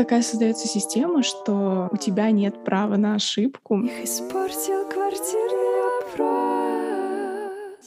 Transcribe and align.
такая 0.00 0.22
создается 0.22 0.66
система, 0.66 1.22
что 1.22 1.90
у 1.92 1.96
тебя 1.98 2.30
нет 2.30 2.64
права 2.64 2.96
на 2.96 3.16
ошибку. 3.16 3.80
Их 3.80 4.04
испортил 4.04 4.88
квартирный 4.88 5.82
вопрос. 6.08 6.40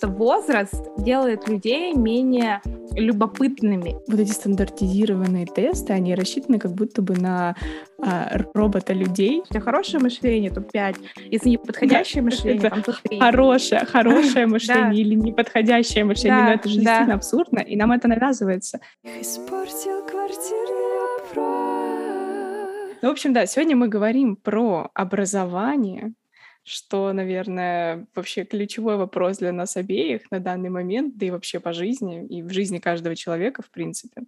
Возраст 0.03 0.83
делает 0.97 1.47
людей 1.47 1.93
менее 1.93 2.61
любопытными. 2.91 3.95
Вот 4.07 4.19
эти 4.19 4.29
стандартизированные 4.29 5.47
тесты, 5.47 5.93
они 5.93 6.13
рассчитаны 6.13 6.59
как 6.59 6.73
будто 6.73 7.01
бы 7.01 7.15
на 7.15 7.55
а, 7.99 8.37
робота 8.53 8.93
людей. 8.93 9.41
Если 9.49 9.59
хорошее 9.59 9.99
мышление, 9.99 10.51
то 10.51 10.61
5. 10.61 10.95
Если 11.31 11.49
неподходящее 11.49 12.21
да, 12.21 12.25
мышление, 12.25 12.69
то 12.69 12.93
3. 13.09 13.19
Хорошее, 13.19 13.85
хорошее 13.85 14.45
мышление 14.45 15.01
или 15.01 15.15
неподходящее 15.15 16.03
мышление. 16.03 16.43
Но 16.43 16.51
это 16.51 16.69
же 16.69 16.75
действительно 16.75 17.15
абсурдно, 17.15 17.59
и 17.59 17.75
нам 17.75 17.91
это 17.91 18.07
навязывается. 18.07 18.81
Испортил 19.03 20.05
квартирный. 20.05 20.72
Ну, 23.03 23.09
в 23.09 23.11
общем, 23.11 23.33
да, 23.33 23.45
сегодня 23.45 23.75
мы 23.75 23.89
говорим 23.89 24.37
про 24.37 24.89
образование, 24.93 26.13
что, 26.63 27.11
наверное, 27.11 28.07
вообще 28.15 28.45
ключевой 28.45 28.95
вопрос 28.95 29.39
для 29.39 29.51
нас 29.51 29.75
обеих 29.75 30.31
на 30.31 30.39
данный 30.39 30.69
момент, 30.69 31.17
да 31.17 31.25
и 31.25 31.29
вообще 31.29 31.59
по 31.59 31.73
жизни, 31.73 32.25
и 32.25 32.41
в 32.41 32.53
жизни 32.53 32.79
каждого 32.79 33.17
человека, 33.17 33.61
в 33.61 33.69
принципе. 33.71 34.21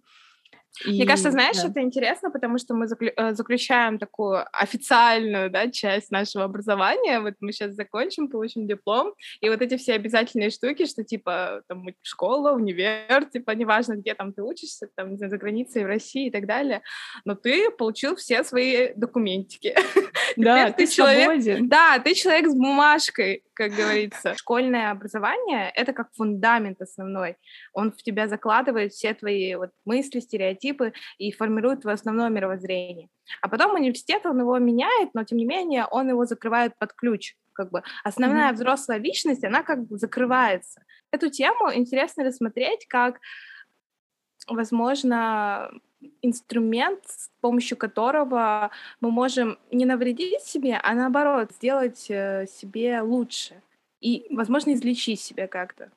И, 0.84 0.90
Мне 0.90 1.06
кажется, 1.06 1.30
знаешь, 1.30 1.56
да. 1.56 1.68
это 1.68 1.80
интересно, 1.80 2.30
потому 2.30 2.58
что 2.58 2.74
мы 2.74 2.86
э, 2.86 3.34
заключаем 3.34 3.98
такую 3.98 4.44
официальную 4.52 5.50
да, 5.50 5.70
часть 5.70 6.10
нашего 6.10 6.44
образования. 6.44 7.20
Вот 7.20 7.34
мы 7.40 7.52
сейчас 7.52 7.72
закончим, 7.74 8.28
получим 8.28 8.66
диплом, 8.66 9.14
и 9.40 9.48
вот 9.48 9.62
эти 9.62 9.76
все 9.76 9.94
обязательные 9.94 10.50
штуки, 10.50 10.86
что 10.86 11.02
типа 11.04 11.62
там 11.68 11.86
школа, 12.02 12.52
универ, 12.52 13.24
типа 13.24 13.52
неважно, 13.52 13.94
где 13.94 14.14
там 14.14 14.32
ты 14.32 14.42
учишься, 14.42 14.88
там 14.94 15.16
за 15.16 15.28
границей, 15.28 15.84
в 15.84 15.86
России 15.86 16.26
и 16.26 16.30
так 16.30 16.46
далее, 16.46 16.82
но 17.24 17.34
ты 17.34 17.70
получил 17.70 18.16
все 18.16 18.44
свои 18.44 18.92
документики. 18.94 19.74
Да, 20.36 20.70
ты 20.70 20.86
человек. 20.86 21.66
Да, 21.68 21.98
ты 21.98 22.14
человек 22.14 22.48
с 22.48 22.54
бумажкой, 22.54 23.42
как 23.54 23.72
говорится. 23.76 24.34
Школьное 24.36 24.90
образование— 24.90 25.72
это 25.74 25.92
как 25.92 26.08
фундамент 26.14 26.80
основной. 26.80 27.36
Он 27.76 27.92
в 27.92 28.02
тебя 28.02 28.26
закладывает 28.26 28.92
все 28.92 29.12
твои 29.12 29.54
вот 29.54 29.70
мысли, 29.84 30.20
стереотипы 30.20 30.94
и 31.18 31.30
формирует 31.30 31.82
твое 31.82 31.94
основное 31.94 32.30
мировоззрение. 32.30 33.08
А 33.42 33.48
потом 33.48 33.74
университет, 33.74 34.24
он 34.24 34.40
его 34.40 34.58
меняет, 34.58 35.10
но 35.12 35.24
тем 35.24 35.36
не 35.38 35.44
менее 35.44 35.84
он 35.90 36.08
его 36.08 36.24
закрывает 36.24 36.72
под 36.78 36.94
ключ. 36.94 37.36
Как 37.52 37.70
бы 37.70 37.82
основная 38.02 38.50
mm-hmm. 38.50 38.54
взрослая 38.54 38.98
личность, 38.98 39.44
она 39.44 39.62
как 39.62 39.86
бы 39.86 39.98
закрывается. 39.98 40.82
Эту 41.10 41.30
тему 41.30 41.70
интересно 41.72 42.24
рассмотреть 42.24 42.86
как, 42.88 43.20
возможно, 44.46 45.70
инструмент, 46.22 47.04
с 47.06 47.30
помощью 47.42 47.76
которого 47.76 48.70
мы 49.00 49.10
можем 49.10 49.58
не 49.70 49.84
навредить 49.84 50.42
себе, 50.42 50.80
а 50.82 50.94
наоборот 50.94 51.52
сделать 51.52 52.06
э, 52.08 52.46
себе 52.46 53.02
лучше 53.02 53.62
и, 54.00 54.26
возможно, 54.30 54.72
излечить 54.72 55.20
себя 55.20 55.46
как-то. 55.46 55.90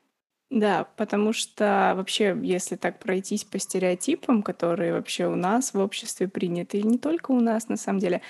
Да, 0.50 0.86
потому 0.98 1.32
что 1.32 1.94
вообще, 1.96 2.36
если 2.42 2.76
так 2.76 2.98
пройтись 3.00 3.44
по 3.44 3.60
стереотипам, 3.60 4.42
которые 4.42 4.94
вообще 4.94 5.28
у 5.28 5.36
нас 5.36 5.74
в 5.76 5.80
обществе 5.80 6.28
приняты, 6.28 6.80
и 6.80 6.84
не 6.84 6.98
только 6.98 7.32
у 7.32 7.40
нас 7.40 7.70
на 7.70 7.78
самом 7.78 8.00
деле, 8.00 8.22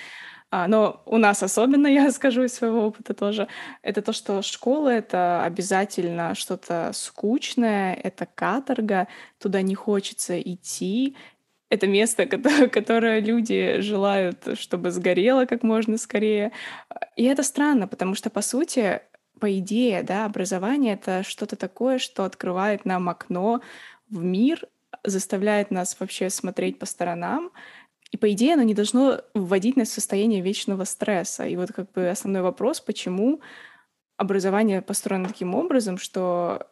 а, 0.50 0.68
но 0.68 1.02
у 1.06 1.16
нас 1.16 1.42
особенно, 1.42 1.86
я 1.88 2.10
скажу 2.10 2.42
из 2.44 2.54
своего 2.54 2.86
опыта 2.86 3.14
тоже, 3.14 3.48
это 3.82 4.02
то, 4.02 4.12
что 4.12 4.42
школа— 4.42 4.88
это 4.90 5.42
обязательно 5.44 6.34
что-то 6.34 6.90
скучное, 6.92 7.94
это 7.94 8.26
каторга, 8.26 9.08
туда 9.38 9.62
не 9.62 9.74
хочется 9.74 10.38
идти, 10.40 11.16
это 11.70 11.86
место, 11.86 12.26
которое 12.72 13.20
люди 13.20 13.80
желают, 13.80 14.58
чтобы 14.58 14.90
сгорело 14.90 15.46
как 15.46 15.62
можно 15.62 15.96
скорее. 15.98 16.52
И 17.16 17.24
это 17.24 17.42
странно, 17.44 17.88
потому 17.88 18.14
что, 18.14 18.28
по 18.28 18.42
сути, 18.42 19.00
по 19.40 19.58
идее, 19.58 20.02
да, 20.02 20.26
образование— 20.26 20.94
это 20.94 21.22
что-то 21.22 21.56
такое, 21.56 21.98
что 21.98 22.24
открывает 22.24 22.84
нам 22.84 23.08
окно 23.08 23.60
в 24.08 24.22
мир, 24.22 24.68
заставляет 25.04 25.70
нас 25.70 25.96
вообще 25.98 26.30
смотреть 26.30 26.78
по 26.78 26.86
сторонам, 26.86 27.50
и, 28.10 28.16
по 28.16 28.30
идее, 28.32 28.54
оно 28.54 28.62
не 28.62 28.74
должно 28.74 29.20
вводить 29.34 29.76
нас 29.76 29.88
в 29.88 29.92
состояние 29.92 30.40
вечного 30.40 30.84
стресса. 30.84 31.46
И 31.46 31.56
вот 31.56 31.72
как 31.72 31.92
бы 31.92 32.08
основной 32.08 32.42
вопрос, 32.42 32.80
почему 32.80 33.40
образование 34.16 34.82
построено 34.82 35.28
таким 35.28 35.54
образом, 35.54 35.96
что 35.96 36.66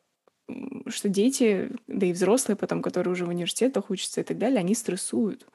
что 0.86 1.08
дети, 1.08 1.70
да 1.86 2.06
и 2.06 2.12
взрослые 2.12 2.56
потом, 2.56 2.80
которые 2.82 3.12
уже 3.12 3.26
в 3.26 3.28
университетах 3.28 3.90
учатся 3.90 4.22
и 4.22 4.24
так 4.24 4.38
далее, 4.38 4.60
они 4.60 4.74
стрессуют, 4.74 5.46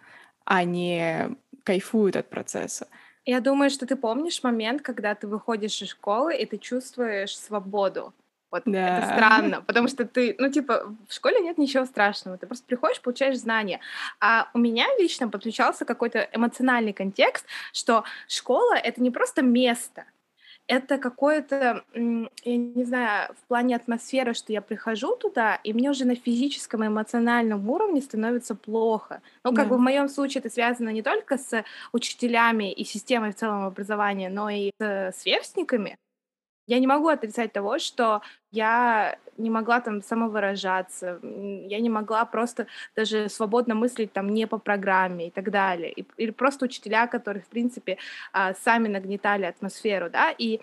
а 0.45 0.63
не 0.63 1.35
кайфуют 1.63 2.15
от 2.15 2.29
процесса. 2.29 2.87
Я 3.25 3.39
думаю, 3.39 3.69
что 3.69 3.85
ты 3.85 3.95
помнишь 3.95 4.43
момент, 4.43 4.81
когда 4.81 5.15
ты 5.15 5.27
выходишь 5.27 5.81
из 5.81 5.89
школы 5.89 6.35
и 6.35 6.45
ты 6.45 6.57
чувствуешь 6.57 7.37
свободу. 7.37 8.13
Вот 8.51 8.63
да. 8.65 8.99
это 8.99 9.07
странно, 9.07 9.61
потому 9.61 9.87
что 9.87 10.05
ты, 10.05 10.35
ну, 10.37 10.51
типа, 10.51 10.95
в 11.07 11.13
школе 11.13 11.39
нет 11.39 11.57
ничего 11.57 11.85
страшного, 11.85 12.37
ты 12.37 12.45
просто 12.45 12.67
приходишь, 12.67 13.01
получаешь 13.01 13.39
знания. 13.39 13.79
А 14.19 14.47
у 14.53 14.59
меня 14.59 14.85
лично 14.99 15.27
подключался 15.27 15.85
какой-то 15.85 16.29
эмоциональный 16.31 16.93
контекст, 16.93 17.47
что 17.71 18.03
школа— 18.27 18.75
это 18.83 19.01
не 19.01 19.09
просто 19.09 19.41
место, 19.41 20.05
это 20.67 20.97
какое-то, 20.97 21.83
я 21.93 22.57
не 22.57 22.83
знаю, 22.85 23.33
в 23.35 23.47
плане 23.47 23.75
атмосферы, 23.75 24.33
что 24.33 24.53
я 24.53 24.61
прихожу 24.61 25.15
туда, 25.15 25.55
и 25.55 25.73
мне 25.73 25.89
уже 25.89 26.05
на 26.05 26.15
физическом 26.15 26.83
и 26.83 26.87
эмоциональном 26.87 27.69
уровне 27.69 28.01
становится 28.01 28.55
плохо. 28.55 29.21
Ну, 29.43 29.53
как 29.53 29.65
да. 29.65 29.69
бы 29.71 29.77
в 29.77 29.81
моем 29.81 30.07
случае 30.07 30.39
это 30.39 30.49
связано 30.49 30.89
не 30.89 31.01
только 31.01 31.37
с 31.37 31.63
учителями 31.91 32.71
и 32.71 32.83
системой 32.85 33.31
в 33.31 33.35
целом 33.35 33.65
образования, 33.65 34.29
но 34.29 34.49
и 34.49 34.71
с 34.79 35.13
сверстниками. 35.17 35.97
Я 36.65 36.79
не 36.79 36.87
могу 36.87 37.09
отрицать 37.09 37.51
того, 37.51 37.77
что 37.77 38.21
я 38.53 39.17
не 39.37 39.49
могла 39.49 39.81
там 39.81 40.01
самовыражаться, 40.03 41.19
я 41.23 41.79
не 41.79 41.89
могла 41.89 42.23
просто 42.25 42.67
даже 42.95 43.27
свободно 43.27 43.73
мыслить 43.73 44.13
там 44.13 44.29
не 44.29 44.47
по 44.47 44.59
программе 44.59 45.27
и 45.27 45.31
так 45.31 45.49
далее. 45.49 45.91
И, 45.91 46.05
или 46.17 46.31
просто 46.31 46.65
учителя, 46.65 47.07
которые, 47.07 47.41
в 47.41 47.47
принципе, 47.47 47.97
а, 48.31 48.53
сами 48.53 48.87
нагнетали 48.87 49.45
атмосферу, 49.45 50.09
да, 50.09 50.31
и 50.37 50.61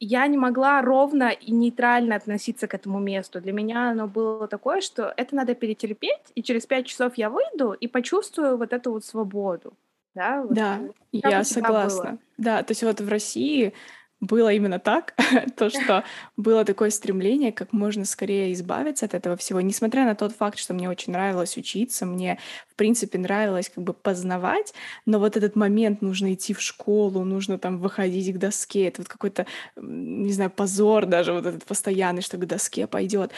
я 0.00 0.24
не 0.28 0.38
могла 0.38 0.80
ровно 0.80 1.30
и 1.30 1.50
нейтрально 1.50 2.14
относиться 2.14 2.68
к 2.68 2.74
этому 2.74 3.00
месту. 3.00 3.40
Для 3.40 3.52
меня 3.52 3.90
оно 3.90 4.06
было 4.06 4.46
такое, 4.46 4.80
что 4.80 5.12
это 5.16 5.34
надо 5.34 5.56
перетерпеть, 5.56 6.32
и 6.36 6.42
через 6.44 6.66
пять 6.66 6.86
часов 6.86 7.18
я 7.18 7.28
выйду 7.28 7.72
и 7.72 7.88
почувствую 7.88 8.56
вот 8.56 8.72
эту 8.72 8.92
вот 8.92 9.04
свободу. 9.04 9.74
Да, 10.14 10.42
вот 10.42 10.54
да 10.54 10.78
я 11.10 11.42
согласна. 11.42 12.10
Было. 12.10 12.18
Да, 12.38 12.62
то 12.62 12.70
есть 12.70 12.84
вот 12.84 13.00
в 13.00 13.08
России 13.08 13.72
было 14.20 14.52
именно 14.52 14.78
так, 14.78 15.14
то, 15.56 15.70
что 15.70 16.04
было 16.36 16.64
такое 16.64 16.90
стремление 16.90 17.52
как 17.52 17.72
можно 17.72 18.04
скорее 18.04 18.52
избавиться 18.52 19.06
от 19.06 19.14
этого 19.14 19.36
всего, 19.36 19.60
несмотря 19.60 20.04
на 20.04 20.14
тот 20.14 20.32
факт, 20.32 20.58
что 20.58 20.74
мне 20.74 20.88
очень 20.88 21.12
нравилось 21.12 21.56
учиться, 21.56 22.04
мне, 22.04 22.38
в 22.68 22.74
принципе, 22.74 23.18
нравилось 23.18 23.70
как 23.72 23.84
бы 23.84 23.92
познавать, 23.92 24.74
но 25.06 25.18
вот 25.18 25.36
этот 25.36 25.54
момент 25.54 26.02
нужно 26.02 26.34
идти 26.34 26.52
в 26.52 26.60
школу, 26.60 27.24
нужно 27.24 27.58
там 27.58 27.78
выходить 27.78 28.34
к 28.34 28.38
доске, 28.38 28.88
это 28.88 29.02
вот 29.02 29.08
какой-то, 29.08 29.46
не 29.76 30.32
знаю, 30.32 30.50
позор 30.50 31.06
даже 31.06 31.32
вот 31.32 31.46
этот 31.46 31.64
постоянный, 31.64 32.22
что 32.22 32.36
к 32.38 32.46
доске 32.46 32.86
пойдет. 32.86 33.30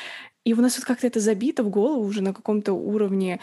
И 0.44 0.54
у 0.54 0.60
нас 0.60 0.78
вот 0.78 0.86
как-то 0.86 1.06
это 1.06 1.20
забито 1.20 1.62
в 1.62 1.68
голову 1.68 2.02
уже 2.02 2.22
на 2.22 2.32
каком-то 2.32 2.72
уровне 2.72 3.40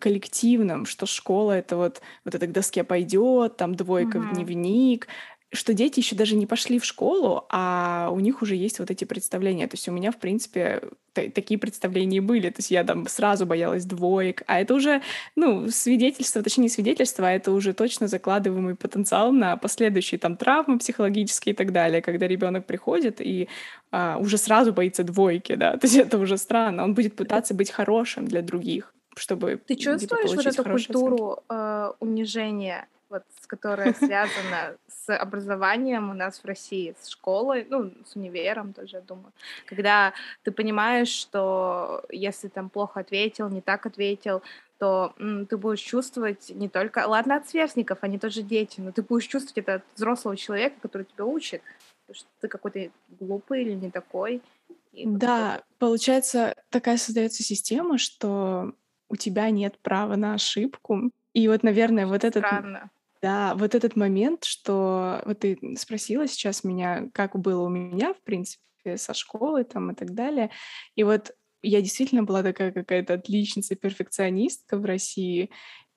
коллективном, 0.00 0.86
что 0.86 1.06
школа 1.06 1.52
это 1.52 1.76
вот 1.76 2.00
вот 2.24 2.34
это 2.34 2.46
к 2.46 2.52
доске 2.52 2.84
пойдет, 2.84 3.56
там 3.56 3.74
двойка 3.74 4.18
uh-huh. 4.18 4.30
в 4.30 4.34
дневник, 4.34 5.08
что 5.54 5.74
дети 5.74 6.00
еще 6.00 6.16
даже 6.16 6.36
не 6.36 6.46
пошли 6.46 6.78
в 6.78 6.84
школу, 6.84 7.46
а 7.50 8.10
у 8.12 8.20
них 8.20 8.42
уже 8.42 8.56
есть 8.56 8.78
вот 8.78 8.90
эти 8.90 9.04
представления. 9.04 9.66
То 9.66 9.74
есть 9.74 9.88
у 9.88 9.92
меня, 9.92 10.10
в 10.10 10.16
принципе, 10.16 10.82
такие 11.12 11.58
представления 11.58 12.20
были. 12.20 12.50
То 12.50 12.58
есть 12.58 12.70
я 12.70 12.84
там 12.84 13.06
сразу 13.06 13.46
боялась 13.46 13.84
двоек, 13.84 14.42
а 14.46 14.60
это 14.60 14.74
уже, 14.74 15.02
ну, 15.36 15.68
свидетельство, 15.68 16.42
точнее, 16.42 16.64
не 16.64 16.68
свидетельство, 16.68 17.28
а 17.28 17.32
это 17.32 17.52
уже 17.52 17.72
точно 17.72 18.08
закладываемый 18.08 18.74
потенциал 18.74 19.32
на 19.32 19.56
последующие 19.56 20.18
там 20.18 20.36
травмы 20.36 20.78
психологические 20.78 21.52
и 21.52 21.56
так 21.56 21.72
далее, 21.72 22.02
когда 22.02 22.26
ребенок 22.26 22.66
приходит 22.66 23.20
и 23.20 23.48
а, 23.90 24.18
уже 24.18 24.38
сразу 24.38 24.72
боится 24.72 25.04
двойки, 25.04 25.54
да, 25.54 25.72
то 25.78 25.86
есть 25.86 25.96
это 25.96 26.18
уже 26.18 26.36
странно. 26.36 26.84
Он 26.84 26.94
будет 26.94 27.16
пытаться 27.16 27.54
быть 27.54 27.70
хорошим 27.70 28.26
для 28.26 28.42
других, 28.42 28.92
чтобы 29.16 29.60
Ты 29.66 29.76
чувствуешь 29.76 30.30
типа, 30.30 30.42
вот 30.42 30.46
эту 30.46 30.64
культуру 30.64 31.42
э, 31.48 31.92
унижения 32.00 32.88
которая 33.56 33.94
связана 33.94 34.76
с 34.88 35.14
образованием 35.14 36.10
у 36.10 36.14
нас 36.14 36.38
в 36.38 36.44
России, 36.44 36.94
с 37.00 37.08
школой, 37.08 37.66
ну, 37.68 37.92
с 38.04 38.16
универом 38.16 38.72
тоже, 38.72 38.96
я 38.96 39.02
думаю. 39.02 39.32
Когда 39.66 40.12
ты 40.42 40.50
понимаешь, 40.50 41.08
что 41.08 42.02
если 42.10 42.48
там 42.48 42.70
плохо 42.70 43.00
ответил, 43.00 43.48
не 43.48 43.60
так 43.60 43.86
ответил, 43.86 44.42
то 44.78 45.14
м, 45.18 45.46
ты 45.46 45.56
будешь 45.56 45.80
чувствовать 45.80 46.50
не 46.50 46.68
только... 46.68 47.06
Ладно, 47.06 47.36
от 47.36 47.48
сверстников, 47.48 47.98
они 48.02 48.18
тоже 48.18 48.42
дети, 48.42 48.80
но 48.80 48.92
ты 48.92 49.02
будешь 49.02 49.26
чувствовать 49.26 49.58
это 49.58 49.74
от 49.74 49.82
взрослого 49.94 50.36
человека, 50.36 50.76
который 50.82 51.04
тебя 51.04 51.24
учит, 51.24 51.62
что 52.12 52.28
ты 52.40 52.48
какой-то 52.48 52.90
глупый 53.20 53.62
или 53.62 53.72
не 53.72 53.90
такой. 53.90 54.42
да, 54.92 55.62
получается, 55.78 56.54
такая 56.70 56.96
создается 56.96 57.42
система, 57.42 57.98
что 57.98 58.72
у 59.08 59.16
тебя 59.16 59.50
нет 59.50 59.78
права 59.78 60.16
на 60.16 60.34
ошибку, 60.34 61.10
И 61.34 61.48
вот, 61.48 61.62
наверное, 61.62 62.06
вот 62.06 62.24
этот... 62.24 62.44
Странно. 62.44 62.90
Да, 63.24 63.54
вот 63.54 63.74
этот 63.74 63.96
момент, 63.96 64.44
что 64.44 65.22
вот 65.24 65.38
ты 65.38 65.58
спросила 65.78 66.28
сейчас 66.28 66.62
меня, 66.62 67.08
как 67.14 67.38
было 67.38 67.62
у 67.62 67.70
меня, 67.70 68.12
в 68.12 68.22
принципе, 68.22 68.98
со 68.98 69.14
школы 69.14 69.64
там 69.64 69.92
и 69.92 69.94
так 69.94 70.12
далее. 70.12 70.50
И 70.94 71.04
вот 71.04 71.30
я 71.62 71.80
действительно 71.80 72.22
была 72.22 72.42
такая 72.42 72.70
какая-то 72.70 73.14
отличница, 73.14 73.76
перфекционистка 73.76 74.76
в 74.76 74.84
России. 74.84 75.48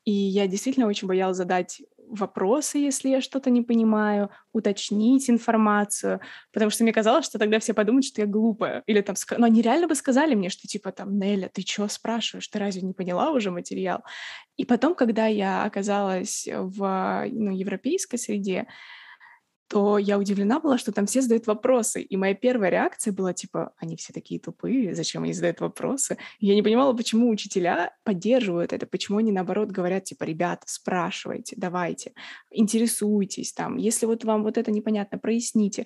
И 0.06 0.14
я 0.14 0.48
действительно 0.48 0.88
очень 0.88 1.10
боялась 1.10 1.36
задать 1.36 1.82
вопросы, 2.08 2.78
если 2.78 3.10
я 3.10 3.22
что-то 3.22 3.50
не 3.50 3.62
понимаю, 3.62 4.30
уточнить 4.54 5.30
информацию, 5.30 6.22
потому 6.52 6.72
что 6.72 6.84
мне 6.84 6.94
казалось, 6.94 7.26
что 7.26 7.40
тогда 7.40 7.60
все 7.60 7.74
подумают, 7.74 8.06
что 8.06 8.22
я 8.22 8.28
глупая. 8.28 8.84
Или 8.88 9.02
там, 9.02 9.16
но 9.38 9.46
они 9.46 9.62
реально 9.62 9.88
бы 9.88 9.96
сказали 9.96 10.36
мне, 10.36 10.50
что 10.50 10.68
типа 10.68 10.92
там, 10.92 11.20
Неля, 11.20 11.50
ты 11.54 11.62
что 11.62 11.88
спрашиваешь, 11.88 12.48
ты 12.48 12.60
разве 12.60 12.82
не 12.82 12.94
поняла 12.94 13.32
уже 13.32 13.52
материал? 13.52 14.04
И 14.56 14.66
потом, 14.66 14.96
когда 14.96 15.28
я 15.28 15.64
оказалась 15.64 16.48
в 16.52 17.26
ну, 17.32 17.52
европейской 17.52 18.18
среде, 18.18 18.68
то 19.68 19.98
я 19.98 20.18
удивлена 20.18 20.60
была, 20.60 20.78
что 20.78 20.92
там 20.92 21.06
все 21.06 21.22
задают 21.22 21.46
вопросы. 21.46 22.02
И 22.02 22.16
моя 22.16 22.34
первая 22.34 22.72
реакция 22.72 23.12
была 23.12 23.34
типа, 23.34 23.74
они 23.78 23.98
все 23.98 24.14
такие 24.14 24.40
тупые, 24.40 24.96
зачем 24.96 25.24
они 25.24 25.34
задают 25.34 25.60
вопросы? 25.60 26.18
И 26.40 26.48
я 26.48 26.56
не 26.56 26.62
понимала, 26.62 26.94
почему 26.94 27.30
учителя 27.30 27.96
поддерживают 28.04 28.72
это, 28.72 28.86
почему 28.86 29.18
они 29.18 29.32
наоборот 29.32 29.70
говорят 29.70 30.06
типа, 30.06 30.24
ребята, 30.24 30.64
спрашивайте, 30.68 31.56
давайте, 31.58 32.14
интересуйтесь 32.50 33.54
там, 33.54 33.78
если 33.78 34.06
вот 34.06 34.24
вам 34.24 34.44
вот 34.44 34.58
это 34.58 34.72
непонятно, 34.72 35.18
проясните. 35.18 35.86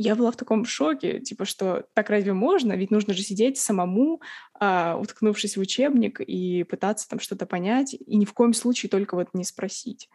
Я 0.00 0.14
была 0.14 0.30
в 0.30 0.36
таком 0.36 0.64
шоке, 0.64 1.18
типа, 1.18 1.44
что 1.44 1.84
так 1.92 2.08
разве 2.08 2.32
можно? 2.32 2.72
Ведь 2.74 2.92
нужно 2.92 3.14
же 3.14 3.22
сидеть 3.22 3.58
самому, 3.58 4.22
а, 4.54 4.96
уткнувшись 4.96 5.56
в 5.56 5.60
учебник 5.60 6.20
и 6.20 6.62
пытаться 6.62 7.08
там 7.08 7.18
что-то 7.18 7.46
понять, 7.46 7.94
и 7.94 8.16
ни 8.16 8.24
в 8.24 8.32
коем 8.32 8.54
случае 8.54 8.90
только 8.90 9.16
вот 9.16 9.30
не 9.34 9.42
спросить. 9.42 10.08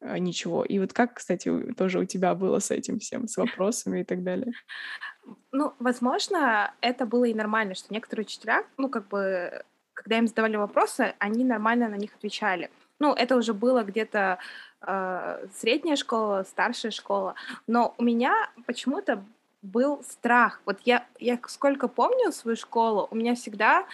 А, 0.00 0.18
ничего. 0.18 0.64
И 0.64 0.78
вот 0.78 0.92
как, 0.92 1.14
кстати, 1.14 1.72
тоже 1.76 1.98
у 1.98 2.04
тебя 2.04 2.34
было 2.34 2.60
с 2.60 2.70
этим 2.70 2.98
всем, 2.98 3.26
с 3.26 3.36
вопросами 3.36 4.00
и 4.00 4.04
так 4.04 4.22
далее? 4.22 4.52
Ну, 5.52 5.74
возможно, 5.78 6.72
это 6.80 7.04
было 7.04 7.24
и 7.24 7.34
нормально, 7.34 7.74
что 7.74 7.92
некоторые 7.92 8.24
учителя, 8.24 8.64
ну, 8.76 8.88
как 8.88 9.08
бы, 9.08 9.64
когда 9.94 10.18
им 10.18 10.26
задавали 10.26 10.56
вопросы, 10.56 11.14
они 11.18 11.44
нормально 11.44 11.88
на 11.88 11.96
них 11.96 12.14
отвечали. 12.14 12.70
Ну, 13.00 13.12
это 13.12 13.36
уже 13.36 13.54
было 13.54 13.82
где-то 13.82 14.38
э, 14.86 15.46
средняя 15.54 15.96
школа, 15.96 16.44
старшая 16.48 16.92
школа. 16.92 17.34
Но 17.66 17.94
у 17.98 18.04
меня 18.04 18.50
почему-то 18.66 19.24
был 19.62 20.02
страх. 20.04 20.60
Вот 20.64 20.78
я, 20.84 21.06
я 21.18 21.38
сколько 21.48 21.88
помню 21.88 22.32
свою 22.32 22.56
школу, 22.56 23.08
у 23.10 23.16
меня 23.16 23.34
всегда 23.34 23.86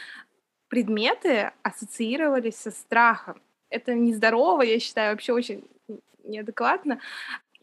предметы 0.69 1.53
ассоциировались 1.63 2.57
со 2.57 2.71
страхом. 2.71 3.41
Это 3.71 3.95
нездорово, 3.95 4.63
я 4.63 4.79
считаю, 4.79 5.13
вообще 5.13 5.33
очень 5.33 5.65
неадекватно, 6.25 7.01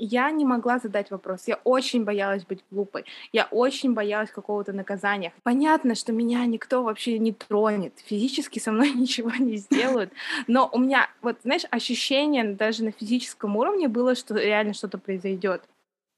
я 0.03 0.31
не 0.31 0.45
могла 0.45 0.79
задать 0.79 1.11
вопрос. 1.11 1.43
Я 1.45 1.59
очень 1.63 2.03
боялась 2.03 2.43
быть 2.43 2.63
глупой. 2.71 3.05
Я 3.31 3.47
очень 3.51 3.93
боялась 3.93 4.31
какого-то 4.31 4.73
наказания. 4.73 5.31
Понятно, 5.43 5.93
что 5.93 6.11
меня 6.11 6.43
никто 6.47 6.81
вообще 6.81 7.19
не 7.19 7.33
тронет. 7.33 7.93
Физически 8.05 8.57
со 8.57 8.71
мной 8.71 8.91
ничего 8.95 9.31
не 9.37 9.57
сделают. 9.57 10.11
Но 10.47 10.67
у 10.73 10.79
меня, 10.79 11.07
вот, 11.21 11.37
знаешь, 11.43 11.65
ощущение 11.69 12.43
даже 12.43 12.83
на 12.83 12.91
физическом 12.91 13.55
уровне 13.57 13.87
было, 13.87 14.15
что 14.15 14.33
реально 14.35 14.73
что-то 14.73 14.97
произойдет. 14.97 15.61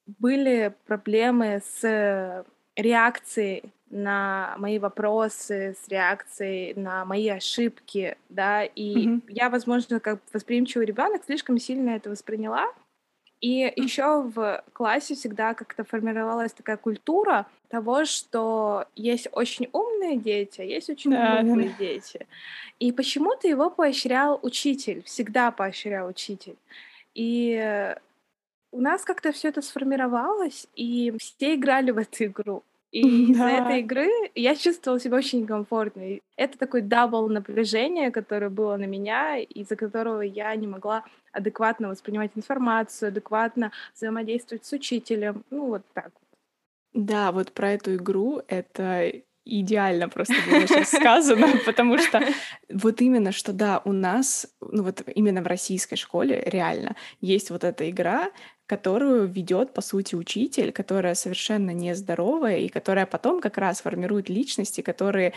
Были 0.05 0.73
проблемы 0.85 1.61
с 1.65 2.45
реакцией 2.75 3.63
на 3.93 4.55
мои 4.57 4.79
вопросы, 4.79 5.75
с 5.79 5.87
реакцией 5.87 6.73
на 6.73 7.05
мои 7.05 7.29
ошибки, 7.29 8.17
да, 8.29 8.63
и 8.63 9.07
mm-hmm. 9.07 9.21
я, 9.29 9.49
возможно, 9.49 9.99
как 9.99 10.19
восприимчивый 10.33 10.87
ребенок 10.87 11.23
слишком 11.25 11.59
сильно 11.59 11.91
это 11.91 12.09
восприняла, 12.09 12.65
и 13.39 13.65
mm-hmm. 13.65 13.73
еще 13.75 14.21
в 14.23 14.63
классе 14.73 15.13
всегда 15.13 15.53
как-то 15.53 15.83
формировалась 15.83 16.53
такая 16.53 16.77
культура 16.77 17.45
того, 17.67 18.05
что 18.05 18.85
есть 18.95 19.27
очень 19.31 19.69
умные 19.71 20.17
дети, 20.17 20.61
а 20.61 20.63
есть 20.63 20.89
очень 20.89 21.11
да, 21.11 21.43
глупые 21.43 21.69
да. 21.69 21.75
дети. 21.77 22.25
И 22.79 22.91
почему-то 22.91 23.47
его 23.47 23.69
поощрял 23.69 24.39
учитель, 24.41 25.03
всегда 25.03 25.51
поощрял 25.51 26.07
учитель. 26.07 26.55
И 27.13 27.95
у 28.71 28.81
нас 28.81 29.03
как-то 29.03 29.31
все 29.31 29.49
это 29.49 29.61
сформировалось, 29.61 30.65
и 30.75 31.13
все 31.19 31.53
играли 31.53 31.91
в 31.91 31.99
эту 31.99 32.25
игру. 32.25 32.63
И 32.93 33.31
из-за 33.31 33.45
этой 33.45 33.79
игры 33.79 34.07
я 34.35 34.55
чувствовала 34.55 34.99
себя 34.99 35.17
очень 35.17 35.47
комфортно. 35.47 36.13
И 36.13 36.21
это 36.37 36.59
такой 36.59 36.81
double 36.81 37.27
напряжение, 37.27 38.11
которое 38.11 38.49
было 38.49 38.77
на 38.77 38.85
меня, 38.85 39.39
из-за 39.39 39.75
которого 39.75 40.21
я 40.21 40.55
не 40.55 40.67
могла 40.67 41.03
адекватно 41.31 41.89
воспринимать 41.89 42.31
информацию, 42.35 43.07
адекватно 43.07 43.71
взаимодействовать 43.95 44.65
с 44.65 44.71
учителем. 44.73 45.43
Ну, 45.49 45.69
вот 45.69 45.81
так. 45.93 46.11
Да, 46.93 47.31
вот 47.31 47.51
про 47.51 47.71
эту 47.71 47.95
игру 47.95 48.43
это 48.47 49.11
идеально 49.45 50.09
просто 50.09 50.35
было 50.49 50.67
сейчас 50.67 50.91
сказано, 50.91 51.47
потому 51.65 51.97
что 51.97 52.21
вот 52.69 53.01
именно, 53.01 53.31
что 53.31 53.53
да, 53.53 53.81
у 53.85 53.91
нас, 53.91 54.47
ну 54.61 54.83
вот 54.83 55.03
именно 55.13 55.41
в 55.41 55.47
российской 55.47 55.95
школе 55.95 56.41
реально 56.45 56.95
есть 57.21 57.49
вот 57.49 57.63
эта 57.63 57.89
игра, 57.89 58.31
которую 58.65 59.27
ведет, 59.27 59.73
по 59.73 59.81
сути, 59.81 60.15
учитель, 60.15 60.71
которая 60.71 61.15
совершенно 61.15 61.71
нездоровая 61.71 62.57
и 62.57 62.69
которая 62.69 63.05
потом 63.05 63.41
как 63.41 63.57
раз 63.57 63.81
формирует 63.81 64.29
личности, 64.29 64.81
которые 64.81 65.33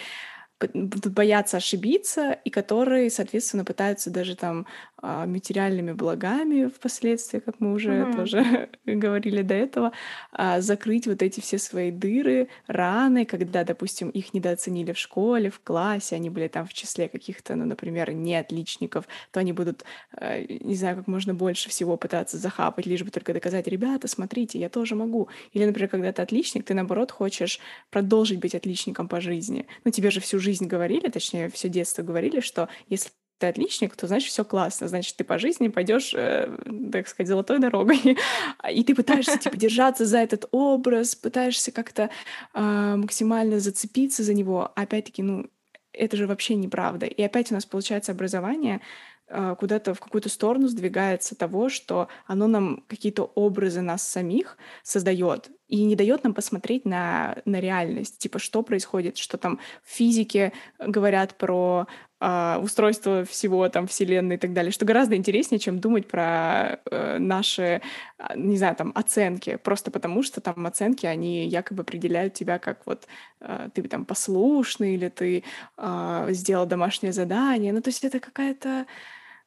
будут 0.73 1.13
бояться 1.13 1.59
ошибиться, 1.59 2.33
и 2.33 2.51
которые, 2.51 3.11
соответственно, 3.11 3.65
пытаются 3.65 4.11
даже 4.11 4.37
там 4.37 4.67
материальными 5.03 5.93
благами 5.93 6.69
впоследствии, 6.69 7.39
как 7.39 7.61
мы 7.61 7.75
уже 7.75 7.93
mm-hmm. 7.93 8.17
тоже 8.17 8.69
говорили 8.87 9.43
до 9.43 9.55
этого, 9.55 9.93
а, 10.33 10.61
закрыть 10.61 11.07
вот 11.07 11.23
эти 11.23 11.41
все 11.41 11.59
свои 11.59 11.91
дыры, 11.91 12.49
раны, 12.67 13.27
когда, 13.27 13.63
допустим, 13.65 14.09
их 14.09 14.33
недооценили 14.33 14.93
в 14.93 14.99
школе, 14.99 15.51
в 15.51 15.61
классе, 15.61 16.17
они 16.17 16.31
были 16.31 16.49
там 16.49 16.67
в 16.67 16.73
числе 16.73 17.09
каких-то, 17.09 17.57
ну, 17.57 17.67
например, 17.67 18.13
не 18.13 18.37
отличников, 18.37 19.07
то 19.33 19.41
они 19.41 19.53
будут, 19.53 19.85
а, 20.13 20.41
не 20.41 20.75
знаю, 20.75 20.97
как 20.97 21.07
можно 21.07 21.35
больше 21.35 21.69
всего 21.69 21.97
пытаться 21.97 22.39
захапать, 22.39 22.87
лишь 22.87 23.03
бы 23.03 23.11
только 23.11 23.35
доказать, 23.35 23.69
ребята, 23.69 24.09
смотрите, 24.09 24.59
я 24.59 24.69
тоже 24.71 24.95
могу. 24.95 25.29
Или, 25.53 25.67
например, 25.67 25.91
когда 25.91 26.13
ты 26.13 26.23
отличник, 26.23 26.65
ты, 26.65 26.75
наоборот, 26.75 27.11
хочешь 27.11 27.61
продолжить 27.91 28.41
быть 28.41 28.55
отличником 28.55 29.09
по 29.09 29.21
жизни. 29.21 29.67
Ну, 29.85 29.91
тебе 29.91 30.11
же 30.11 30.21
всю 30.21 30.39
жизнь 30.39 30.67
говорили, 30.67 31.09
точнее, 31.09 31.51
все 31.51 31.69
детство 31.69 32.03
говорили, 32.03 32.41
что 32.41 32.69
если 32.89 33.11
ты 33.39 33.47
отличник, 33.49 33.97
то 33.97 34.07
значит 34.07 34.31
все 34.31 34.45
классно, 34.45 34.89
значит 34.89 35.17
ты 35.17 35.25
по 35.25 35.39
жизни 35.39 35.69
пойдешь, 35.69 36.15
э, 36.15 36.49
так 36.93 37.09
сказать, 37.09 37.29
золотой 37.29 37.59
дорогой, 37.59 38.17
и 38.71 38.85
ты 38.85 38.95
пытаешься 38.95 39.39
типа 39.39 39.57
держаться 39.57 40.05
за 40.07 40.19
этот 40.19 40.47
образ, 40.53 41.15
пытаешься 41.15 41.73
как-то 41.73 42.11
э, 42.55 42.61
максимально 42.97 43.61
зацепиться 43.61 44.23
за 44.23 44.35
него, 44.35 44.73
а 44.75 44.83
опять-таки, 44.83 45.23
ну 45.23 45.51
это 45.93 46.17
же 46.17 46.27
вообще 46.27 46.55
неправда, 46.55 47.07
и 47.07 47.23
опять 47.23 47.51
у 47.51 47.55
нас 47.55 47.67
получается 47.67 48.13
образование 48.13 48.81
э, 49.29 49.55
куда-то 49.59 49.95
в 49.95 50.01
какую-то 50.01 50.29
сторону 50.29 50.69
сдвигается 50.69 51.37
того, 51.37 51.69
что 51.69 52.09
оно 52.27 52.47
нам 52.47 52.85
какие-то 52.89 53.25
образы 53.35 53.83
нас 53.83 54.07
самих 54.07 54.57
создает, 54.83 55.51
и 55.69 55.85
не 55.85 55.97
дает 55.97 56.25
нам 56.25 56.35
посмотреть 56.35 56.85
на, 56.85 57.37
на 57.45 57.61
реальность, 57.61 58.19
типа, 58.19 58.39
что 58.39 58.63
происходит, 58.63 59.17
что 59.17 59.37
там 59.37 59.59
в 59.85 59.91
физике 59.91 60.53
говорят 60.79 61.35
про 61.35 61.89
э, 62.21 62.59
устройство 62.63 63.25
всего 63.25 63.69
там 63.69 63.87
Вселенной 63.87 64.37
и 64.37 64.39
так 64.39 64.53
далее, 64.53 64.71
что 64.71 64.85
гораздо 64.85 65.17
интереснее, 65.17 65.59
чем 65.59 65.81
думать 65.81 66.07
про 66.07 66.79
э, 66.91 67.19
наши, 67.19 67.83
а, 68.19 68.37
не 68.37 68.57
знаю, 68.57 68.77
там, 68.77 68.93
оценки, 68.95 69.57
просто 69.57 69.91
потому 69.91 70.23
что 70.23 70.41
там 70.41 70.67
оценки, 70.67 71.07
они 71.07 71.49
якобы 71.49 71.83
определяют 71.83 72.35
тебя 72.35 72.59
как 72.59 72.87
вот 72.87 73.07
э, 73.41 73.69
ты 73.75 73.83
там 73.83 74.05
послушный 74.05 74.95
или 74.95 75.09
ты 75.09 75.43
э, 75.77 76.27
сделал 76.31 76.67
домашнее 76.67 77.13
задание, 77.13 77.73
ну, 77.73 77.81
то 77.81 77.89
есть 77.89 78.05
это 78.05 78.21
какая-то 78.21 78.87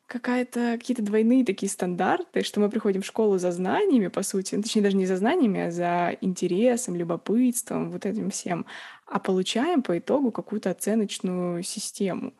какая-то 0.09 0.77
какие-то 0.79 1.03
двойные 1.03 1.45
такие 1.45 1.69
стандарты, 1.69 2.43
что 2.43 2.59
мы 2.59 2.69
приходим 2.69 3.01
в 3.01 3.05
школу 3.05 3.37
за 3.37 3.51
знаниями, 3.51 4.07
по 4.07 4.23
сути, 4.23 4.55
ну, 4.55 4.63
точнее 4.63 4.81
даже 4.81 4.97
не 4.97 5.05
за 5.05 5.15
знаниями, 5.15 5.67
а 5.67 5.71
за 5.71 6.17
интересом, 6.19 6.95
любопытством, 6.95 7.91
вот 7.91 8.05
этим 8.05 8.31
всем, 8.31 8.65
а 9.05 9.19
получаем 9.19 9.83
по 9.83 9.97
итогу 9.97 10.31
какую-то 10.31 10.71
оценочную 10.71 11.63
систему. 11.63 12.33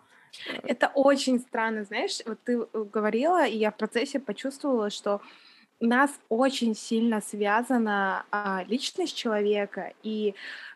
Это 0.64 0.92
очень 0.96 1.40
странно, 1.40 1.84
знаешь, 1.84 2.20
вот 2.26 2.40
ты 2.44 2.60
э, 2.60 2.84
говорила, 2.92 3.46
и 3.46 3.58
я 3.58 3.72
в 3.72 3.78
процессе 3.78 4.20
почувствовала, 4.20 4.90
что 4.90 5.22
нас 5.80 6.12
очень 6.28 6.76
сильно 6.76 7.22
связана 7.22 8.26
а, 8.32 8.64
личность 8.68 9.16
человека 9.16 9.94
и 10.04 10.36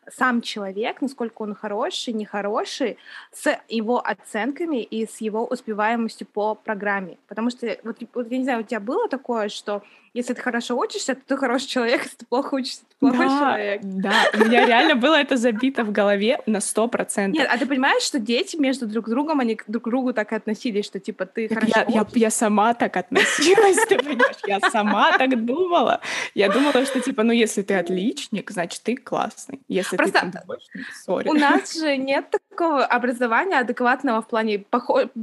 сам 0.09 0.41
человек, 0.41 1.01
насколько 1.01 1.41
он 1.41 1.55
хороший, 1.55 2.13
нехороший, 2.13 2.97
с 3.31 3.57
его 3.69 4.05
оценками 4.05 4.83
и 4.83 5.05
с 5.05 5.21
его 5.21 5.45
успеваемостью 5.45 6.27
по 6.27 6.55
программе. 6.55 7.17
Потому 7.27 7.49
что, 7.49 7.77
вот, 7.83 7.97
вот 8.13 8.31
я 8.31 8.37
не 8.37 8.43
знаю, 8.43 8.61
у 8.61 8.63
тебя 8.63 8.79
было 8.79 9.07
такое, 9.07 9.49
что 9.49 9.83
если 10.13 10.33
ты 10.33 10.41
хорошо 10.43 10.77
учишься, 10.77 11.15
то 11.15 11.21
ты 11.25 11.37
хороший 11.37 11.67
человек, 11.67 12.03
если 12.03 12.17
ты 12.17 12.25
плохо 12.27 12.53
учишься, 12.53 12.81
ты 12.81 12.95
плохой 12.99 13.25
да, 13.25 13.39
человек. 13.39 13.81
Да, 13.83 14.13
у 14.35 14.45
меня 14.45 14.65
реально 14.65 14.95
было 14.95 15.15
это 15.15 15.37
забито 15.37 15.83
в 15.83 15.91
голове 15.91 16.39
на 16.45 16.61
сто 16.61 16.87
процентов. 16.87 17.39
Нет, 17.39 17.49
а 17.51 17.57
ты 17.57 17.65
понимаешь, 17.65 18.03
что 18.03 18.19
дети 18.19 18.55
между 18.55 18.85
друг 18.85 19.09
другом, 19.09 19.39
они 19.39 19.59
друг 19.67 19.85
к 19.85 19.89
другу 19.89 20.13
так 20.13 20.31
и 20.31 20.35
относились, 20.35 20.85
что 20.85 20.99
типа 20.99 21.25
ты 21.25 21.47
так 21.47 21.57
хорошо 21.57 21.73
я, 21.87 22.01
я, 22.01 22.07
я 22.13 22.29
сама 22.29 22.75
так 22.75 22.95
относилась, 22.95 23.77
ты 23.87 23.97
понимаешь, 23.97 24.37
я 24.45 24.59
сама 24.69 25.17
так 25.17 25.43
думала. 25.45 25.99
Я 26.35 26.49
думала, 26.49 26.85
что 26.85 26.99
типа, 26.99 27.23
ну 27.23 27.31
если 27.33 27.63
ты 27.63 27.73
отличник, 27.73 28.51
значит 28.51 28.83
ты 28.83 28.95
классный. 28.95 29.61
Если 29.67 29.92
Просто 29.97 30.19
ты 30.19 30.41
двоечник, 30.43 30.85
сори. 30.93 31.27
У 31.27 31.33
нас 31.33 31.73
же 31.73 31.97
нет 31.97 32.29
такого 32.49 32.85
образования 32.85 33.59
адекватного 33.59 34.21
в 34.21 34.27
плане 34.27 34.65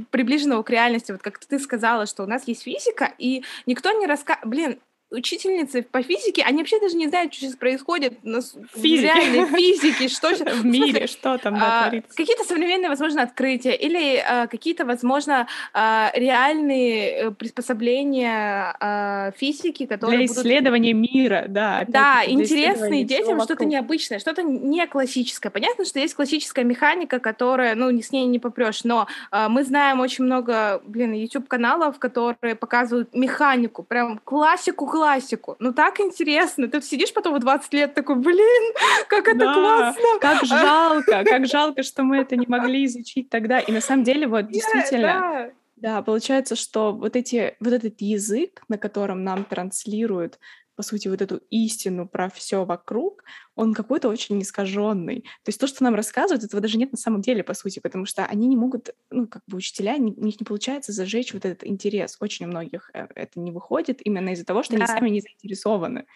приближенного 0.09 0.63
к 0.63 0.69
реальности. 0.69 1.11
Вот 1.11 1.21
как 1.21 1.39
ты 1.39 1.59
сказала, 1.59 2.05
что 2.05 2.23
у 2.23 2.27
нас 2.27 2.47
есть 2.47 2.63
физика, 2.63 3.11
и 3.17 3.43
никто 3.65 3.91
не 3.91 4.07
рассказывает... 4.07 4.47
Блин, 4.47 4.79
учительницы 5.11 5.81
по 5.83 6.01
физике, 6.01 6.43
они 6.43 6.59
вообще 6.59 6.79
даже 6.79 6.95
не 6.95 7.07
знают, 7.07 7.33
что 7.33 7.45
сейчас 7.45 7.55
происходит 7.55 8.23
на 8.23 8.39
реальной 8.81 9.45
физике, 9.45 10.07
что 10.07 10.29
в 10.55 10.65
мире, 10.65 11.07
что 11.07 11.37
там 11.37 11.59
да, 11.59 11.83
творится. 11.83 12.15
Какие-то 12.15 12.43
современные, 12.43 12.89
возможно, 12.89 13.23
открытия 13.23 13.75
или 13.75 14.17
а, 14.17 14.47
какие-то, 14.47 14.85
возможно, 14.85 15.47
а, 15.73 16.11
реальные 16.15 17.09
э, 17.09 17.31
приспособления 17.31 18.75
а, 18.79 19.31
физики, 19.31 19.85
которые 19.85 20.17
для 20.17 20.25
исследования 20.25 20.93
мира, 20.93 21.45
да. 21.47 21.85
Да, 21.87 22.23
интересные 22.25 23.03
детям, 23.03 23.41
что-то 23.41 23.65
необычное, 23.65 24.19
что-то 24.19 24.43
не 24.43 24.85
классическое. 24.87 25.51
Понятно, 25.51 25.85
что 25.85 25.99
есть 25.99 26.15
классическая 26.15 26.63
механика, 26.63 27.19
которая, 27.19 27.75
ну, 27.75 27.91
с 28.01 28.11
ней 28.11 28.25
не 28.25 28.39
попрешь, 28.39 28.83
но 28.83 29.07
мы 29.31 29.63
знаем 29.63 29.99
очень 29.99 30.23
много, 30.23 30.81
блин, 30.85 31.13
YouTube 31.13 31.47
каналов, 31.47 31.99
которые 31.99 32.55
показывают 32.55 33.13
механику, 33.13 33.83
прям 33.83 34.19
классику 34.23 34.51
классику. 34.85 35.00
Ну 35.59 35.73
так 35.73 35.99
интересно. 35.99 36.67
Ты 36.67 36.81
сидишь 36.81 37.13
потом 37.13 37.35
в 37.35 37.39
20 37.39 37.73
лет 37.73 37.93
такой, 37.93 38.15
блин, 38.15 38.73
как 39.07 39.27
это 39.27 39.39
да, 39.39 39.53
классно. 39.53 40.19
Как 40.19 40.45
жалко, 40.45 41.23
как 41.23 41.47
жалко, 41.47 41.83
что 41.83 42.03
мы 42.03 42.17
это 42.17 42.35
не 42.35 42.47
могли 42.47 42.85
изучить 42.85 43.29
тогда. 43.29 43.59
И 43.59 43.71
на 43.71 43.81
самом 43.81 44.03
деле 44.03 44.27
вот 44.27 44.47
действительно... 44.47 45.51
Да, 45.75 46.03
получается, 46.03 46.55
что 46.55 46.93
вот, 46.93 47.15
эти, 47.15 47.55
вот 47.59 47.73
этот 47.73 48.01
язык, 48.01 48.61
на 48.67 48.77
котором 48.77 49.23
нам 49.23 49.43
транслируют 49.43 50.37
по 50.81 50.83
сути, 50.83 51.07
вот 51.09 51.21
эту 51.21 51.37
истину 51.51 52.07
про 52.07 52.27
все 52.31 52.65
вокруг, 52.65 53.23
он 53.53 53.75
какой-то 53.75 54.09
очень 54.09 54.41
искаженный. 54.41 55.21
То 55.43 55.49
есть 55.49 55.59
то, 55.59 55.67
что 55.67 55.83
нам 55.83 55.93
рассказывают, 55.93 56.43
этого 56.43 56.59
даже 56.59 56.79
нет 56.79 56.91
на 56.91 56.97
самом 56.97 57.21
деле, 57.21 57.43
по 57.43 57.53
сути, 57.53 57.77
потому 57.79 58.07
что 58.07 58.25
они 58.25 58.47
не 58.47 58.57
могут, 58.57 58.89
ну, 59.11 59.27
как 59.27 59.43
бы 59.45 59.57
учителя, 59.57 59.93
у 59.97 59.99
них 59.99 60.39
не 60.39 60.43
получается 60.43 60.91
зажечь 60.91 61.35
вот 61.35 61.45
этот 61.45 61.63
интерес. 61.67 62.17
Очень 62.19 62.47
у 62.47 62.49
многих 62.49 62.89
э, 62.95 63.05
это 63.13 63.39
не 63.39 63.51
выходит 63.51 63.99
именно 64.03 64.29
из-за 64.29 64.43
того, 64.43 64.63
что 64.63 64.75
да. 64.75 64.85
они 64.85 64.87
сами 64.87 65.09
не 65.09 65.21
заинтересованы. 65.21 66.07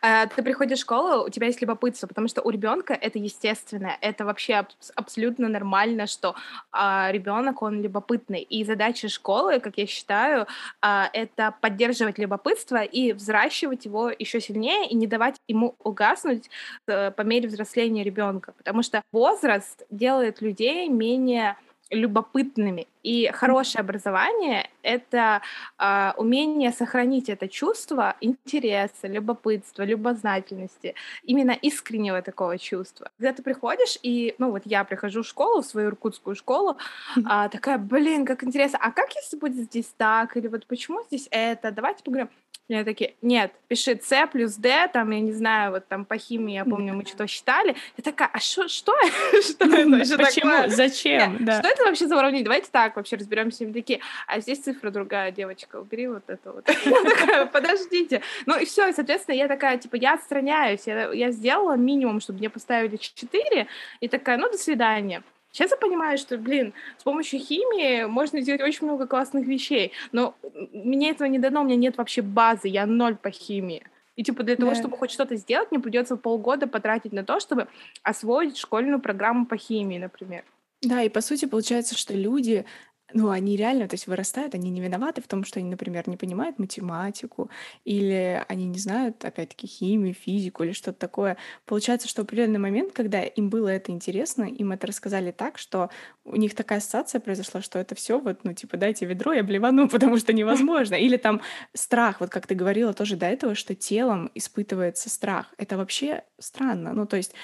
А, 0.00 0.26
ты 0.26 0.42
приходишь 0.42 0.78
в 0.78 0.82
школу, 0.82 1.24
у 1.24 1.28
тебя 1.28 1.46
есть 1.46 1.60
любопытство, 1.60 2.06
потому 2.06 2.28
что 2.28 2.42
у 2.42 2.50
ребенка 2.50 2.94
это 2.94 3.18
естественно, 3.18 3.96
это 4.00 4.24
вообще 4.24 4.54
аб- 4.54 4.72
абсолютно 4.94 5.48
нормально, 5.48 6.06
что 6.06 6.34
а, 6.72 7.10
ребенок 7.12 7.62
он 7.62 7.82
любопытный. 7.82 8.42
И 8.42 8.64
задача 8.64 9.08
школы, 9.08 9.60
как 9.60 9.78
я 9.78 9.86
считаю, 9.86 10.46
а, 10.80 11.08
это 11.12 11.54
поддерживать 11.60 12.18
любопытство 12.18 12.82
и 12.82 13.12
взращивать 13.12 13.84
его 13.84 14.10
еще 14.10 14.40
сильнее 14.40 14.88
и 14.88 14.94
не 14.94 15.06
давать 15.06 15.36
ему 15.48 15.74
угаснуть 15.82 16.50
э, 16.86 17.10
по 17.10 17.22
мере 17.22 17.48
взросления 17.48 18.02
ребенка, 18.02 18.52
потому 18.52 18.82
что 18.82 19.02
возраст 19.12 19.84
делает 19.90 20.40
людей 20.40 20.88
менее 20.88 21.56
любопытными. 21.90 22.86
И 23.02 23.30
хорошее 23.32 23.80
образование— 23.82 24.68
это 24.82 25.40
э, 25.78 26.12
умение 26.16 26.72
сохранить 26.72 27.28
это 27.28 27.48
чувство 27.48 28.16
интереса, 28.20 29.06
любопытства, 29.06 29.84
любознательности, 29.84 30.94
именно 31.22 31.52
искреннего 31.52 32.20
такого 32.22 32.58
чувства. 32.58 33.10
Когда 33.18 33.32
ты 33.32 33.42
приходишь, 33.42 33.98
и, 34.02 34.34
ну 34.38 34.50
вот 34.50 34.62
я 34.64 34.82
прихожу 34.84 35.22
в 35.22 35.26
школу, 35.26 35.62
в 35.62 35.66
свою 35.66 35.90
иркутскую 35.90 36.34
школу, 36.34 36.76
э, 37.16 37.22
такая, 37.22 37.78
блин, 37.78 38.26
как 38.26 38.42
интересно, 38.42 38.78
а 38.82 38.90
как 38.90 39.14
если 39.14 39.36
будет 39.36 39.66
здесь 39.66 39.92
так, 39.96 40.36
или 40.36 40.48
вот 40.48 40.66
почему 40.66 41.04
здесь 41.04 41.28
это, 41.30 41.70
давайте 41.70 42.02
поговорим. 42.02 42.30
Мне 42.68 42.82
такие, 42.82 43.14
нет, 43.22 43.52
пиши 43.68 43.98
С 44.02 44.26
плюс 44.26 44.56
Д, 44.56 44.90
там, 44.92 45.12
я 45.12 45.20
не 45.20 45.32
знаю, 45.32 45.70
вот 45.70 45.86
там 45.86 46.04
по 46.04 46.18
химии, 46.18 46.54
я 46.54 46.64
помню, 46.64 46.94
мы 46.94 47.04
что-то 47.04 47.28
считали. 47.28 47.76
Я 47.96 48.02
такая, 48.02 48.28
а 48.32 48.40
шо, 48.40 48.66
что, 48.66 48.92
что 49.42 49.64
это 49.64 49.88
вообще 49.88 50.16
Почему? 50.16 50.68
Зачем? 50.68 51.44
да. 51.44 51.60
Что 51.60 51.68
это 51.68 51.84
вообще 51.84 52.08
за 52.08 52.16
уравнение? 52.16 52.44
Давайте 52.44 52.68
так 52.72 52.96
вообще 52.96 53.16
разберемся. 53.16 53.62
Им 53.62 53.72
такие, 53.72 54.00
а 54.26 54.40
здесь 54.40 54.58
цифра 54.58 54.90
другая, 54.90 55.30
девочка, 55.30 55.76
убери 55.76 56.08
вот 56.08 56.24
это 56.26 56.52
вот. 56.52 56.64
подождите. 57.52 58.22
Ну 58.46 58.58
и 58.58 58.64
все, 58.64 58.88
и, 58.88 58.92
соответственно, 58.92 59.36
я 59.36 59.46
такая, 59.46 59.78
типа, 59.78 59.94
я 59.94 60.14
отстраняюсь, 60.14 60.86
я, 60.86 61.12
я 61.12 61.30
сделала 61.30 61.76
минимум, 61.76 62.20
чтобы 62.20 62.40
мне 62.40 62.50
поставили 62.50 62.96
4, 62.96 63.68
и 64.00 64.08
такая, 64.08 64.38
ну, 64.38 64.50
до 64.50 64.58
свидания. 64.58 65.22
Сейчас 65.56 65.70
я 65.70 65.78
понимаю, 65.78 66.18
что, 66.18 66.36
блин, 66.36 66.74
с 66.98 67.02
помощью 67.02 67.40
химии 67.40 68.04
можно 68.04 68.42
сделать 68.42 68.60
очень 68.60 68.86
много 68.86 69.06
классных 69.06 69.46
вещей, 69.46 69.92
но 70.12 70.34
мне 70.70 71.12
этого 71.12 71.26
не 71.28 71.38
дано, 71.38 71.62
у 71.62 71.64
меня 71.64 71.76
нет 71.76 71.96
вообще 71.96 72.20
базы, 72.20 72.68
я 72.68 72.84
ноль 72.84 73.16
по 73.16 73.30
химии. 73.30 73.82
И 74.16 74.22
типа 74.22 74.42
для 74.42 74.56
того, 74.56 74.72
да. 74.72 74.76
чтобы 74.76 74.98
хоть 74.98 75.10
что-то 75.10 75.34
сделать, 75.36 75.70
мне 75.70 75.80
придется 75.80 76.18
полгода 76.18 76.66
потратить 76.66 77.14
на 77.14 77.24
то, 77.24 77.40
чтобы 77.40 77.68
освоить 78.02 78.58
школьную 78.58 79.00
программу 79.00 79.46
по 79.46 79.56
химии, 79.56 79.96
например. 79.96 80.44
Да, 80.82 81.02
и 81.02 81.08
по 81.08 81.22
сути 81.22 81.46
получается, 81.46 81.96
что 81.96 82.12
люди 82.12 82.66
ну, 83.12 83.30
они 83.30 83.56
реально, 83.56 83.86
то 83.86 83.94
есть 83.94 84.08
вырастают, 84.08 84.54
они 84.54 84.68
не 84.68 84.80
виноваты 84.80 85.22
в 85.22 85.28
том, 85.28 85.44
что 85.44 85.60
они, 85.60 85.70
например, 85.70 86.08
не 86.08 86.16
понимают 86.16 86.58
математику, 86.58 87.50
или 87.84 88.44
они 88.48 88.66
не 88.66 88.78
знают, 88.80 89.24
опять-таки, 89.24 89.68
химию, 89.68 90.12
физику 90.12 90.64
или 90.64 90.72
что-то 90.72 90.98
такое. 90.98 91.36
Получается, 91.66 92.08
что 92.08 92.22
в 92.22 92.24
определенный 92.24 92.58
момент, 92.58 92.92
когда 92.92 93.22
им 93.22 93.48
было 93.48 93.68
это 93.68 93.92
интересно, 93.92 94.44
им 94.44 94.72
это 94.72 94.88
рассказали 94.88 95.30
так, 95.30 95.56
что 95.58 95.88
у 96.24 96.34
них 96.34 96.54
такая 96.56 96.78
ассоциация 96.78 97.20
произошла, 97.20 97.62
что 97.62 97.78
это 97.78 97.94
все 97.94 98.18
вот, 98.18 98.42
ну, 98.42 98.52
типа, 98.54 98.76
дайте 98.76 99.06
ведро, 99.06 99.32
я 99.32 99.44
блевану, 99.44 99.88
потому 99.90 100.16
что 100.18 100.32
невозможно. 100.32 100.94
Или 100.96 101.16
там 101.16 101.40
страх, 101.74 102.20
вот 102.20 102.30
как 102.30 102.46
ты 102.48 102.56
говорила 102.56 102.92
тоже 102.92 103.16
до 103.16 103.26
этого, 103.26 103.54
что 103.54 103.76
телом 103.76 104.30
испытывается 104.34 105.08
страх. 105.10 105.54
Это 105.58 105.76
вообще 105.76 106.24
странно. 106.38 106.92
Ну, 106.92 107.06
то 107.06 107.16
есть 107.16 107.34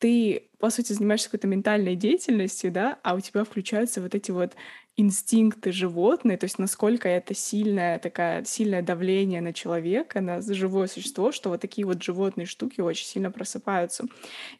ты, 0.00 0.48
по 0.58 0.70
сути, 0.70 0.94
занимаешься 0.94 1.28
какой-то 1.28 1.46
ментальной 1.46 1.94
деятельностью, 1.94 2.72
да, 2.72 2.98
а 3.02 3.14
у 3.14 3.20
тебя 3.20 3.44
включаются 3.44 4.00
вот 4.00 4.14
эти 4.14 4.30
вот 4.30 4.54
инстинкты 4.96 5.72
животные, 5.72 6.36
то 6.36 6.44
есть 6.44 6.58
насколько 6.58 7.08
это 7.08 7.34
сильное, 7.34 7.98
такая, 7.98 8.44
сильное 8.44 8.82
давление 8.82 9.40
на 9.40 9.52
человека, 9.52 10.20
на 10.20 10.40
живое 10.42 10.88
существо, 10.88 11.32
что 11.32 11.48
вот 11.50 11.60
такие 11.60 11.86
вот 11.86 12.02
животные 12.02 12.46
штуки 12.46 12.80
очень 12.80 13.06
сильно 13.06 13.30
просыпаются. 13.30 14.04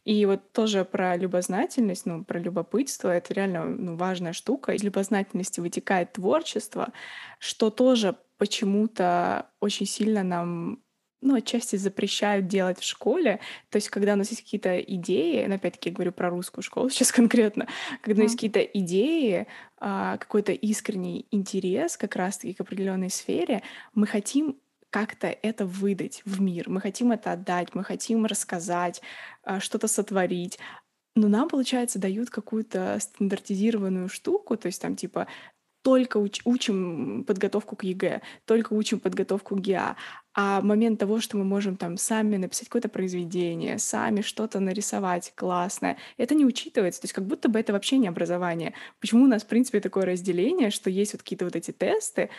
И 0.05 0.25
вот 0.27 0.53
тоже 0.53 0.85
про 0.85 1.17
любознательность, 1.17 2.07
ну, 2.07 2.25
про 2.25 2.39
любопытство, 2.39 3.09
это 3.09 3.35
реально 3.35 3.65
ну, 3.65 3.97
важная 3.97 4.33
штука. 4.33 4.73
Из 4.73 4.83
любознательности 4.83 5.61
вытекает 5.61 6.13
творчество, 6.15 6.93
что 7.39 7.71
тоже 7.71 8.17
почему-то 8.39 9.51
очень 9.61 9.87
сильно 9.87 10.23
нам 10.23 10.83
ну, 11.23 11.35
отчасти 11.35 11.77
запрещают 11.77 12.47
делать 12.47 12.79
в 12.79 12.85
школе. 12.85 13.41
То 13.69 13.77
есть, 13.77 13.89
когда 13.91 14.15
у 14.15 14.17
нас 14.17 14.31
есть 14.31 14.43
какие-то 14.43 14.79
идеи, 14.81 15.45
ну, 15.47 15.55
опять-таки 15.55 15.91
я 15.91 15.95
говорю 15.95 16.13
про 16.13 16.31
русскую 16.31 16.63
школу 16.63 16.89
сейчас 16.91 17.13
конкретно, 17.13 17.69
когда 18.03 18.23
мм. 18.23 18.25
есть 18.25 18.35
какие-то 18.37 18.61
идеи, 18.61 19.47
а, 19.79 20.17
какой-то 20.17 20.53
искренний 20.53 21.27
интерес 21.31 21.97
как 21.97 22.17
раз-таки 22.17 22.55
к 22.55 22.61
определенной 22.61 23.11
сфере, 23.11 23.63
мы 23.95 24.07
хотим 24.07 24.57
как-то 24.91 25.29
это 25.29 25.67
выдать 25.67 26.23
в 26.25 26.41
мир, 26.41 26.69
мы 26.69 26.81
хотим 26.81 27.13
это 27.13 27.33
отдать, 27.33 27.75
мы 27.75 27.85
хотим 27.85 28.27
рассказать, 28.27 29.01
а, 29.45 29.61
что-то 29.61 29.89
сотворить. 29.89 30.59
Но 31.17 31.29
нам, 31.29 31.49
получается, 31.49 31.99
дают 31.99 32.31
какую-то 32.31 32.99
стандартизированную 33.01 34.09
штуку, 34.09 34.57
то 34.57 34.67
есть 34.67 34.81
там 34.81 34.97
типа 34.97 35.27
только 35.83 36.19
уч- 36.19 36.43
учим 36.45 37.25
подготовку 37.25 37.77
к 37.77 37.85
ЕГЭ, 37.85 38.23
только 38.45 38.75
учим 38.75 39.01
подготовку 39.01 39.57
к 39.57 39.61
ГИА. 39.61 39.97
А 40.33 40.61
момент 40.61 41.01
того, 41.01 41.21
что 41.21 41.37
мы 41.37 41.45
можем 41.45 41.77
там 41.77 41.97
сами 41.97 42.37
написать 42.37 42.69
какое-то 42.69 42.89
произведение, 42.89 43.79
сами 43.79 44.21
что-то 44.21 44.61
нарисовать 44.61 45.33
классное, 45.35 45.97
это 46.19 46.35
не 46.35 46.45
учитывается. 46.45 47.01
То 47.01 47.07
есть 47.07 47.15
как 47.15 47.27
будто 47.27 47.49
бы 47.49 47.59
это 47.59 47.73
вообще 47.73 47.99
не 47.99 48.09
образование. 48.09 48.75
Почему 49.01 49.25
у 49.25 49.27
нас, 49.27 49.43
в 49.43 49.47
принципе, 49.47 49.81
такое 49.81 50.05
разделение, 50.05 50.71
что 50.71 50.89
есть 50.89 51.15
вот 51.15 51.23
какие-то 51.23 51.47
вот 51.47 51.57
эти 51.57 51.73
тесты, 51.73 52.31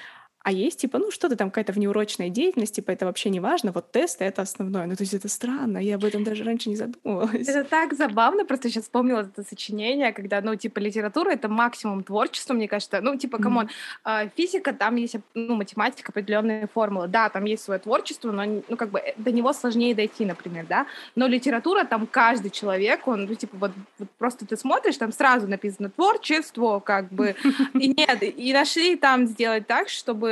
А 0.43 0.51
есть, 0.51 0.81
типа, 0.81 0.97
ну, 0.97 1.11
что-то 1.11 1.35
там, 1.35 1.51
какая-то 1.51 1.71
внеурочная 1.73 2.29
деятельность, 2.29 2.75
типа, 2.75 2.91
это 2.91 3.05
вообще 3.05 3.29
не 3.29 3.39
важно, 3.39 3.71
вот 3.71 3.91
тесты— 3.91 4.23
это 4.25 4.41
основное. 4.41 4.87
Ну, 4.87 4.95
то 4.95 5.03
есть 5.03 5.13
это 5.13 5.27
странно, 5.27 5.77
я 5.77 5.95
об 5.95 6.03
этом 6.03 6.23
даже 6.23 6.43
раньше 6.43 6.69
не 6.69 6.75
задумывалась. 6.75 7.47
Это 7.47 7.63
так 7.63 7.93
забавно, 7.93 8.43
просто 8.45 8.69
сейчас 8.69 8.83
вспомнила 8.85 9.21
это 9.21 9.43
сочинение, 9.43 10.11
когда, 10.13 10.41
ну, 10.41 10.55
типа, 10.55 10.79
литература— 10.79 11.29
это 11.31 11.47
максимум 11.47 12.03
творчества, 12.03 12.53
мне 12.53 12.67
кажется. 12.67 13.01
Ну, 13.01 13.15
типа, 13.17 13.37
come 13.37 13.56
on, 13.56 13.69
mm-hmm. 14.03 14.31
физика, 14.35 14.73
там 14.73 14.95
есть, 14.95 15.15
ну, 15.35 15.55
математика, 15.55 16.11
определенные 16.11 16.67
формулы. 16.67 17.07
Да, 17.07 17.29
там 17.29 17.45
есть 17.45 17.63
свое 17.63 17.79
творчество, 17.79 18.31
но, 18.31 18.63
ну, 18.67 18.77
как 18.77 18.89
бы, 18.89 18.99
э, 18.99 19.13
до 19.17 19.31
него 19.31 19.53
сложнее 19.53 19.93
дойти, 19.93 20.25
например, 20.25 20.65
да. 20.67 20.87
Но 21.15 21.27
литература, 21.27 21.83
там 21.83 22.07
каждый 22.07 22.49
человек, 22.49 23.07
он, 23.07 23.25
ну, 23.25 23.35
типа, 23.35 23.57
вот, 23.57 23.71
вот 23.99 24.09
просто 24.17 24.47
ты 24.47 24.57
смотришь, 24.57 24.97
там 24.97 25.11
сразу 25.11 25.47
написано 25.47 25.91
творчество, 25.91 26.79
как 26.79 27.11
бы, 27.11 27.35
и 27.75 27.87
нет, 27.89 28.23
и 28.23 28.53
нашли 28.53 28.95
там 28.95 29.27
сделать 29.27 29.67
так, 29.67 29.89
чтобы 29.89 30.30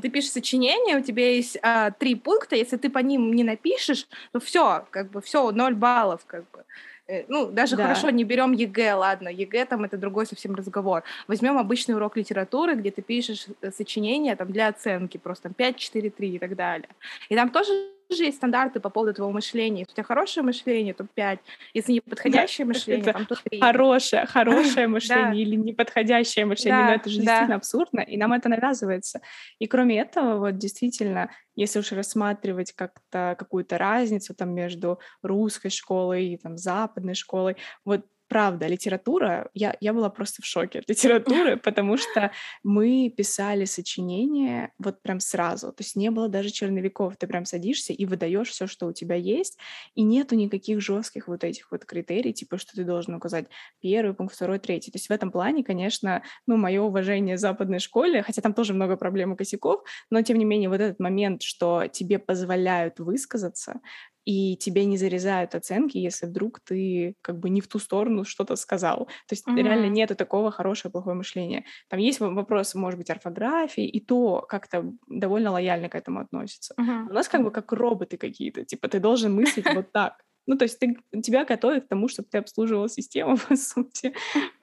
ты 0.00 0.08
пишешь 0.08 0.30
сочинение, 0.30 0.98
у 0.98 1.02
тебя 1.02 1.30
есть 1.30 1.58
а, 1.62 1.90
три 1.90 2.14
пункта, 2.14 2.56
если 2.56 2.76
ты 2.76 2.90
по 2.90 2.98
ним 2.98 3.32
не 3.32 3.44
напишешь, 3.44 4.06
то 4.32 4.40
все, 4.40 4.86
как 4.90 5.10
бы 5.10 5.20
все, 5.20 5.50
ноль 5.50 5.74
баллов, 5.74 6.24
как 6.26 6.44
бы. 6.50 6.64
Э, 7.06 7.24
ну, 7.28 7.50
даже 7.50 7.76
да. 7.76 7.82
хорошо, 7.82 8.10
не 8.10 8.24
берем 8.24 8.52
ЕГЭ, 8.52 8.94
ладно, 8.94 9.28
ЕГЭ 9.28 9.66
там 9.66 9.84
это 9.84 9.98
другой 9.98 10.26
совсем 10.26 10.54
разговор. 10.54 11.02
Возьмем 11.28 11.58
обычный 11.58 11.94
урок 11.94 12.16
литературы, 12.16 12.74
где 12.74 12.90
ты 12.90 13.02
пишешь 13.02 13.46
э, 13.60 13.70
сочинение 13.70 14.36
там 14.36 14.50
для 14.50 14.68
оценки, 14.68 15.18
просто 15.18 15.44
там 15.44 15.54
5, 15.54 15.76
4, 15.76 16.10
3 16.10 16.28
и 16.28 16.38
так 16.38 16.56
далее. 16.56 16.88
И 17.28 17.34
там 17.34 17.50
тоже 17.50 17.93
же 18.14 18.24
есть 18.24 18.38
стандарты 18.38 18.80
по 18.80 18.90
поводу 18.90 19.14
твоего 19.14 19.32
мышления. 19.32 19.80
Если 19.80 19.92
у 19.92 19.94
тебя 19.94 20.04
хорошее 20.04 20.44
мышление, 20.44 20.94
то 20.94 21.04
5. 21.04 21.38
Если 21.74 21.92
неподходящее 21.92 22.66
мышление, 22.66 23.12
там, 23.12 23.26
то 23.26 23.36
3. 23.36 23.60
Хорошее, 23.60 24.26
хорошее 24.32 24.86
мышление 24.88 25.42
или 25.42 25.56
неподходящее 25.56 26.46
мышление. 26.46 26.84
Но 26.84 26.94
это 26.94 27.10
же 27.10 27.20
действительно 27.20 27.56
абсурдно, 27.56 28.00
и 28.00 28.16
нам 28.16 28.32
это 28.32 28.48
навязывается. 28.48 29.20
И 29.58 29.66
кроме 29.66 30.00
этого, 30.00 30.38
вот 30.38 30.58
действительно, 30.58 31.30
если 31.56 31.78
уж 31.78 31.92
рассматривать 31.92 32.72
как-то 32.72 33.36
какую-то 33.38 33.78
разницу 33.78 34.34
там 34.34 34.54
между 34.54 34.98
русской 35.22 35.70
школой 35.70 36.26
и 36.26 36.36
там 36.36 36.56
западной 36.56 37.14
школой, 37.14 37.56
вот 37.84 38.06
правда, 38.28 38.66
литература, 38.66 39.50
я, 39.54 39.76
я 39.80 39.92
была 39.92 40.10
просто 40.10 40.42
в 40.42 40.46
шоке 40.46 40.80
от 40.80 40.88
литературы, 40.88 41.56
потому 41.56 41.96
что 41.96 42.30
мы 42.62 43.12
писали 43.16 43.64
сочинения 43.64 44.72
вот 44.78 45.02
прям 45.02 45.20
сразу, 45.20 45.68
то 45.68 45.82
есть 45.82 45.96
не 45.96 46.10
было 46.10 46.28
даже 46.28 46.50
черновиков, 46.50 47.16
ты 47.16 47.26
прям 47.26 47.44
садишься 47.44 47.92
и 47.92 48.06
выдаешь 48.06 48.48
все, 48.48 48.66
что 48.66 48.86
у 48.86 48.92
тебя 48.92 49.14
есть, 49.14 49.58
и 49.94 50.02
нету 50.02 50.34
никаких 50.34 50.80
жестких 50.80 51.28
вот 51.28 51.44
этих 51.44 51.70
вот 51.70 51.84
критерий, 51.84 52.32
типа, 52.32 52.58
что 52.58 52.74
ты 52.74 52.84
должен 52.84 53.14
указать 53.14 53.46
первый 53.80 54.14
пункт, 54.14 54.34
второй, 54.34 54.58
третий. 54.58 54.90
То 54.90 54.96
есть 54.96 55.08
в 55.08 55.12
этом 55.12 55.30
плане, 55.30 55.64
конечно, 55.64 56.22
ну, 56.46 56.56
мое 56.56 56.82
уважение 56.82 57.38
западной 57.38 57.78
школе, 57.78 58.22
хотя 58.22 58.42
там 58.42 58.54
тоже 58.54 58.74
много 58.74 58.96
проблем 58.96 59.34
и 59.34 59.36
косяков, 59.36 59.82
но 60.10 60.22
тем 60.22 60.38
не 60.38 60.44
менее 60.44 60.68
вот 60.68 60.80
этот 60.80 61.00
момент, 61.00 61.42
что 61.42 61.86
тебе 61.88 62.18
позволяют 62.18 62.98
высказаться, 62.98 63.80
и 64.24 64.56
тебе 64.56 64.84
не 64.84 64.96
зарезают 64.96 65.54
оценки, 65.54 65.98
если 65.98 66.26
вдруг 66.26 66.60
ты 66.60 67.14
как 67.20 67.38
бы 67.38 67.50
не 67.50 67.60
в 67.60 67.68
ту 67.68 67.78
сторону 67.78 68.24
что-то 68.24 68.56
сказал. 68.56 69.06
То 69.28 69.32
есть 69.32 69.46
mm-hmm. 69.46 69.62
реально 69.62 69.86
нету 69.86 70.16
такого 70.16 70.50
хорошего 70.50 70.92
плохое 70.92 71.16
мышления. 71.16 71.64
Там 71.88 72.00
есть 72.00 72.20
вопросы, 72.20 72.78
может 72.78 72.98
быть, 72.98 73.10
орфографии, 73.10 73.86
и 73.86 74.00
то 74.00 74.44
как-то 74.48 74.92
довольно 75.06 75.50
лояльно 75.50 75.88
к 75.88 75.94
этому 75.94 76.20
относится. 76.20 76.74
Mm-hmm. 76.78 77.10
У 77.10 77.12
нас 77.12 77.28
как 77.28 77.42
бы 77.42 77.50
как 77.50 77.72
роботы 77.72 78.16
какие-то, 78.16 78.64
типа 78.64 78.88
ты 78.88 79.00
должен 79.00 79.34
мыслить 79.34 79.66
вот 79.74 79.92
так. 79.92 80.24
Ну, 80.46 80.58
то 80.58 80.64
есть 80.64 80.78
ты, 80.78 80.96
тебя 81.22 81.44
готовят 81.44 81.84
к 81.84 81.88
тому, 81.88 82.08
чтобы 82.08 82.28
ты 82.30 82.38
обслуживал 82.38 82.88
систему, 82.88 83.36
по 83.48 83.56
сути. 83.56 84.14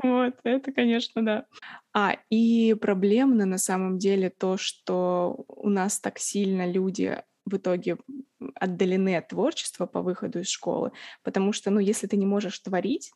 Вот, 0.03 0.35
это, 0.43 0.71
конечно, 0.71 1.25
да. 1.25 1.45
А, 1.93 2.17
и 2.29 2.75
проблемно 2.79 3.45
на 3.45 3.57
самом 3.57 3.97
деле 3.97 4.29
то, 4.29 4.57
что 4.57 5.43
у 5.47 5.69
нас 5.69 5.99
так 5.99 6.19
сильно 6.19 6.71
люди 6.71 7.17
в 7.45 7.57
итоге 7.57 7.97
отдалены 8.55 9.17
от 9.17 9.29
творчества 9.29 9.85
по 9.85 10.01
выходу 10.01 10.39
из 10.39 10.49
школы, 10.49 10.91
потому 11.23 11.53
что, 11.53 11.71
ну, 11.71 11.79
если 11.79 12.07
ты 12.07 12.17
не 12.17 12.25
можешь 12.25 12.59
творить, 12.59 13.11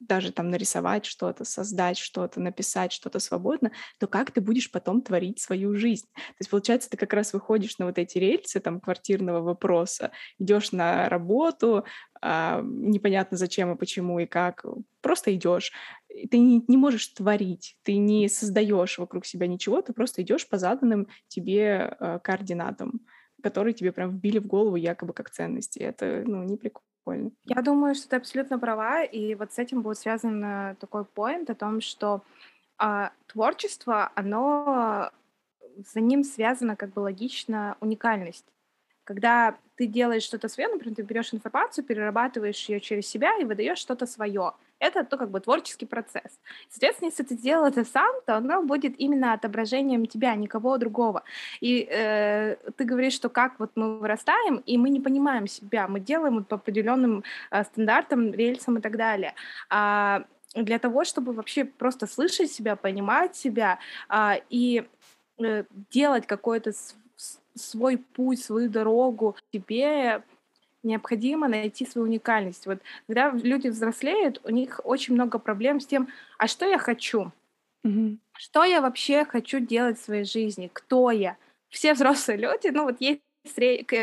даже 0.00 0.32
там 0.32 0.48
нарисовать 0.48 1.04
что-то, 1.04 1.44
создать 1.44 1.98
что-то, 1.98 2.40
написать 2.40 2.90
что-то 2.90 3.18
свободно, 3.18 3.70
то 3.98 4.06
как 4.06 4.30
ты 4.30 4.40
будешь 4.40 4.70
потом 4.72 5.02
творить 5.02 5.40
свою 5.40 5.74
жизнь? 5.76 6.06
То 6.14 6.36
есть, 6.40 6.50
получается, 6.50 6.88
ты 6.88 6.96
как 6.96 7.12
раз 7.12 7.34
выходишь 7.34 7.78
на 7.78 7.86
вот 7.86 7.98
эти 7.98 8.16
рельсы 8.16 8.60
там 8.60 8.80
квартирного 8.80 9.42
вопроса, 9.42 10.10
идешь 10.38 10.72
на 10.72 11.08
работу, 11.10 11.84
а, 12.22 12.62
непонятно 12.62 13.36
зачем 13.36 13.72
и 13.72 13.78
почему 13.78 14.18
и 14.20 14.26
как, 14.26 14.64
просто 15.02 15.34
идешь. 15.34 15.72
Ты 16.30 16.38
не, 16.38 16.64
не 16.66 16.76
можешь 16.78 17.08
творить, 17.08 17.76
ты 17.82 17.96
не 17.98 18.28
создаешь 18.28 18.98
вокруг 18.98 19.26
себя 19.26 19.46
ничего, 19.46 19.82
ты 19.82 19.92
просто 19.92 20.22
идешь 20.22 20.48
по 20.48 20.56
заданным 20.56 21.08
тебе 21.28 21.94
а, 22.00 22.18
координатам 22.20 23.02
которые 23.42 23.74
тебе 23.74 23.92
прям 23.92 24.10
вбили 24.10 24.38
в 24.38 24.46
голову 24.46 24.76
якобы 24.76 25.12
как 25.12 25.30
ценности. 25.30 25.78
Это, 25.78 26.22
ну, 26.26 26.42
не 26.44 26.56
прикольно. 26.56 27.30
Я 27.44 27.62
думаю, 27.62 27.94
что 27.94 28.08
ты 28.08 28.16
абсолютно 28.16 28.58
права, 28.58 29.02
и 29.04 29.34
вот 29.34 29.52
с 29.52 29.58
этим 29.58 29.82
будет 29.82 29.98
связан 29.98 30.44
э, 30.44 30.76
такой 30.78 31.04
поинт 31.04 31.50
о 31.50 31.54
том, 31.54 31.80
что 31.80 32.22
а, 32.78 33.12
творчество, 33.26 34.10
оно 34.14 35.10
за 35.92 36.00
ним 36.00 36.24
связана 36.24 36.76
как 36.76 36.92
бы 36.92 37.00
логично 37.00 37.76
уникальность. 37.80 38.46
Когда 39.04 39.56
ты 39.76 39.86
делаешь 39.86 40.22
что-то 40.22 40.48
свое, 40.48 40.68
например, 40.68 40.96
ты 40.96 41.02
берешь 41.02 41.34
информацию, 41.34 41.84
перерабатываешь 41.84 42.68
ее 42.68 42.80
через 42.80 43.06
себя 43.06 43.36
и 43.38 43.44
выдаешь 43.44 43.78
что-то 43.78 44.06
свое. 44.06 44.52
Это 44.80 45.04
то 45.04 45.16
как 45.16 45.30
бы 45.30 45.40
творческий 45.40 45.86
процесс. 45.86 46.40
Соответственно, 46.70 47.10
если 47.10 47.22
ты 47.22 47.34
сделал 47.34 47.66
это 47.66 47.84
сам, 47.84 48.12
то 48.26 48.36
оно 48.36 48.62
будет 48.62 48.98
именно 48.98 49.34
отображением 49.34 50.06
тебя, 50.06 50.34
никого 50.34 50.78
другого. 50.78 51.22
И 51.60 51.86
э, 51.88 52.56
ты 52.76 52.84
говоришь, 52.84 53.12
что 53.12 53.28
как 53.28 53.60
вот 53.60 53.70
мы 53.74 53.98
вырастаем, 53.98 54.56
и 54.56 54.78
мы 54.78 54.90
не 54.90 55.00
понимаем 55.00 55.46
себя, 55.46 55.86
мы 55.86 56.00
делаем 56.00 56.38
вот 56.38 56.48
по 56.48 56.56
определенным 56.56 57.22
э, 57.50 57.64
стандартам, 57.64 58.32
рельсам 58.32 58.78
и 58.78 58.80
так 58.80 58.96
далее. 58.96 59.34
А 59.68 60.24
для 60.54 60.78
того, 60.78 61.04
чтобы 61.04 61.32
вообще 61.32 61.64
просто 61.64 62.06
слышать 62.06 62.50
себя, 62.50 62.74
понимать 62.74 63.36
себя 63.36 63.78
а, 64.08 64.36
и 64.48 64.84
э, 65.38 65.64
делать 65.90 66.26
какой-то 66.26 66.72
свой 67.54 67.98
путь, 67.98 68.42
свою 68.42 68.68
дорогу, 68.68 69.36
тебе 69.52 70.22
необходимо 70.82 71.48
найти 71.48 71.86
свою 71.86 72.06
уникальность. 72.06 72.66
Вот 72.66 72.80
когда 73.06 73.30
люди 73.30 73.68
взрослеют, 73.68 74.40
у 74.44 74.50
них 74.50 74.80
очень 74.84 75.14
много 75.14 75.38
проблем 75.38 75.80
с 75.80 75.86
тем, 75.86 76.08
а 76.38 76.46
что 76.46 76.66
я 76.66 76.78
хочу? 76.78 77.32
Mm-hmm. 77.86 78.18
Что 78.36 78.64
я 78.64 78.80
вообще 78.80 79.24
хочу 79.24 79.60
делать 79.60 79.98
в 79.98 80.04
своей 80.04 80.24
жизни? 80.24 80.70
Кто 80.72 81.10
я? 81.10 81.36
Все 81.68 81.94
взрослые 81.94 82.38
люди, 82.38 82.68
ну 82.68 82.84
вот 82.84 83.00
есть 83.00 83.20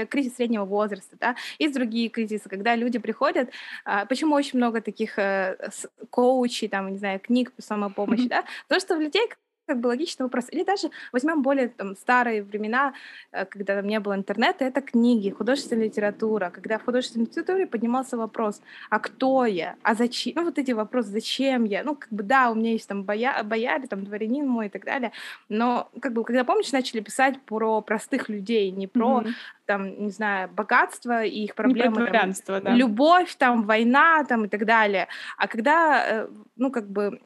кризис 0.10 0.36
среднего 0.36 0.66
возраста, 0.66 1.16
да, 1.20 1.36
есть 1.60 1.76
другие 1.76 2.10
кризисы, 2.10 2.50
когда 2.50 2.76
люди 2.76 2.98
приходят, 2.98 3.52
а, 3.86 4.06
почему 4.06 4.34
очень 4.34 4.58
много 4.58 4.82
таких 4.82 5.20
э, 5.20 5.70
коучей, 6.10 6.68
там, 6.68 6.92
не 6.92 6.98
знаю, 6.98 7.20
книг 7.20 7.52
по 7.52 7.62
самопомощи, 7.62 8.22
mm-hmm. 8.22 8.30
да, 8.30 8.46
потому 8.68 8.82
что 8.82 8.96
у 8.96 9.00
людей 9.00 9.30
как 9.68 9.80
бы 9.80 9.88
логичный 9.88 10.26
вопрос. 10.26 10.46
Или 10.50 10.64
даже 10.64 10.90
возьмем 11.12 11.42
более 11.42 11.68
там, 11.68 11.96
старые 11.96 12.44
времена, 12.44 12.94
э, 13.32 13.46
когда 13.46 13.76
там 13.76 13.88
не 13.88 14.00
было 14.00 14.16
интернета, 14.16 14.66
это 14.66 14.82
книги, 14.82 15.30
художественная 15.30 15.86
литература. 15.86 16.50
Когда 16.50 16.78
в 16.78 16.86
художественной 16.86 17.26
литературе 17.26 17.68
поднимался 17.68 18.18
вопрос, 18.18 18.62
а 18.90 19.00
кто 19.00 19.46
я, 19.46 19.76
а 19.84 19.94
зачем, 19.94 20.34
ну 20.36 20.46
вот 20.46 20.58
эти 20.58 20.72
вопросы, 20.72 21.10
зачем 21.10 21.66
я, 21.66 21.84
ну 21.84 21.96
как 21.96 22.12
бы 22.12 22.24
да, 22.24 22.50
у 22.50 22.56
меня 22.56 22.72
есть 22.72 22.88
там 22.88 23.04
боя, 23.04 23.44
бояре, 23.44 23.88
там 23.88 24.04
дворянин 24.04 24.48
мой 24.48 24.68
и 24.68 24.70
так 24.70 24.86
далее, 24.86 25.12
но 25.50 25.90
как 26.00 26.14
бы 26.14 26.24
когда, 26.24 26.44
помнишь, 26.44 26.72
начали 26.72 27.02
писать 27.02 27.42
про 27.42 27.82
простых 27.82 28.30
людей, 28.30 28.72
не 28.72 28.88
про 28.88 29.22
mm-hmm 29.22 29.34
там, 29.68 30.06
не 30.06 30.12
знаю, 30.12 30.50
богатство 30.50 31.24
и 31.24 31.44
их 31.44 31.54
проблемы, 31.54 32.10
там, 32.10 32.34
да. 32.48 32.72
любовь, 32.72 33.36
там, 33.36 33.64
война, 33.64 34.24
там, 34.24 34.46
и 34.46 34.48
так 34.48 34.66
далее. 34.66 35.08
А 35.38 35.48
когда, 35.48 36.04
э, 36.08 36.28
ну, 36.56 36.72
как 36.72 36.90
бы 36.90 37.20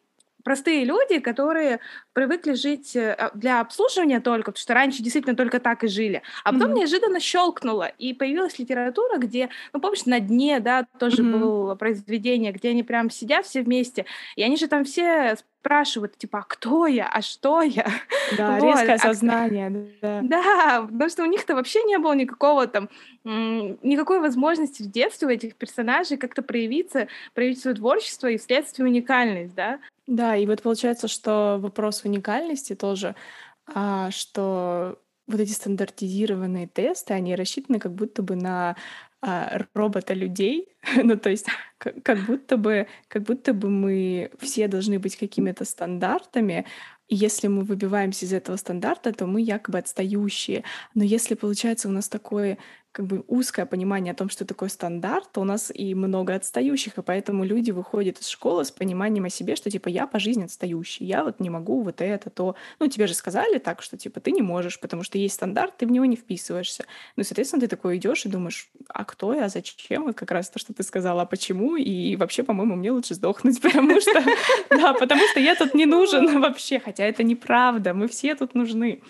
простые 0.43 0.83
люди, 0.85 1.19
которые 1.19 1.79
привыкли 2.13 2.53
жить 2.53 2.95
э, 2.95 3.13
а, 3.13 3.31
для 3.33 3.61
обслуживания 3.61 4.19
только, 4.19 4.51
потому 4.51 4.61
что 4.61 4.73
раньше 4.73 5.03
действительно 5.03 5.35
только 5.35 5.59
так 5.59 5.83
и 5.83 5.87
жили. 5.87 6.21
А 6.43 6.51
потом 6.51 6.71
mm-hmm. 6.71 6.75
неожиданно 6.75 7.19
щелкнуло, 7.19 7.87
и 7.87 8.13
появилась 8.13 8.59
литература, 8.59 9.17
где, 9.17 9.49
ну, 9.73 9.79
помнишь, 9.79 10.05
на 10.05 10.19
дне, 10.19 10.59
да, 10.59 10.85
тоже 10.99 11.23
mm-hmm. 11.23 11.39
было 11.39 11.75
произведение, 11.75 12.51
где 12.51 12.69
они 12.69 12.83
прям 12.83 13.09
сидят 13.09 13.45
все 13.45 13.61
вместе, 13.61 14.05
и 14.35 14.43
они 14.43 14.57
же 14.57 14.67
там 14.67 14.83
все 14.83 15.35
спрашивают, 15.61 16.17
типа, 16.17 16.39
а 16.39 16.43
кто 16.43 16.87
я, 16.87 17.07
а 17.07 17.21
что 17.21 17.61
я? 17.61 17.87
Да, 18.37 18.57
вот. 18.59 18.63
резкое 18.63 18.93
а 18.93 18.97
сознание. 18.97 19.89
Да. 20.01 20.21
да, 20.23 20.87
потому 20.89 21.09
что 21.09 21.23
у 21.23 21.25
них-то 21.25 21.53
вообще 21.53 21.83
не 21.83 21.97
было 21.97 22.13
никакого 22.13 22.65
там, 22.65 22.87
никакой 23.25 24.21
возможности 24.21 24.83
в 24.83 24.89
детстве 24.89 25.27
у 25.27 25.31
этих 25.31 25.55
персонажей 25.55 26.17
как-то 26.17 26.41
проявиться, 26.41 27.09
проявить 27.33 27.59
свое 27.59 27.75
творчество 27.75 28.27
и 28.27 28.37
вследствие 28.37 28.87
уникальность, 28.87 29.53
да. 29.53 29.79
Да, 30.11 30.35
и 30.35 30.45
вот 30.45 30.61
получается, 30.61 31.07
что 31.07 31.57
вопрос 31.61 32.03
уникальности 32.03 32.75
тоже, 32.75 33.15
а, 33.65 34.11
что 34.11 34.99
вот 35.25 35.39
эти 35.39 35.51
стандартизированные 35.51 36.67
тесты, 36.67 37.13
они 37.13 37.33
рассчитаны 37.33 37.79
как 37.79 37.93
будто 37.95 38.21
бы 38.21 38.35
на 38.35 38.75
а, 39.21 39.59
робота 39.73 40.13
людей, 40.13 40.67
ну 41.01 41.15
то 41.17 41.29
есть 41.29 41.47
как, 41.77 42.03
как 42.03 42.25
будто 42.25 42.57
бы 42.57 42.87
как 43.07 43.23
будто 43.23 43.53
бы 43.53 43.69
мы 43.69 44.31
все 44.41 44.67
должны 44.67 44.99
быть 44.99 45.15
какими-то 45.15 45.63
стандартами, 45.63 46.65
И 47.07 47.15
если 47.15 47.47
мы 47.47 47.63
выбиваемся 47.63 48.25
из 48.25 48.33
этого 48.33 48.57
стандарта, 48.57 49.13
то 49.13 49.27
мы 49.27 49.39
якобы 49.41 49.77
отстающие. 49.79 50.65
Но 50.93 51.03
если, 51.05 51.35
получается, 51.35 51.87
у 51.87 51.91
нас 51.91 52.09
такое 52.09 52.57
как 52.91 53.05
бы 53.05 53.23
узкое 53.27 53.65
понимание 53.65 54.11
о 54.11 54.15
том, 54.15 54.29
что 54.29 54.45
такое 54.45 54.67
стандарт, 54.67 55.31
то 55.31 55.41
у 55.41 55.43
нас 55.45 55.71
и 55.73 55.95
много 55.95 56.35
отстающих, 56.35 56.97
и 56.97 57.01
поэтому 57.01 57.45
люди 57.45 57.71
выходят 57.71 58.19
из 58.19 58.27
школы 58.27 58.65
с 58.65 58.71
пониманием 58.71 59.25
о 59.25 59.29
себе, 59.29 59.55
что 59.55 59.71
типа 59.71 59.87
я 59.87 60.07
по 60.07 60.19
жизни 60.19 60.43
отстающий, 60.43 61.05
я 61.05 61.23
вот 61.23 61.39
не 61.39 61.49
могу 61.49 61.81
вот 61.83 62.01
это, 62.01 62.29
то. 62.29 62.55
Ну, 62.79 62.87
тебе 62.87 63.07
же 63.07 63.13
сказали 63.13 63.59
так, 63.59 63.81
что 63.81 63.97
типа 63.97 64.19
ты 64.19 64.31
не 64.31 64.41
можешь, 64.41 64.79
потому 64.79 65.03
что 65.03 65.17
есть 65.17 65.35
стандарт, 65.35 65.77
ты 65.77 65.87
в 65.87 65.91
него 65.91 66.03
не 66.03 66.17
вписываешься. 66.17 66.85
Ну, 67.15 67.23
соответственно, 67.23 67.61
ты 67.61 67.67
такой 67.67 67.95
идешь 67.95 68.25
и 68.25 68.29
думаешь, 68.29 68.69
а 68.89 69.05
кто 69.05 69.33
я, 69.33 69.47
зачем? 69.47 70.03
Вот 70.03 70.15
как 70.15 70.31
раз 70.31 70.49
то, 70.49 70.59
что 70.59 70.73
ты 70.73 70.83
сказала, 70.83 71.21
а 71.21 71.25
почему? 71.25 71.77
И 71.77 72.17
вообще, 72.17 72.43
по-моему, 72.43 72.75
мне 72.75 72.91
лучше 72.91 73.15
сдохнуть, 73.15 73.61
потому 73.61 74.01
что, 74.01 74.21
да, 74.69 74.93
потому 74.93 75.21
что 75.31 75.39
я 75.39 75.55
тут 75.55 75.73
не 75.73 75.85
нужен 75.85 76.41
вообще, 76.41 76.79
хотя 76.79 77.05
это 77.05 77.23
неправда, 77.23 77.93
мы 77.93 78.09
все 78.09 78.35
тут 78.35 78.53
нужны. 78.53 79.01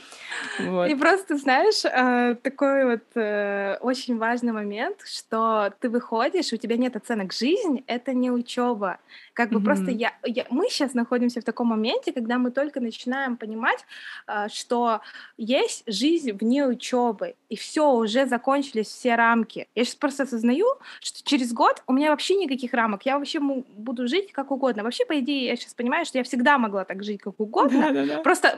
И 0.60 0.96
просто, 0.96 1.38
знаешь, 1.38 1.84
э, 1.84 2.36
такой 2.44 2.86
вот 2.86 3.04
э, 3.16 3.71
очень 3.82 4.18
важный 4.18 4.52
момент, 4.52 4.98
что 5.06 5.74
ты 5.80 5.90
выходишь, 5.90 6.54
у 6.54 6.58
тебя 6.58 6.78
нет 6.78 6.96
оценок. 6.96 7.34
Жизнь— 7.34 7.84
это 7.88 8.14
не 8.14 8.32
учеба. 8.32 9.00
Как 9.34 9.50
бы 9.50 9.60
mm-hmm. 9.60 9.64
просто 9.64 9.92
я, 9.92 10.14
я, 10.26 10.46
мы 10.50 10.70
сейчас 10.70 10.94
находимся 10.94 11.42
в 11.42 11.44
таком 11.44 11.68
моменте, 11.68 12.12
когда 12.12 12.38
мы 12.38 12.52
только 12.52 12.80
начинаем 12.80 13.38
понимать, 13.38 13.86
э, 14.28 14.48
что 14.50 15.02
есть 15.38 15.84
жизнь 15.88 16.32
вне 16.34 16.66
учебы, 16.66 17.36
и 17.50 17.56
все, 17.56 17.92
уже 17.92 18.26
закончились 18.26 18.88
все 18.88 19.16
рамки. 19.16 19.68
Я 19.76 19.86
сейчас 19.86 19.96
просто 19.96 20.24
осознаю, 20.24 20.68
что 21.00 21.24
через 21.24 21.54
год 21.54 21.84
у 21.88 21.94
меня 21.94 22.12
вообще 22.12 22.36
никаких 22.36 22.74
рамок, 22.74 23.06
я 23.06 23.18
вообще 23.18 23.40
буду 23.40 24.08
жить 24.08 24.32
как 24.32 24.52
угодно. 24.52 24.84
Вообще, 24.84 25.06
по 25.06 25.20
идее, 25.20 25.48
я 25.48 25.56
сейчас 25.56 25.74
понимаю, 25.74 26.06
что 26.06 26.18
я 26.18 26.24
всегда 26.24 26.58
могла 26.58 26.86
так 26.86 27.04
жить 27.04 27.22
как 27.22 27.40
угодно. 27.40 27.94
Да-да-да. 27.94 28.22
Просто, 28.22 28.56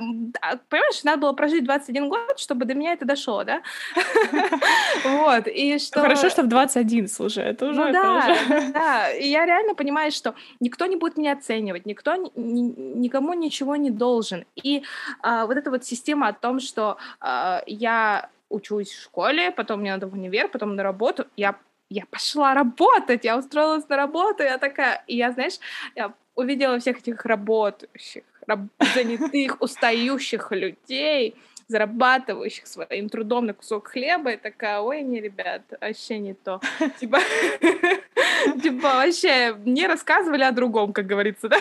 понимаешь, 0.70 1.04
надо 1.04 1.22
было 1.22 1.34
прожить 1.34 1.64
21 1.64 2.10
год, 2.10 2.40
чтобы 2.40 2.66
до 2.66 2.74
меня 2.74 2.94
это 2.94 3.06
дошло, 3.06 3.44
да? 3.44 3.62
Вот, 5.04 5.48
и 5.48 5.78
что... 5.80 6.02
Хорошо, 6.02 6.30
что 6.30 6.44
в 6.44 6.48
21, 6.48 7.08
слушай, 7.08 7.44
это 7.44 7.70
уже... 7.70 7.86
Ну 7.86 7.92
да, 7.92 8.38
да, 8.74 9.12
и 9.12 9.28
я 9.28 9.46
реально 9.46 9.76
понимаю, 9.76 10.12
что 10.12 10.36
никто 10.60 10.86
не 10.86 10.96
будет 10.96 11.18
меня 11.18 11.34
оценивать, 11.34 11.86
никто 11.86 12.16
никому 12.16 13.34
ничего 13.34 13.76
не 13.76 13.92
должен. 13.92 14.46
И 14.56 14.84
а, 15.22 15.46
вот 15.46 15.58
эта 15.58 15.70
вот 15.70 15.84
система 15.86 16.28
о 16.28 16.34
том, 16.34 16.60
что 16.60 16.98
а, 17.20 17.64
я 17.68 18.30
учусь 18.50 18.92
в 18.92 19.02
школе, 19.02 19.52
потом 19.52 19.82
мне 19.82 19.92
надо 19.92 20.08
в 20.08 20.14
универ, 20.14 20.48
потом 20.48 20.76
на 20.76 20.84
работу, 20.84 21.26
я 21.36 21.56
я 21.90 22.06
пошла 22.10 22.56
работать, 22.56 23.24
я 23.24 23.38
устроилась 23.38 23.88
на 23.88 23.98
работу, 23.98 24.42
я 24.42 24.58
такая, 24.58 25.04
и 25.06 25.16
я, 25.16 25.32
знаешь, 25.32 25.60
я 25.96 26.14
увидела 26.36 26.80
всех 26.80 27.00
этих 27.00 27.24
работающих, 27.26 28.24
раб- 28.48 28.70
занятых, 28.96 29.62
устающих 29.62 30.52
людей, 30.52 31.36
зарабатывающих 31.68 32.68
своим 32.68 33.10
трудом 33.10 33.46
на 33.46 33.54
кусок 33.54 33.90
хлеба, 33.90 34.32
и 34.32 34.38
такая, 34.38 34.80
ой, 34.80 35.02
не, 35.02 35.22
ребят, 35.22 35.62
вообще 35.80 36.20
не 36.20 36.34
то. 36.34 36.62
Типа, 37.00 37.20
типа 38.62 38.96
вообще 38.96 39.54
мне 39.54 39.88
рассказывали 39.88 40.44
о 40.44 40.52
другом, 40.52 40.94
как 40.94 41.06
говорится, 41.06 41.50
да? 41.50 41.58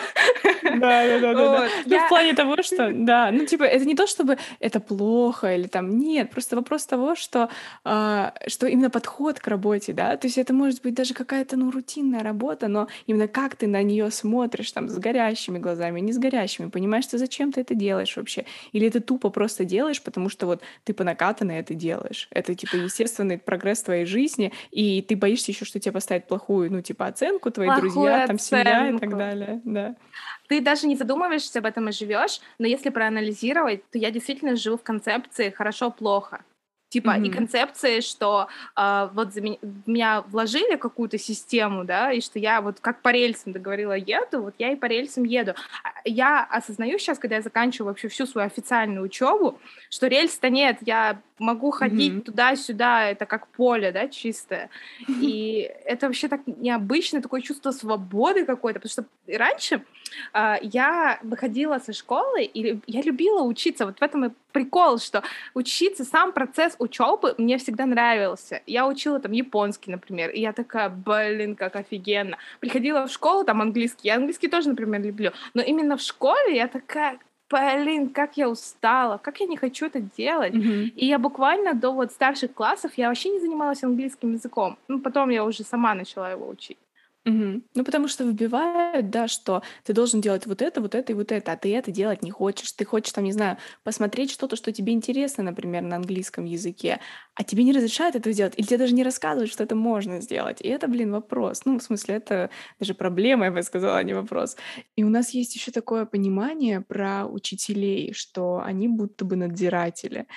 Да, 0.63 1.07
да, 1.07 1.19
да, 1.19 1.33
да. 1.33 1.67
Ну, 1.85 1.97
в 1.99 2.09
плане 2.09 2.33
того, 2.33 2.61
что, 2.61 2.91
да, 2.93 3.31
ну, 3.31 3.45
типа, 3.45 3.63
это 3.63 3.85
не 3.85 3.95
то, 3.95 4.07
чтобы 4.07 4.37
это 4.59 4.79
плохо 4.79 5.55
или 5.55 5.67
там, 5.67 5.97
нет, 5.97 6.31
просто 6.31 6.55
вопрос 6.55 6.85
того, 6.85 7.15
что, 7.15 7.49
а, 7.83 8.33
что 8.47 8.67
именно 8.67 8.89
подход 8.89 9.39
к 9.39 9.47
работе, 9.47 9.93
да, 9.93 10.17
то 10.17 10.27
есть 10.27 10.37
это 10.37 10.53
может 10.53 10.81
быть 10.81 10.93
даже 10.93 11.13
какая-то, 11.13 11.57
ну, 11.57 11.71
рутинная 11.71 12.23
работа, 12.23 12.67
но 12.67 12.87
именно 13.07 13.27
как 13.27 13.55
ты 13.55 13.67
на 13.67 13.83
нее 13.83 14.11
смотришь, 14.11 14.71
там, 14.71 14.89
с 14.89 14.97
горящими 14.97 15.59
глазами, 15.59 15.99
не 15.99 16.13
с 16.13 16.17
горящими, 16.17 16.69
понимаешь, 16.69 17.07
ты 17.07 17.17
зачем 17.17 17.51
ты 17.51 17.61
это 17.61 17.75
делаешь 17.75 18.15
вообще? 18.17 18.45
Или 18.71 18.89
ты 18.89 18.99
тупо 18.99 19.29
просто 19.29 19.65
делаешь, 19.65 20.01
потому 20.01 20.29
что 20.29 20.45
вот 20.45 20.61
ты 20.83 20.93
по 20.93 21.03
накатанной 21.03 21.59
это 21.59 21.73
делаешь. 21.73 22.27
Это, 22.31 22.55
типа, 22.55 22.75
естественный 22.75 23.37
прогресс 23.37 23.83
твоей 23.83 24.05
жизни, 24.05 24.51
и 24.71 25.01
ты 25.01 25.15
боишься 25.15 25.51
еще, 25.51 25.65
что 25.65 25.79
тебе 25.79 25.91
поставят 25.91 26.27
плохую, 26.27 26.71
ну, 26.71 26.81
типа, 26.81 27.07
оценку, 27.07 27.51
твои 27.51 27.67
плохую 27.67 27.91
друзья, 27.91 28.27
там, 28.27 28.39
семья 28.39 28.89
и 28.89 28.97
так 28.97 29.17
далее, 29.17 29.61
да. 29.63 29.95
Ты 30.53 30.61
даже 30.61 30.85
не 30.85 30.95
задумываешься 30.95 31.57
об 31.57 31.65
этом 31.65 31.89
и 31.89 31.91
живешь, 31.91 32.39
но 32.59 32.67
если 32.67 32.89
проанализировать, 32.89 33.89
то 33.89 33.97
я 33.97 34.11
действительно 34.11 34.55
живу 34.55 34.77
в 34.77 34.83
концепции 34.83 35.49
хорошо-плохо. 35.49 36.43
Типа 36.89 37.17
mm-hmm. 37.17 37.25
и 37.25 37.31
концепции, 37.31 37.99
что 38.01 38.49
э, 38.77 39.09
вот 39.13 39.33
за 39.33 39.41
меня, 39.41 39.57
меня 39.87 40.21
вложили 40.21 40.75
какую-то 40.75 41.17
систему, 41.17 41.85
да, 41.85 42.11
и 42.11 42.21
что 42.21 42.37
я 42.37 42.61
вот 42.61 42.79
как 42.81 43.01
по 43.01 43.09
рельсам 43.09 43.51
договорила 43.51 43.93
еду, 43.97 44.43
вот 44.43 44.53
я 44.59 44.73
и 44.73 44.75
по 44.75 44.85
рельсам 44.85 45.23
еду. 45.23 45.55
А, 45.83 45.89
я 46.05 46.43
осознаю 46.43 46.99
сейчас, 46.99 47.17
когда 47.17 47.37
я 47.37 47.41
заканчиваю 47.41 47.87
вообще 47.87 48.09
всю 48.09 48.27
свою 48.27 48.45
официальную 48.45 49.03
учебу, 49.03 49.59
что 49.89 50.05
рельс-то 50.05 50.51
нет, 50.51 50.77
я 50.81 51.19
могу 51.39 51.71
ходить 51.71 52.13
mm-hmm. 52.13 52.21
туда-сюда, 52.21 53.09
это 53.09 53.25
как 53.25 53.47
поле, 53.47 53.91
да, 53.91 54.07
чистое. 54.07 54.69
И 55.07 55.67
это 55.85 56.05
вообще 56.05 56.27
так 56.27 56.41
необычно, 56.45 57.23
такое 57.23 57.41
чувство 57.41 57.71
свободы 57.71 58.45
какое-то, 58.45 58.79
потому 58.79 58.91
что 58.91 59.05
раньше 59.35 59.81
я 60.33 61.19
выходила 61.21 61.79
со 61.79 61.93
школы, 61.93 62.43
и 62.43 62.79
я 62.87 63.01
любила 63.01 63.41
учиться, 63.43 63.85
вот 63.85 63.99
в 63.99 64.01
этом 64.01 64.25
и 64.25 64.29
прикол, 64.51 64.99
что 64.99 65.23
учиться, 65.53 66.03
сам 66.05 66.31
процесс 66.31 66.75
учебы 66.79 67.35
мне 67.37 67.57
всегда 67.57 67.85
нравился. 67.85 68.61
Я 68.67 68.87
учила 68.87 69.19
там 69.19 69.31
японский, 69.31 69.91
например, 69.91 70.29
и 70.29 70.39
я 70.39 70.53
такая, 70.53 70.89
блин, 70.89 71.55
как 71.55 71.75
офигенно. 71.75 72.37
Приходила 72.59 73.07
в 73.07 73.11
школу, 73.11 73.43
там 73.43 73.61
английский, 73.61 74.07
я 74.09 74.15
английский 74.15 74.47
тоже, 74.47 74.69
например, 74.69 75.01
люблю, 75.01 75.31
но 75.53 75.61
именно 75.61 75.97
в 75.97 76.01
школе 76.01 76.55
я 76.55 76.67
такая, 76.67 77.19
блин, 77.49 78.09
как 78.09 78.37
я 78.37 78.49
устала, 78.49 79.17
как 79.17 79.39
я 79.39 79.47
не 79.47 79.57
хочу 79.57 79.85
это 79.85 79.99
делать. 79.99 80.53
Mm-hmm. 80.53 80.89
И 80.95 81.05
я 81.05 81.19
буквально 81.19 81.73
до 81.73 81.91
вот 81.91 82.11
старших 82.11 82.53
классов 82.53 82.91
я 82.95 83.09
вообще 83.09 83.29
не 83.29 83.39
занималась 83.39 83.83
английским 83.83 84.33
языком. 84.33 84.77
Ну, 84.87 84.99
потом 84.99 85.29
я 85.29 85.43
уже 85.43 85.63
сама 85.63 85.93
начала 85.93 86.31
его 86.31 86.47
учить. 86.47 86.77
Мгм. 87.25 87.63
Ну, 87.73 87.85
потому 87.85 88.09
что 88.09 88.25
вбивают, 88.25 89.09
да, 89.09 89.29
что 89.29 89.61
ты 89.85 89.93
должен 89.93 90.19
делать 90.19 90.45
вот 90.45 90.61
это, 90.61 90.81
вот 90.81 90.93
это 90.93 91.13
и 91.13 91.15
вот 91.15 91.31
это, 91.31 91.53
а 91.53 91.57
ты 91.57 91.73
это 91.73 91.89
делать 91.89 92.21
не 92.21 92.31
хочешь. 92.31 92.73
Ты 92.73 92.83
хочешь, 92.83 93.13
там, 93.13 93.23
не 93.23 93.31
знаю, 93.31 93.57
посмотреть 93.83 94.29
что-то, 94.31 94.57
что 94.57 94.73
тебе 94.73 94.91
интересно, 94.91 95.41
например, 95.43 95.83
на 95.83 95.95
английском 95.95 96.43
языке, 96.43 96.99
а 97.35 97.43
тебе 97.45 97.63
не 97.63 97.71
разрешают 97.71 98.15
этого 98.17 98.33
делать, 98.35 98.55
или 98.57 98.65
тебе 98.65 98.77
даже 98.77 98.93
не 98.93 99.03
рассказывают, 99.05 99.49
что 99.51 99.63
это 99.63 99.73
можно 99.73 100.19
сделать. 100.19 100.59
И 100.61 100.67
это, 100.67 100.87
блин, 100.89 101.11
вопрос. 101.13 101.61
Ну, 101.63 101.79
в 101.79 101.83
смысле, 101.83 102.15
это 102.15 102.49
даже 102.79 102.93
проблема, 102.93 103.45
я 103.45 103.51
бы 103.51 103.63
сказала, 103.63 103.97
а 103.99 104.03
не 104.03 104.13
вопрос. 104.13 104.57
И 104.97 105.03
у 105.05 105.09
нас 105.09 105.29
есть 105.29 105.55
еще 105.55 105.71
такое 105.71 106.05
понимание 106.05 106.81
про 106.81 107.25
учителей, 107.25 108.11
что 108.13 108.61
они 108.61 108.89
будто 108.89 109.23
бы 109.23 109.37
надзиратели. 109.37 110.27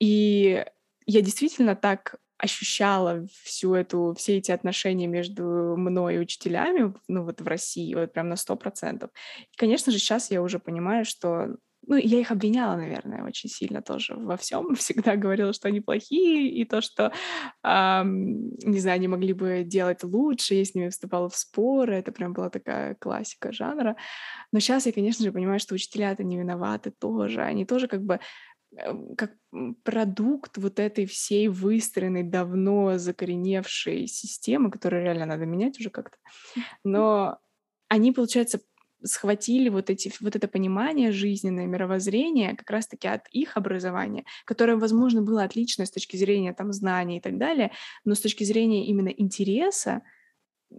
И 0.00 0.64
я 1.06 1.22
действительно 1.22 1.76
так 1.76 2.16
ощущала 2.38 3.26
всю 3.42 3.74
эту, 3.74 4.14
все 4.16 4.38
эти 4.38 4.52
отношения 4.52 5.06
между 5.06 5.74
мной 5.76 6.16
и 6.16 6.18
учителями, 6.18 6.94
ну 7.08 7.24
вот 7.24 7.40
в 7.40 7.46
России, 7.46 7.94
вот 7.94 8.12
прям 8.12 8.28
на 8.28 8.36
сто 8.36 8.56
процентов. 8.56 9.10
И, 9.52 9.56
конечно 9.56 9.92
же, 9.92 9.98
сейчас 9.98 10.30
я 10.30 10.42
уже 10.42 10.58
понимаю, 10.58 11.04
что 11.04 11.56
ну, 11.86 11.96
я 11.96 12.18
их 12.20 12.32
обвиняла, 12.32 12.76
наверное, 12.76 13.24
очень 13.24 13.48
сильно 13.48 13.80
тоже 13.80 14.14
во 14.16 14.36
всем. 14.36 14.74
Всегда 14.74 15.16
говорила, 15.16 15.52
что 15.52 15.68
они 15.68 15.80
плохие, 15.80 16.50
и 16.50 16.64
то, 16.64 16.80
что, 16.80 17.12
эм, 17.62 18.50
не 18.64 18.80
знаю, 18.80 18.96
они 18.96 19.08
могли 19.08 19.32
бы 19.32 19.62
делать 19.64 20.02
лучше, 20.02 20.54
я 20.54 20.64
с 20.64 20.74
ними 20.74 20.88
вступала 20.88 21.28
в 21.28 21.36
споры. 21.36 21.96
Это 21.96 22.12
прям 22.12 22.32
была 22.32 22.50
такая 22.50 22.96
классика 22.96 23.52
жанра. 23.52 23.96
Но 24.52 24.60
сейчас 24.60 24.86
я, 24.86 24.92
конечно 24.92 25.24
же, 25.24 25.32
понимаю, 25.32 25.60
что 25.60 25.74
учителя-то 25.74 26.24
не 26.24 26.38
виноваты 26.38 26.90
тоже. 26.90 27.42
Они 27.42 27.64
тоже 27.64 27.86
как 27.88 28.02
бы 28.02 28.20
как 29.16 29.32
продукт 29.84 30.58
вот 30.58 30.78
этой 30.78 31.06
всей 31.06 31.48
выстроенной, 31.48 32.22
давно 32.22 32.98
закореневшей 32.98 34.06
системы, 34.06 34.70
которую 34.70 35.02
реально 35.02 35.26
надо 35.26 35.46
менять 35.46 35.78
уже 35.80 35.90
как-то. 35.90 36.18
Но 36.84 37.38
они, 37.88 38.12
получается, 38.12 38.60
схватили 39.02 39.68
вот, 39.68 39.90
эти, 39.90 40.12
вот 40.20 40.36
это 40.36 40.48
понимание 40.48 41.12
жизненное, 41.12 41.66
мировоззрение 41.66 42.56
как 42.56 42.70
раз-таки 42.70 43.08
от 43.08 43.28
их 43.30 43.56
образования, 43.56 44.24
которое, 44.44 44.76
возможно, 44.76 45.22
было 45.22 45.44
отличное 45.44 45.86
с 45.86 45.90
точки 45.90 46.16
зрения 46.16 46.52
там, 46.52 46.72
знаний 46.72 47.18
и 47.18 47.20
так 47.20 47.38
далее, 47.38 47.72
но 48.04 48.14
с 48.14 48.20
точки 48.20 48.44
зрения 48.44 48.86
именно 48.86 49.08
интереса 49.08 50.02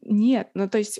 нет. 0.02 0.50
Ну, 0.54 0.69
то 0.69 0.78
есть 0.78 1.00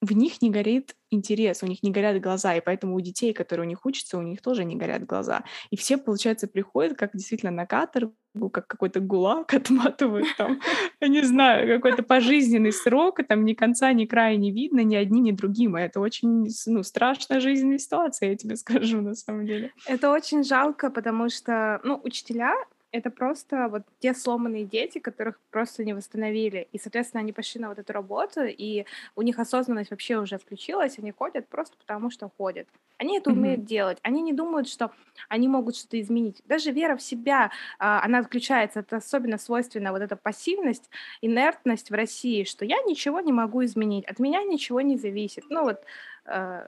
в 0.00 0.12
них 0.12 0.40
не 0.40 0.50
горит 0.50 0.94
интерес, 1.10 1.62
у 1.62 1.66
них 1.66 1.82
не 1.82 1.90
горят 1.90 2.20
глаза, 2.20 2.54
и 2.54 2.60
поэтому 2.60 2.94
у 2.94 3.00
детей, 3.00 3.32
которые 3.32 3.66
у 3.66 3.68
них 3.68 3.84
учатся, 3.84 4.16
у 4.16 4.22
них 4.22 4.40
тоже 4.40 4.64
не 4.64 4.76
горят 4.76 5.04
глаза. 5.04 5.44
И 5.70 5.76
все, 5.76 5.98
получается, 5.98 6.48
приходят 6.48 6.96
как 6.96 7.10
действительно 7.12 7.52
на 7.52 7.66
каторгу, 7.66 8.14
как 8.50 8.66
какой-то 8.66 9.00
гулаг 9.00 9.52
отматывают 9.54 10.28
там, 10.38 10.60
я 11.00 11.08
не 11.08 11.22
знаю, 11.22 11.68
какой-то 11.68 12.02
пожизненный 12.02 12.72
срок, 12.72 13.20
и 13.20 13.24
там 13.24 13.44
ни 13.44 13.54
конца, 13.54 13.92
ни 13.92 14.06
края 14.06 14.36
не 14.36 14.52
видно 14.52 14.80
ни 14.80 14.94
одни, 14.94 15.20
ни 15.20 15.32
другим. 15.32 15.76
И 15.76 15.82
это 15.82 16.00
очень 16.00 16.48
ну, 16.66 16.82
страшная 16.82 17.40
жизненная 17.40 17.78
ситуация, 17.78 18.30
я 18.30 18.36
тебе 18.36 18.56
скажу 18.56 19.02
на 19.02 19.14
самом 19.14 19.46
деле. 19.46 19.72
Это 19.86 20.10
очень 20.10 20.44
жалко, 20.44 20.90
потому 20.90 21.28
что, 21.28 21.80
ну, 21.84 22.00
учителя 22.02 22.54
это 22.92 23.10
просто 23.10 23.68
вот 23.68 23.82
те 24.00 24.14
сломанные 24.14 24.64
дети, 24.64 24.98
которых 24.98 25.38
просто 25.50 25.84
не 25.84 25.92
восстановили. 25.92 26.68
И, 26.72 26.78
соответственно, 26.78 27.20
они 27.20 27.32
пошли 27.32 27.60
на 27.60 27.68
вот 27.68 27.78
эту 27.78 27.92
работу, 27.92 28.40
и 28.44 28.84
у 29.16 29.22
них 29.22 29.38
осознанность 29.38 29.90
вообще 29.90 30.18
уже 30.18 30.38
включилась, 30.38 30.98
они 30.98 31.12
ходят 31.12 31.48
просто 31.48 31.76
потому, 31.78 32.10
что 32.10 32.30
ходят. 32.36 32.66
Они 32.98 33.18
это 33.18 33.30
умеют 33.30 33.64
делать. 33.64 33.98
Они 34.02 34.20
не 34.20 34.32
думают, 34.32 34.68
что 34.68 34.92
они 35.28 35.48
могут 35.48 35.76
что-то 35.76 36.00
изменить. 36.00 36.42
Даже 36.46 36.70
вера 36.70 36.96
в 36.96 37.02
себя, 37.02 37.50
а, 37.78 38.02
она 38.04 38.18
отключается. 38.18 38.80
Это 38.80 38.96
особенно 38.96 39.38
свойственно 39.38 39.92
вот 39.92 40.02
эта 40.02 40.16
пассивность, 40.16 40.90
инертность 41.22 41.90
в 41.90 41.94
России, 41.94 42.44
что 42.44 42.64
я 42.64 42.76
ничего 42.82 43.20
не 43.20 43.32
могу 43.32 43.64
изменить, 43.64 44.04
от 44.04 44.18
меня 44.18 44.42
ничего 44.42 44.80
не 44.80 44.98
зависит. 44.98 45.44
Ну 45.48 45.62
вот... 45.64 45.82
Э, 46.26 46.66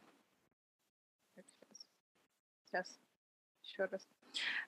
сейчас. 2.64 2.98
Еще 3.62 3.84
раз. 3.84 4.06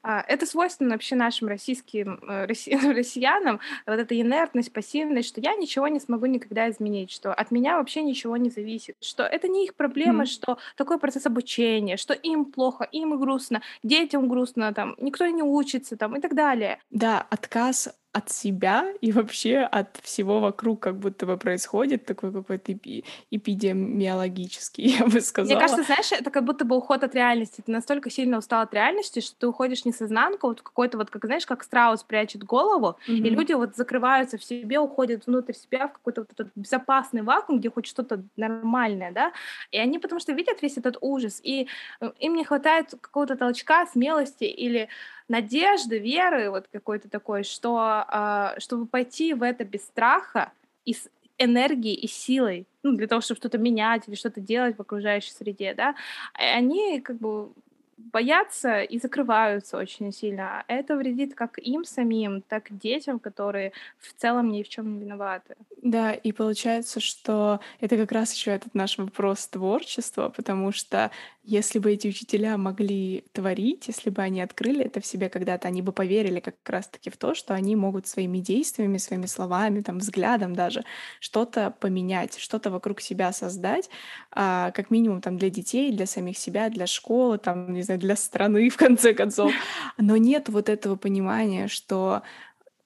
А, 0.03 0.25
это 0.27 0.47
свойственно 0.47 0.91
вообще 0.91 1.15
нашим 1.15 1.49
российским 1.49 2.21
э, 2.23 2.47
россиянам, 2.47 3.61
вот 3.87 3.99
эта 3.99 4.21
инертность, 4.21 4.73
пассивность, 4.73 5.29
что 5.29 5.41
я 5.41 5.55
ничего 5.55 5.89
не 5.89 6.01
смогу 6.01 6.27
никогда 6.27 6.71
изменить, 6.71 7.11
что 7.11 7.33
от 7.33 7.51
меня 7.51 7.79
вообще 7.79 8.03
ничего 8.03 8.37
не 8.37 8.51
зависит, 8.51 8.97
что 9.01 9.25
это 9.25 9.49
не 9.49 9.65
их 9.65 9.75
проблема, 9.75 10.25
mm. 10.25 10.27
что 10.27 10.59
такой 10.77 10.99
процесс 10.99 11.27
обучения, 11.27 11.97
что 11.97 12.15
им 12.15 12.45
плохо, 12.45 12.85
им 12.93 13.19
грустно, 13.19 13.63
детям 13.83 14.29
грустно, 14.29 14.73
там, 14.75 14.95
никто 14.99 15.27
не 15.27 15.43
учится, 15.43 15.97
там, 15.97 16.17
и 16.17 16.21
так 16.21 16.35
далее. 16.35 16.79
Да, 16.91 17.27
отказ 17.31 17.89
от 18.15 18.31
себя 18.31 18.93
и 19.01 19.11
вообще 19.11 19.59
от 19.59 19.97
всего 20.03 20.39
вокруг 20.39 20.79
как 20.79 20.97
будто 21.01 21.27
бы 21.27 21.37
происходит 21.37 22.07
такой 22.07 22.33
какой-то 22.33 22.73
эпи 22.73 23.05
эпидемиологический, 23.33 24.85
я 25.01 25.05
бы 25.05 25.21
сказала. 25.21 25.53
Мне 25.53 25.61
кажется, 25.61 25.83
знаешь, 25.83 26.13
это 26.13 26.31
как 26.31 26.45
будто 26.45 26.65
бы 26.65 26.77
уход 26.77 27.03
от 27.03 27.13
реальности. 27.17 27.61
Ты 27.67 27.73
настолько 27.73 28.11
сильно 28.11 28.39
устал 28.39 28.63
от 28.63 28.73
реальности, 28.73 29.19
что 29.19 29.37
ты 29.37 29.49
уходишь 29.49 29.85
не 29.85 29.91
с 29.91 30.01
изнанку, 30.01 30.47
вот 30.47 30.63
какой-то 30.63 30.97
вот, 30.97 31.11
как 31.11 31.25
знаешь, 31.25 31.45
как 31.45 31.65
страус 31.65 32.05
прячет 32.05 32.45
голову, 32.45 32.97
mm-hmm. 33.09 33.17
и 33.17 33.31
люди 33.31 33.53
вот 33.53 33.75
закрываются 33.75 34.39
в 34.39 34.45
себе, 34.45 34.79
уходят 34.79 35.27
внутрь 35.27 35.55
себя 35.55 35.89
в 35.89 35.95
какой-то 35.95 36.21
вот 36.21 36.33
этот 36.33 36.53
безопасный 36.55 37.23
вакуум, 37.23 37.59
где 37.59 37.69
хоть 37.69 37.87
что-то 37.87 38.23
нормальное, 38.37 39.11
да, 39.11 39.33
и 39.73 39.79
они 39.79 39.99
потому 39.99 40.21
что 40.21 40.33
видят 40.33 40.63
весь 40.63 40.79
этот 40.79 40.99
ужас, 41.01 41.41
и 41.43 41.67
э, 42.01 42.13
им 42.21 42.37
не 42.37 42.45
хватает 42.45 42.95
какого-то 43.01 43.35
толчка, 43.35 43.87
смелости 43.87 44.45
или 44.45 44.89
надежды, 45.29 45.99
веры 45.99 46.51
вот 46.51 46.69
какой-то 46.71 47.09
такой, 47.09 47.45
что 47.45 48.05
э, 48.11 48.61
чтобы 48.61 48.87
пойти 48.87 49.35
в 49.35 49.43
это 49.43 49.65
без 49.65 49.83
страха 49.85 50.53
и 50.85 50.95
с 50.95 51.09
энергией 51.39 51.95
и 51.95 52.07
силой, 52.07 52.67
ну, 52.83 52.93
для 52.97 53.07
того, 53.07 53.21
чтобы 53.21 53.39
что-то 53.39 53.59
менять 53.59 54.07
или 54.07 54.15
что-то 54.15 54.41
делать 54.41 54.77
в 54.77 54.81
окружающей 54.81 55.33
среде, 55.33 55.75
да, 55.75 55.95
они 56.35 57.01
как 57.01 57.17
бы 57.17 57.51
боятся 57.97 58.83
и 58.83 58.99
закрываются 58.99 59.77
очень 59.79 60.13
сильно. 60.13 60.65
Это 60.69 60.97
вредит 60.97 61.35
как 61.35 61.59
им 61.59 61.85
самим, 61.85 62.43
так 62.43 62.71
и 62.71 62.75
детям, 62.75 63.19
которые 63.19 63.73
в 63.99 64.13
целом 64.15 64.51
ни 64.51 64.63
в 64.63 64.69
чем 64.69 64.93
не 64.93 65.01
виноваты. 65.01 65.57
Да, 65.83 66.13
и 66.13 66.33
получается, 66.33 66.99
что 67.01 67.61
это 67.79 67.97
как 67.99 68.11
раз 68.13 68.33
еще 68.33 68.53
этот 68.53 68.75
наш 68.75 68.97
вопрос 68.97 69.47
творчества, 69.49 70.31
потому 70.35 70.73
что 70.73 71.11
если 71.43 71.79
бы 71.79 71.93
эти 71.93 72.09
учителя 72.09 72.57
могли 72.57 73.27
творить, 73.33 73.89
если 73.89 74.09
бы 74.09 74.23
они 74.23 74.41
открыли 74.41 74.83
это 74.87 75.03
в 75.03 75.07
себе 75.07 75.29
когда-то, 75.29 75.69
они 75.69 75.83
бы 75.83 75.93
поверили 75.93 76.41
как 76.41 76.57
раз-таки 76.67 77.11
в 77.11 77.19
то, 77.19 77.35
что 77.35 77.53
они 77.53 77.77
могут 77.77 78.07
своими 78.07 78.39
действиями, 78.39 78.97
своими 78.97 79.27
словами, 79.27 79.83
там, 79.83 79.99
взглядом 79.99 80.55
даже 80.55 80.85
что-то 81.21 81.71
поменять, 81.71 82.39
что-то 82.39 82.71
вокруг 82.71 83.03
себя 83.03 83.31
создать, 83.33 83.91
а, 84.31 84.71
как 84.71 84.91
минимум 84.91 85.21
там 85.21 85.37
для 85.37 85.51
детей, 85.51 85.93
для 85.93 86.07
самих 86.07 86.39
себя, 86.39 86.71
для 86.71 86.87
школы, 86.87 87.37
там, 87.37 87.75
не 87.75 87.83
знаю, 87.85 88.01
для 88.01 88.17
страны, 88.17 88.69
в 88.69 88.77
конце 88.77 89.15
концов. 89.15 89.53
Но 89.99 90.17
нет 90.17 90.49
вот 90.49 90.69
этого 90.69 90.97
понимания, 90.97 91.69
что 91.69 92.23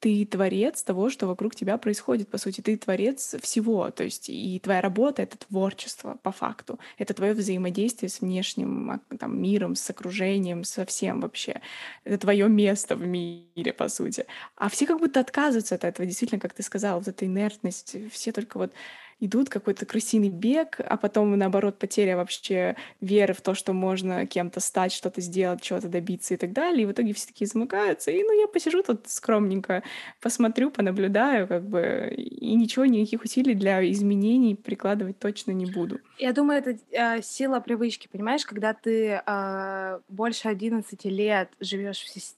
ты 0.01 0.25
творец 0.27 0.83
того, 0.83 1.11
что 1.11 1.27
вокруг 1.27 1.55
тебя 1.55 1.77
происходит, 1.77 2.29
по 2.29 2.39
сути, 2.39 2.61
ты 2.61 2.77
творец 2.77 3.35
всего, 3.43 3.91
то 3.91 4.05
есть 4.05 4.29
и 4.29 4.61
твоя 4.61 4.81
работа— 4.81 5.23
это 5.25 5.37
творчество, 5.39 6.19
по 6.23 6.31
факту, 6.31 6.79
это 6.99 7.15
твое 7.15 7.35
взаимодействие 7.35 8.09
с 8.09 8.21
внешним 8.21 9.01
там, 9.19 9.41
миром, 9.41 9.75
с 9.75 9.91
окружением, 9.91 10.65
со 10.65 10.85
всем 10.87 11.21
вообще, 11.21 11.61
это 12.05 12.19
твое 12.19 12.49
место 12.49 12.95
в 12.95 13.07
мире, 13.07 13.73
по 13.73 13.89
сути. 13.89 14.27
А 14.57 14.69
все 14.69 14.87
как 14.87 15.01
будто 15.01 15.21
отказываются 15.21 15.75
от 15.75 15.85
этого, 15.85 16.07
действительно, 16.07 16.41
как 16.41 16.55
ты 16.55 16.63
сказала, 16.63 16.99
вот 16.99 17.09
эта 17.09 17.27
инертность, 17.27 17.97
все 18.13 18.31
только 18.31 18.59
вот 18.59 18.73
идут 19.21 19.49
какой-то 19.49 19.87
крысиный 19.87 20.29
бег, 20.29 20.81
а 20.85 20.97
потом, 20.97 21.37
наоборот, 21.37 21.79
потеря 21.79 22.17
вообще 22.17 22.77
веры 23.01 23.35
в 23.35 23.41
то, 23.41 23.55
что 23.55 23.73
можно 23.73 24.27
кем-то 24.27 24.61
стать, 24.61 24.93
что-то 24.93 25.21
сделать, 25.21 25.61
чего-то 25.63 25.89
добиться 25.89 26.35
и 26.35 26.37
так 26.37 26.53
далее. 26.53 26.83
И 26.83 26.87
в 26.87 26.93
итоге 26.93 27.13
все 27.13 27.27
такие 27.27 27.47
замыкаются. 27.47 28.11
И, 28.11 28.23
ну, 28.23 28.41
я 28.41 28.47
посижу 28.47 28.83
тут 28.83 29.09
скромненько, 29.09 29.83
посмотрю, 30.21 30.71
понаблюдаю, 30.71 31.49
как 31.49 31.69
бы, 31.69 32.13
и 32.17 32.55
ничего, 32.55 32.85
никаких 32.85 33.23
усилий 33.23 33.55
для 33.55 33.89
изменений 33.91 34.55
прикладывать 34.55 35.19
точно 35.19 35.53
не 35.53 35.67
буду. 35.67 35.99
Я 36.19 36.33
думаю, 36.33 36.61
это 36.61 36.79
э, 36.91 37.23
сила 37.23 37.61
привычки, 37.61 38.09
понимаешь, 38.11 38.45
когда 38.45 38.75
ты 38.75 39.21
э, 39.25 40.01
больше 40.09 40.49
11 40.49 41.05
лет 41.05 41.51
живешь 41.61 41.99
в 41.99 42.09
системе 42.09 42.38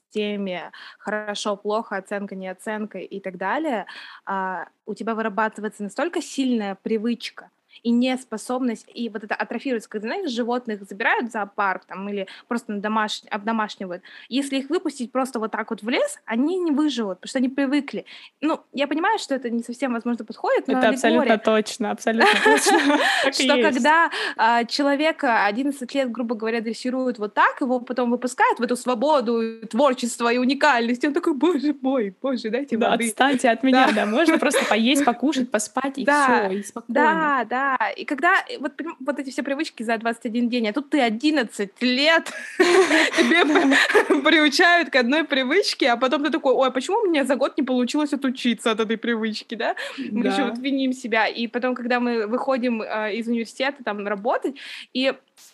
хорошо, 0.99 1.55
плохо, 1.57 1.97
оценка, 1.97 2.35
не 2.35 2.47
оценка 2.47 2.99
и 2.99 3.19
так 3.19 3.37
далее, 3.37 3.85
э, 4.27 4.65
у 4.85 4.93
тебя 4.93 5.15
вырабатывается 5.15 5.83
настолько 5.83 6.21
сильная 6.21 6.75
привычка 6.75 7.49
и 7.83 7.91
неспособность, 7.91 8.87
и 8.93 9.09
вот 9.09 9.23
это 9.23 9.35
атрофируется, 9.35 9.89
когда, 9.89 10.07
знаешь, 10.07 10.31
животных 10.31 10.83
забирают 10.83 11.29
в 11.29 11.31
зоопарк 11.31 11.85
там, 11.85 12.07
или 12.09 12.27
просто 12.47 12.73
домаш... 12.73 13.21
обдомашнивают. 13.29 14.03
Если 14.29 14.57
их 14.57 14.69
выпустить 14.69 15.11
просто 15.11 15.39
вот 15.39 15.51
так 15.51 15.69
вот 15.69 15.81
в 15.81 15.89
лес, 15.89 16.19
они 16.25 16.57
не 16.57 16.71
выживут, 16.71 17.19
потому 17.19 17.29
что 17.29 17.39
они 17.39 17.49
привыкли. 17.49 18.05
Ну, 18.41 18.59
я 18.73 18.87
понимаю, 18.87 19.19
что 19.19 19.35
это 19.35 19.49
не 19.49 19.63
совсем, 19.63 19.93
возможно, 19.93 20.25
подходит, 20.25 20.67
но 20.67 20.77
Это 20.77 20.89
абсолютно 20.89 21.37
точно, 21.37 21.91
абсолютно 21.91 22.27
точно. 22.43 22.99
Что 23.31 23.61
когда 23.61 24.09
а, 24.37 24.63
человека 24.65 25.45
11 25.45 25.95
лет, 25.95 26.11
грубо 26.11 26.35
говоря, 26.35 26.61
дрессируют 26.61 27.19
вот 27.19 27.33
так, 27.33 27.61
его 27.61 27.79
потом 27.79 28.11
выпускают 28.11 28.59
в 28.59 28.63
эту 28.63 28.75
свободу, 28.75 29.65
творчество 29.67 30.31
и 30.31 30.37
уникальность, 30.37 31.03
он 31.05 31.13
такой, 31.13 31.33
боже 31.33 31.75
мой, 31.81 32.15
боже, 32.21 32.49
дайте 32.49 32.77
воды. 32.77 33.05
отстаньте 33.05 33.49
от 33.49 33.63
меня, 33.63 33.89
да, 33.93 34.05
можно 34.05 34.37
просто 34.37 34.63
поесть, 34.65 35.05
покушать, 35.05 35.49
поспать, 35.51 35.97
и 35.97 36.05
все, 36.05 36.49
и 36.51 36.63
спокойно. 36.63 36.93
Да, 36.93 37.45
да, 37.49 37.60
да, 37.61 37.89
и 37.89 38.05
когда 38.05 38.43
вот, 38.59 38.73
вот 38.99 39.19
эти 39.19 39.29
все 39.29 39.43
привычки 39.43 39.83
за 39.83 39.97
21 39.97 40.49
день, 40.49 40.67
а 40.67 40.73
тут 40.73 40.89
ты 40.89 41.01
11 41.01 41.69
лет, 41.81 42.31
тебе 42.57 43.43
приучают 44.23 44.89
к 44.89 44.95
одной 44.95 45.23
привычке, 45.23 45.91
а 45.91 45.97
потом 45.97 46.23
ты 46.23 46.31
такой, 46.31 46.53
ой, 46.53 46.67
а 46.67 46.71
почему 46.71 46.99
у 46.99 47.07
меня 47.07 47.25
за 47.25 47.35
год 47.35 47.57
не 47.57 47.63
получилось 47.63 48.13
отучиться 48.13 48.71
от 48.71 48.79
этой 48.79 48.97
привычки, 48.97 49.55
да? 49.55 49.75
Мы 49.97 50.27
еще 50.27 50.45
вот 50.45 50.57
виним 50.57 50.93
себя. 50.93 51.27
И 51.27 51.47
потом, 51.47 51.75
когда 51.75 51.99
мы 51.99 52.27
выходим 52.27 52.81
э, 52.81 53.15
из 53.15 53.27
университета 53.27 53.83
там 53.83 54.07
работать, 54.07 54.55
и 54.93 55.13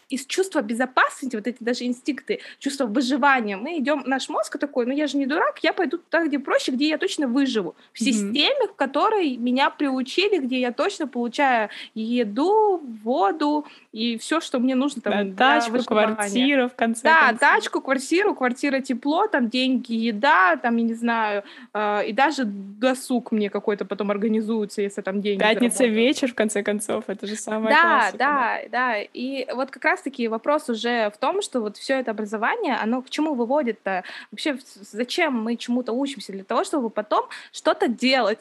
из 0.09 0.25
чувства 0.25 0.61
безопасности, 0.61 1.35
вот 1.35 1.47
эти 1.47 1.57
даже 1.59 1.85
инстинкты, 1.85 2.39
чувство 2.59 2.85
выживания, 2.85 3.57
мы 3.57 3.77
идем, 3.79 4.03
наш 4.05 4.29
мозг 4.29 4.57
такой, 4.57 4.85
ну 4.85 4.93
я 4.93 5.07
же 5.07 5.17
не 5.17 5.25
дурак, 5.25 5.59
я 5.63 5.73
пойду 5.73 5.97
туда, 5.97 6.25
где 6.25 6.39
проще, 6.39 6.71
где 6.71 6.89
я 6.89 6.97
точно 6.97 7.27
выживу. 7.27 7.75
В 7.93 8.01
mm-hmm. 8.01 8.05
системе, 8.05 8.67
в 8.71 8.75
которой 8.75 9.35
меня 9.37 9.69
приучили, 9.69 10.37
где 10.37 10.59
я 10.59 10.71
точно 10.71 11.07
получаю 11.07 11.69
еду, 11.93 12.81
воду 13.03 13.65
и 13.91 14.17
все, 14.17 14.39
что 14.39 14.59
мне 14.59 14.75
нужно 14.75 15.01
там. 15.01 15.35
Да, 15.35 15.59
тачку, 15.59 15.83
квартиру, 15.83 16.69
в 16.69 16.75
конце 16.75 17.03
Да, 17.03 17.27
концов. 17.27 17.39
тачку, 17.39 17.81
квартиру, 17.81 18.35
квартира, 18.35 18.79
тепло, 18.79 19.27
там 19.27 19.49
деньги, 19.49 19.93
еда, 19.93 20.55
там, 20.55 20.77
я 20.77 20.83
не 20.83 20.93
знаю, 20.93 21.43
э, 21.73 22.07
и 22.07 22.13
даже 22.13 22.45
досуг 22.45 23.31
мне 23.31 23.49
какой-то 23.49 23.85
потом 23.85 24.11
организуется, 24.11 24.81
если 24.81 25.01
там 25.01 25.21
деньги 25.21 25.39
Пятница 25.39 25.85
вечер, 25.85 26.31
в 26.31 26.35
конце 26.35 26.63
концов, 26.63 27.05
это 27.07 27.27
же 27.27 27.35
самое 27.35 27.75
Да, 27.75 27.81
классика, 27.81 28.17
да, 28.17 28.59
да, 28.61 28.69
да. 28.71 29.01
И 29.13 29.47
вот 29.53 29.71
как 29.71 29.83
раз 29.83 29.96
раз-таки 29.97 30.27
вопрос 30.27 30.69
уже 30.69 31.09
в 31.09 31.17
том, 31.17 31.41
что 31.41 31.59
вот 31.61 31.77
все 31.77 31.99
это 31.99 32.11
образование, 32.11 32.75
оно 32.75 33.01
к 33.01 33.09
чему 33.09 33.33
выводит-то? 33.33 34.03
Вообще, 34.31 34.57
зачем 34.91 35.33
мы 35.33 35.55
чему-то 35.57 35.93
учимся? 35.93 36.31
Для 36.31 36.43
того, 36.43 36.63
чтобы 36.63 36.89
потом 36.89 37.27
что-то 37.51 37.87
делать. 37.87 38.39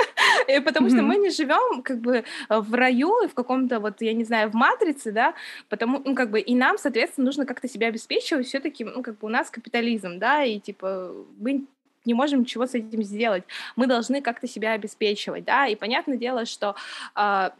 Потому 0.64 0.88
что 0.88 1.02
мы 1.02 1.16
не 1.16 1.30
живем 1.30 1.82
как 1.82 1.98
бы 1.98 2.24
в 2.48 2.74
раю 2.74 3.28
в 3.28 3.34
каком-то 3.34 3.80
вот, 3.80 4.00
я 4.00 4.14
не 4.14 4.24
знаю, 4.24 4.50
в 4.50 4.54
матрице, 4.54 5.12
да, 5.12 5.34
потому, 5.68 6.00
ну, 6.04 6.14
как 6.14 6.30
бы, 6.30 6.40
и 6.40 6.54
нам, 6.54 6.78
соответственно, 6.78 7.26
нужно 7.26 7.46
как-то 7.46 7.68
себя 7.68 7.88
обеспечивать, 7.88 8.46
все-таки, 8.46 8.84
ну, 8.84 9.02
как 9.02 9.18
бы 9.18 9.26
у 9.26 9.30
нас 9.30 9.50
капитализм, 9.50 10.18
да, 10.18 10.42
и 10.44 10.58
типа 10.58 11.12
мы 11.38 11.64
не 12.04 12.14
можем 12.14 12.40
ничего 12.40 12.66
с 12.66 12.74
этим 12.74 13.02
сделать. 13.02 13.44
Мы 13.76 13.86
должны 13.86 14.20
как-то 14.20 14.46
себя 14.46 14.72
обеспечивать, 14.72 15.44
да, 15.44 15.66
и 15.66 15.76
понятное 15.76 16.16
дело, 16.16 16.44
что 16.44 16.74
э, 17.16 17.50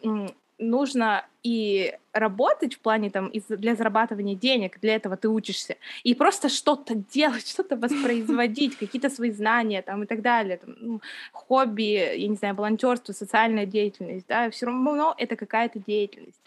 нужно 0.71 1.27
и 1.43 1.95
работать 2.13 2.75
в 2.75 2.81
плане 2.81 3.11
там 3.11 3.31
для 3.49 3.75
зарабатывания 3.75 4.35
денег, 4.35 4.81
для 4.81 4.95
этого 4.97 5.17
ты 5.17 5.29
учишься, 5.29 5.77
и 6.03 6.15
просто 6.15 6.49
что-то 6.49 6.95
делать, 7.15 7.49
что-то 7.49 7.77
воспроизводить, 7.77 8.77
какие-то 8.77 9.11
свои 9.11 9.31
знания 9.31 9.83
там 9.83 10.03
и 10.03 10.07
так 10.07 10.23
далее, 10.23 10.59
там, 10.59 10.75
ну, 10.81 11.01
хобби, 11.33 12.17
я 12.17 12.29
не 12.29 12.37
знаю, 12.37 12.55
волонтерство, 12.55 13.13
социальная 13.13 13.67
деятельность, 13.67 14.27
да, 14.29 14.51
все 14.51 14.67
равно 14.67 15.15
это 15.19 15.37
какая-то 15.37 15.79
деятельность. 15.79 16.41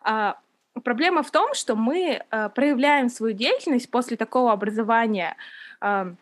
А, 0.00 0.38
проблема 0.82 1.22
в 1.22 1.30
том, 1.30 1.54
что 1.54 1.76
мы 1.76 2.22
а, 2.30 2.48
проявляем 2.48 3.08
свою 3.08 3.34
деятельность 3.34 3.90
после 3.90 4.16
такого 4.16 4.52
образования 4.52 5.36
а, 5.80 6.14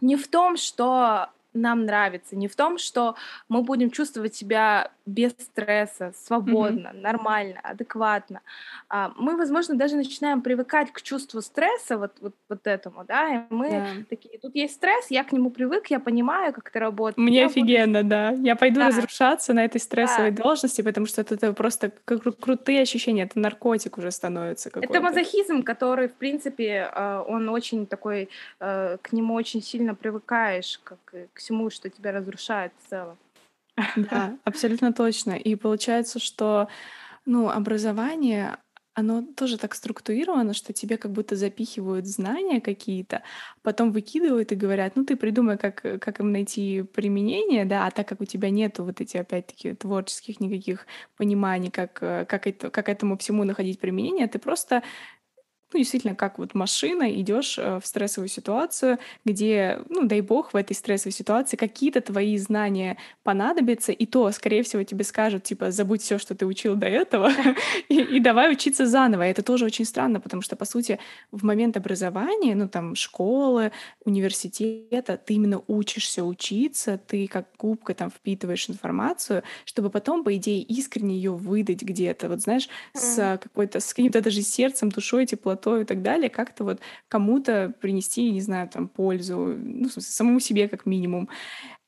не 0.00 0.16
в 0.16 0.28
том, 0.28 0.56
что 0.56 1.30
нам 1.54 1.86
нравится, 1.86 2.36
не 2.36 2.48
в 2.48 2.56
том, 2.56 2.78
что 2.78 3.14
мы 3.48 3.62
будем 3.62 3.90
чувствовать 3.90 4.34
себя 4.34 4.90
без 5.06 5.32
стресса, 5.32 6.12
свободно, 6.14 6.88
mm-hmm. 6.88 7.00
нормально, 7.00 7.60
адекватно. 7.62 8.40
А, 8.88 9.12
мы, 9.16 9.36
возможно, 9.36 9.74
даже 9.74 9.96
начинаем 9.96 10.42
привыкать 10.42 10.92
к 10.92 11.00
чувству 11.00 11.40
стресса, 11.40 11.96
вот, 11.96 12.12
вот, 12.20 12.34
вот 12.48 12.66
этому, 12.66 13.04
да, 13.04 13.36
и 13.36 13.40
мы 13.48 13.68
yeah. 13.68 14.04
такие, 14.04 14.38
тут 14.38 14.54
есть 14.54 14.74
стресс, 14.74 15.06
я 15.10 15.24
к 15.24 15.32
нему 15.32 15.50
привык, 15.50 15.86
я 15.86 15.98
понимаю, 15.98 16.52
как 16.52 16.68
это 16.68 16.78
работает. 16.80 17.16
Мне 17.16 17.40
я 17.40 17.46
офигенно, 17.46 18.00
буду... 18.00 18.10
да. 18.10 18.30
Я 18.32 18.54
пойду 18.54 18.80
да. 18.80 18.88
разрушаться 18.88 19.54
на 19.54 19.64
этой 19.64 19.80
стрессовой 19.80 20.30
да. 20.30 20.42
должности, 20.42 20.82
потому 20.82 21.06
что 21.06 21.22
это, 21.22 21.34
это 21.34 21.52
просто 21.54 21.90
кру- 22.06 22.38
крутые 22.38 22.82
ощущения, 22.82 23.22
это 23.22 23.38
наркотик 23.38 23.96
уже 23.96 24.10
становится 24.10 24.70
какой-то. 24.70 24.92
Это 24.92 25.02
мазохизм, 25.02 25.62
который, 25.62 26.08
в 26.08 26.14
принципе, 26.14 26.90
а, 26.92 27.22
он 27.22 27.48
очень 27.48 27.86
такой, 27.86 28.28
э, 28.60 28.98
к 29.00 29.12
нему 29.12 29.34
очень 29.34 29.62
сильно 29.62 29.94
привыкаешь, 29.94 30.80
как 30.84 30.98
к 31.32 31.37
всему, 31.38 31.70
что 31.70 31.90
тебя 31.90 32.12
разрушает 32.12 32.72
в 32.78 32.90
целом. 32.90 33.18
Да, 33.96 34.36
абсолютно 34.44 34.92
точно. 34.92 35.32
И 35.32 35.54
получается, 35.54 36.18
что, 36.18 36.68
ну, 37.26 37.48
образование, 37.48 38.58
оно 38.98 39.22
тоже 39.22 39.58
так 39.58 39.76
структурировано, 39.76 40.54
что 40.54 40.72
тебе 40.72 40.96
как 40.96 41.12
будто 41.12 41.36
запихивают 41.36 42.06
знания 42.06 42.60
какие-то, 42.60 43.22
потом 43.62 43.92
выкидывают 43.92 44.50
и 44.50 44.56
говорят, 44.56 44.96
ну 44.96 45.04
ты 45.04 45.14
придумай, 45.14 45.56
как, 45.56 45.80
как 46.00 46.18
им 46.18 46.32
найти 46.32 46.82
применение, 46.82 47.64
да, 47.64 47.86
а 47.86 47.92
так 47.92 48.08
как 48.08 48.20
у 48.20 48.24
тебя 48.24 48.50
нету 48.50 48.82
вот 48.82 49.00
эти, 49.00 49.16
опять-таки, 49.16 49.74
творческих 49.74 50.40
никаких 50.40 50.86
пониманий, 51.16 51.70
как, 51.70 51.92
как, 51.92 52.46
это, 52.48 52.70
как 52.70 52.88
этому 52.88 53.16
всему 53.16 53.44
находить 53.44 53.78
применение, 53.78 54.26
ты 54.26 54.40
просто 54.40 54.82
ну, 55.72 55.78
действительно, 55.78 56.14
как 56.14 56.38
вот 56.38 56.54
машина, 56.54 57.12
идешь 57.12 57.58
э, 57.58 57.78
в 57.78 57.86
стрессовую 57.86 58.28
ситуацию, 58.28 58.98
где, 59.24 59.82
ну, 59.90 60.06
дай 60.06 60.22
бог, 60.22 60.54
в 60.54 60.56
этой 60.56 60.74
стрессовой 60.74 61.12
ситуации 61.12 61.56
какие-то 61.56 62.00
твои 62.00 62.38
знания 62.38 62.96
понадобятся, 63.22 63.92
и 63.92 64.06
то, 64.06 64.30
скорее 64.32 64.62
всего, 64.62 64.82
тебе 64.82 65.04
скажут, 65.04 65.44
типа, 65.44 65.70
забудь 65.70 66.00
все, 66.00 66.18
что 66.18 66.34
ты 66.34 66.46
учил 66.46 66.74
до 66.74 66.86
этого, 66.86 67.30
и, 67.88 68.00
и 68.00 68.20
давай 68.20 68.50
учиться 68.50 68.86
заново. 68.86 69.26
И 69.26 69.30
это 69.30 69.42
тоже 69.42 69.66
очень 69.66 69.84
странно, 69.84 70.20
потому 70.20 70.42
что, 70.42 70.56
по 70.56 70.64
сути, 70.64 70.98
в 71.32 71.44
момент 71.44 71.76
образования, 71.76 72.54
ну, 72.54 72.66
там, 72.66 72.94
школы, 72.94 73.70
университета, 74.04 75.18
ты 75.18 75.34
именно 75.34 75.62
учишься 75.66 76.24
учиться, 76.24 76.98
ты 77.06 77.28
как 77.28 77.46
губка 77.58 77.92
там 77.92 78.10
впитываешь 78.10 78.70
информацию, 78.70 79.42
чтобы 79.66 79.90
потом, 79.90 80.24
по 80.24 80.34
идее, 80.34 80.62
искренне 80.62 81.16
ее 81.16 81.32
выдать 81.32 81.82
где-то, 81.82 82.30
вот 82.30 82.40
знаешь, 82.40 82.70
с 82.94 83.38
какой-то, 83.42 83.80
с 83.80 83.92
каким-то 83.92 84.22
даже 84.22 84.40
сердцем, 84.40 84.88
душой, 84.88 85.26
теплотой, 85.26 85.57
золотой 85.58 85.82
и 85.82 85.84
так 85.84 86.02
далее, 86.02 86.30
как-то 86.30 86.64
вот 86.64 86.80
кому-то 87.08 87.74
принести, 87.80 88.30
не 88.30 88.40
знаю, 88.40 88.68
там, 88.68 88.88
пользу, 88.88 89.36
ну, 89.36 89.88
в 89.88 89.92
смысле, 89.92 90.12
самому 90.12 90.40
себе 90.40 90.68
как 90.68 90.86
минимум. 90.86 91.28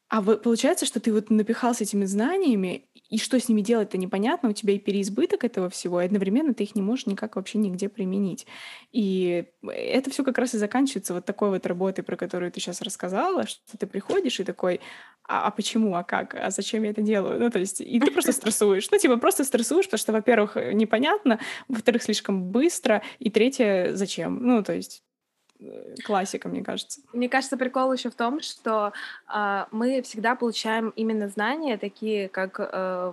А 0.09 0.20
вы, 0.20 0.37
получается, 0.37 0.87
что 0.87 1.00
ты 1.00 1.12
вот 1.12 1.30
напихался 1.30 1.85
этими 1.85 2.04
знаниями, 2.04 2.88
и 3.11 3.18
что 3.18 3.38
с 3.38 3.49
ними 3.49 3.61
делать-то 3.61 3.99
непонятно, 3.99 4.49
у 4.49 4.53
тебя 4.53 4.73
и 4.73 4.79
переизбыток 4.79 5.44
этого 5.44 5.68
всего, 5.68 6.01
и 6.01 6.05
одновременно 6.05 6.55
ты 6.55 6.62
их 6.62 6.77
не 6.77 6.83
можешь 6.83 7.07
никак 7.07 7.37
вообще 7.37 7.59
нигде 7.59 7.88
применить. 7.88 8.46
И 8.92 9.46
это 9.62 10.11
все 10.11 10.25
как 10.25 10.38
раз 10.38 10.55
и 10.55 10.59
заканчивается 10.59 11.12
вот 11.12 11.25
такой 11.25 11.51
вот 11.51 11.66
работой, 11.66 12.03
про 12.03 12.16
которую 12.16 12.53
ты 12.53 12.61
сейчас 12.61 12.81
рассказала, 12.81 13.46
что 13.46 13.77
ты 13.77 13.87
приходишь 13.87 14.38
и 14.38 14.44
такой, 14.44 14.81
а, 15.25 15.49
а 15.49 15.51
почему, 15.51 15.94
а 15.94 16.05
как, 16.05 16.35
а 16.35 16.51
зачем 16.51 16.85
я 16.85 16.90
это 16.90 17.03
делаю? 17.03 17.40
Ну, 17.40 17.51
то 17.51 17.59
есть, 17.59 17.81
и 17.81 18.01
ты 18.01 18.11
просто 18.12 18.33
стрессуешь. 18.33 18.88
Ну, 18.90 18.99
типа, 18.99 19.16
просто 19.16 19.44
стрессуешь, 19.44 19.87
потому 19.87 19.99
что, 19.99 20.12
во-первых, 20.12 20.57
непонятно, 20.73 21.40
во-вторых, 21.68 22.03
слишком 22.05 22.44
быстро, 22.51 23.03
и 23.18 23.29
третье, 23.29 23.92
зачем? 23.94 24.38
Ну, 24.40 24.62
то 24.62 24.73
есть, 24.73 25.03
классика, 26.05 26.49
мне 26.49 26.62
кажется. 26.62 27.01
Мне 27.12 27.29
кажется, 27.29 27.57
прикол 27.57 27.92
еще 27.92 28.11
в 28.11 28.14
том, 28.14 28.40
что 28.40 28.92
э, 29.33 29.64
мы 29.70 30.03
всегда 30.03 30.35
получаем 30.35 30.90
именно 30.96 31.29
знания 31.29 31.77
такие, 31.77 32.29
как 32.29 32.57
э, 32.59 33.12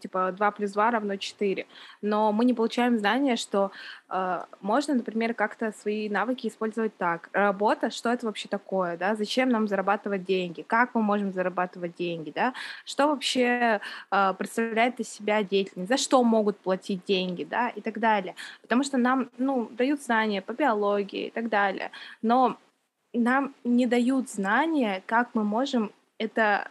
типа 0.00 0.32
2 0.32 0.50
плюс 0.52 0.72
2 0.72 0.90
равно 0.90 1.16
4. 1.16 1.66
Но 2.02 2.32
мы 2.32 2.44
не 2.44 2.54
получаем 2.54 2.98
знания, 2.98 3.36
что 3.36 3.70
э, 4.08 4.44
можно, 4.60 4.94
например, 4.94 5.34
как-то 5.34 5.72
свои 5.72 6.08
навыки 6.08 6.46
использовать 6.46 6.96
так. 6.96 7.28
Работа, 7.32 7.90
что 7.90 8.10
это 8.10 8.26
вообще 8.26 8.48
такое, 8.48 8.96
да? 8.96 9.14
Зачем 9.14 9.48
нам 9.48 9.68
зарабатывать 9.68 10.24
деньги? 10.24 10.62
Как 10.62 10.94
мы 10.94 11.02
можем 11.02 11.32
зарабатывать 11.32 11.96
деньги, 11.96 12.30
да? 12.30 12.54
Что 12.84 13.08
вообще 13.08 13.80
э, 14.10 14.34
представляет 14.38 15.00
из 15.00 15.08
себя 15.08 15.42
деятельность? 15.42 15.88
За 15.88 15.96
что 15.96 16.22
могут 16.22 16.58
платить 16.58 17.04
деньги, 17.04 17.44
да? 17.44 17.68
И 17.68 17.80
так 17.80 17.98
далее. 17.98 18.34
Потому 18.62 18.84
что 18.84 18.98
нам, 18.98 19.30
ну, 19.38 19.68
дают 19.70 20.02
знания 20.02 20.42
по 20.42 20.52
биологии 20.52 21.26
и 21.26 21.30
так 21.30 21.48
далее. 21.48 21.90
Но 22.22 22.58
нам 23.12 23.54
не 23.64 23.86
дают 23.86 24.28
знания, 24.28 25.02
как 25.06 25.30
мы 25.34 25.44
можем 25.44 25.92
это 26.18 26.68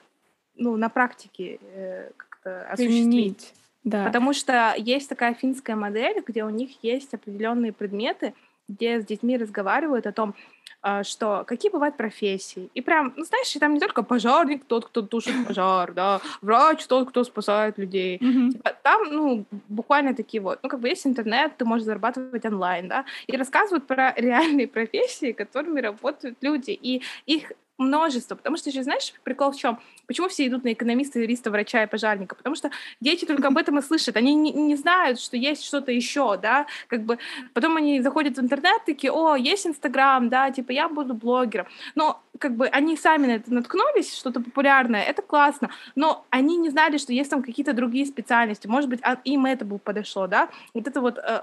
ну, 0.55 0.77
на 0.77 0.89
практике 0.89 1.59
э, 1.61 2.11
как-то 2.43 2.71
осуществить. 2.71 3.53
Да. 3.83 4.05
Потому 4.05 4.33
что 4.33 4.73
есть 4.77 5.09
такая 5.09 5.33
финская 5.33 5.75
модель, 5.75 6.23
где 6.25 6.43
у 6.43 6.49
них 6.49 6.71
есть 6.81 7.13
определенные 7.13 7.73
предметы, 7.73 8.33
где 8.69 9.01
с 9.01 9.05
детьми 9.05 9.37
разговаривают 9.37 10.07
о 10.07 10.13
том, 10.13 10.35
а, 10.81 11.03
что 11.03 11.43
какие 11.45 11.69
бывают 11.69 11.97
профессии. 11.97 12.69
И 12.73 12.81
прям, 12.81 13.13
ну, 13.17 13.25
знаешь, 13.25 13.51
там 13.59 13.73
не 13.73 13.79
только 13.81 14.03
пожарник, 14.03 14.63
тот, 14.65 14.85
кто 14.85 15.01
тушит 15.01 15.33
пожар, 15.47 15.91
да, 15.91 16.21
врач, 16.41 16.85
тот, 16.87 17.09
кто 17.09 17.25
спасает 17.25 17.77
людей. 17.77 18.19
Типа, 18.19 18.73
там, 18.83 19.03
ну, 19.11 19.45
буквально 19.67 20.13
такие 20.13 20.41
вот, 20.41 20.59
ну, 20.63 20.69
как 20.69 20.79
бы 20.79 20.87
есть 20.87 21.05
интернет, 21.05 21.57
ты 21.57 21.65
можешь 21.65 21.85
зарабатывать 21.85 22.45
онлайн, 22.45 22.87
да, 22.87 23.05
и 23.27 23.35
рассказывают 23.35 23.85
про 23.85 24.13
реальные 24.17 24.67
профессии, 24.69 25.33
которыми 25.33 25.81
работают 25.81 26.37
люди, 26.41 26.71
и 26.71 27.01
их 27.25 27.51
множество, 27.83 28.35
потому 28.35 28.57
что 28.57 28.69
еще 28.69 28.83
знаешь, 28.83 29.13
прикол 29.23 29.51
в 29.51 29.57
чем? 29.57 29.79
Почему 30.07 30.27
все 30.27 30.47
идут 30.47 30.63
на 30.63 30.73
экономиста, 30.73 31.19
юриста, 31.19 31.51
врача 31.51 31.83
и 31.83 31.87
пожарника? 31.87 32.35
Потому 32.35 32.55
что 32.55 32.71
дети 32.99 33.25
только 33.25 33.47
об 33.47 33.57
этом 33.57 33.79
и 33.79 33.81
слышат, 33.81 34.17
они 34.17 34.35
не, 34.35 34.51
не 34.51 34.75
знают, 34.75 35.19
что 35.19 35.37
есть 35.37 35.63
что-то 35.63 35.91
еще, 35.91 36.37
да, 36.37 36.65
как 36.87 37.03
бы. 37.03 37.19
Потом 37.53 37.77
они 37.77 38.01
заходят 38.01 38.37
в 38.37 38.41
интернет 38.41 38.83
такие, 38.85 39.11
о, 39.11 39.35
есть 39.35 39.65
Инстаграм, 39.65 40.29
да, 40.29 40.51
типа 40.51 40.71
я 40.71 40.89
буду 40.89 41.13
блогером, 41.13 41.67
но 41.95 42.21
как 42.39 42.55
бы 42.55 42.67
они 42.67 42.97
сами 42.97 43.27
на 43.27 43.31
это 43.31 43.53
наткнулись, 43.53 44.15
что-то 44.15 44.41
популярное, 44.41 45.03
это 45.03 45.21
классно, 45.21 45.69
но 45.95 46.25
они 46.29 46.57
не 46.57 46.69
знали, 46.69 46.97
что 46.97 47.13
есть 47.13 47.29
там 47.29 47.43
какие-то 47.43 47.73
другие 47.73 48.05
специальности, 48.05 48.67
может 48.67 48.89
быть, 48.89 48.99
а, 49.03 49.17
им 49.23 49.45
это 49.45 49.65
бы 49.65 49.77
подошло, 49.77 50.27
да, 50.27 50.49
вот 50.73 50.87
это 50.87 51.01
вот 51.01 51.17
э, 51.17 51.41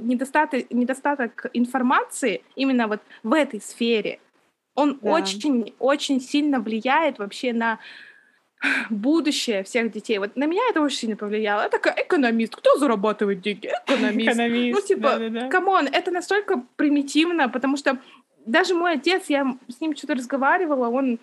недостаток, 0.00 0.70
недостаток 0.70 1.46
информации 1.52 2.42
именно 2.56 2.88
вот 2.88 3.00
в 3.22 3.32
этой 3.32 3.60
сфере, 3.60 4.20
он 4.74 4.98
да. 5.02 5.12
очень, 5.12 5.74
очень 5.78 6.20
сильно 6.20 6.60
влияет 6.60 7.18
вообще 7.18 7.52
на 7.52 7.78
будущее 8.90 9.62
всех 9.64 9.92
детей. 9.92 10.18
Вот 10.18 10.36
на 10.36 10.46
меня 10.46 10.62
это 10.70 10.80
очень 10.80 10.98
сильно 10.98 11.16
повлияло. 11.16 11.62
Я 11.62 11.68
такая 11.68 11.94
экономист. 12.02 12.56
Кто 12.56 12.78
зарабатывает 12.78 13.40
деньги? 13.40 13.70
Экономист. 13.86 14.30
экономист 14.30 14.80
ну, 14.80 14.86
типа, 14.86 15.48
come 15.50 15.71
on, 15.71 15.86
да, 15.86 15.90
да, 15.90 15.98
это 15.98 16.10
настолько 16.10 16.62
примитивно, 16.76 17.48
потому 17.48 17.76
что 17.76 17.98
даже 18.46 18.74
мой 18.74 18.94
отец, 18.94 19.24
я 19.28 19.56
с 19.68 19.80
ним 19.80 19.96
что-то 19.96 20.14
разговаривала, 20.14 20.88
он 20.88 21.18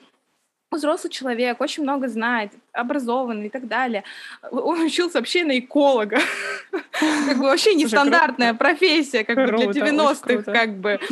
взрослый 0.72 1.12
человек, 1.12 1.62
очень 1.62 1.84
много 1.84 2.08
знает, 2.08 2.52
образованный 2.74 3.48
и 3.48 3.50
так 3.50 3.68
далее. 3.68 4.04
Он 4.52 4.82
учился 4.82 5.18
вообще 5.18 5.46
на 5.46 5.58
эколога. 5.58 6.20
Как 6.92 7.38
бы 7.38 7.44
вообще 7.44 7.74
нестандартная 7.76 8.54
профессия, 8.54 9.24
как 9.24 9.38
бы 9.38 9.46
для 9.46 9.68
90-х, 9.68 10.52
как 10.52 10.78
бы. 10.78 11.00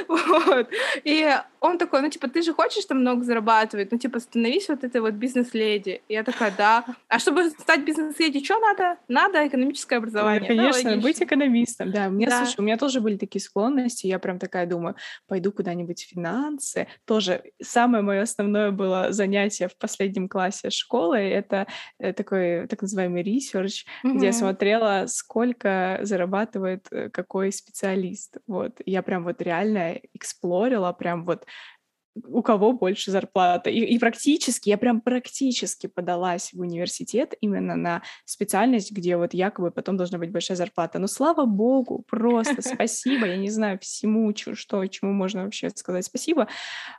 Вот. 0.08 0.68
И 1.04 1.36
он 1.60 1.76
такой, 1.78 2.00
ну, 2.00 2.08
типа, 2.08 2.28
ты 2.28 2.42
же 2.42 2.54
хочешь 2.54 2.84
там 2.86 3.00
много 3.00 3.22
зарабатывать? 3.22 3.92
Ну, 3.92 3.98
типа, 3.98 4.18
становись 4.20 4.68
вот 4.68 4.82
этой 4.82 5.00
вот 5.02 5.14
бизнес-леди. 5.14 6.02
Я 6.08 6.24
такая, 6.24 6.52
да. 6.56 6.84
А 7.08 7.18
чтобы 7.18 7.50
стать 7.50 7.84
бизнес-леди, 7.84 8.42
что 8.42 8.58
надо? 8.58 8.96
Надо 9.08 9.46
экономическое 9.46 9.96
образование. 9.96 10.48
конечно, 10.48 10.96
быть 10.96 11.22
экономистом, 11.22 11.92
да. 11.92 12.08
У 12.08 12.12
меня, 12.12 12.30
слушай, 12.30 12.60
у 12.60 12.62
меня 12.62 12.78
тоже 12.78 13.00
были 13.00 13.16
такие 13.16 13.42
склонности. 13.42 14.06
Я 14.06 14.18
прям 14.18 14.38
такая 14.38 14.66
думаю, 14.66 14.96
пойду 15.28 15.52
куда-нибудь 15.52 16.02
в 16.02 16.08
финансы. 16.08 16.86
Тоже 17.04 17.42
самое 17.62 18.02
мое 18.02 18.22
основное 18.22 18.70
было 18.70 19.12
занятие 19.12 19.68
в 19.68 19.76
последнем 19.76 20.28
классе 20.28 20.70
школы. 20.70 21.18
Это 21.18 21.66
э, 21.98 22.14
такой 22.14 22.66
так 22.68 22.80
называемый 22.80 23.22
research, 23.22 23.84
где 24.02 24.26
я 24.26 24.32
смотрела, 24.32 25.04
сколько 25.08 25.98
зарабатывает 26.02 26.86
э, 26.90 27.10
какой 27.10 27.52
специалист. 27.52 28.38
Вот. 28.46 28.80
Я 28.86 29.02
прям 29.02 29.24
вот 29.24 29.42
реально 29.42 30.00
эксплорила, 30.14 30.92
прям 30.92 31.24
вот 31.24 31.44
у 32.24 32.42
кого 32.42 32.72
больше 32.72 33.10
зарплата. 33.10 33.70
И, 33.70 33.80
и 33.80 33.98
практически, 33.98 34.68
я 34.68 34.78
прям 34.78 35.00
практически 35.00 35.86
подалась 35.86 36.52
в 36.52 36.60
университет 36.60 37.34
именно 37.40 37.76
на 37.76 38.02
специальность, 38.24 38.92
где 38.92 39.16
вот 39.16 39.34
якобы 39.34 39.70
потом 39.70 39.96
должна 39.96 40.18
быть 40.18 40.30
большая 40.30 40.56
зарплата. 40.56 40.98
Но 40.98 41.06
слава 41.06 41.44
богу, 41.44 42.04
просто 42.08 42.62
спасибо, 42.74 43.26
я 43.26 43.36
не 43.36 43.50
знаю 43.50 43.78
всему, 43.78 44.32
что, 44.34 44.86
чему 44.86 45.12
можно 45.12 45.44
вообще 45.44 45.70
сказать 45.70 46.04
спасибо, 46.04 46.48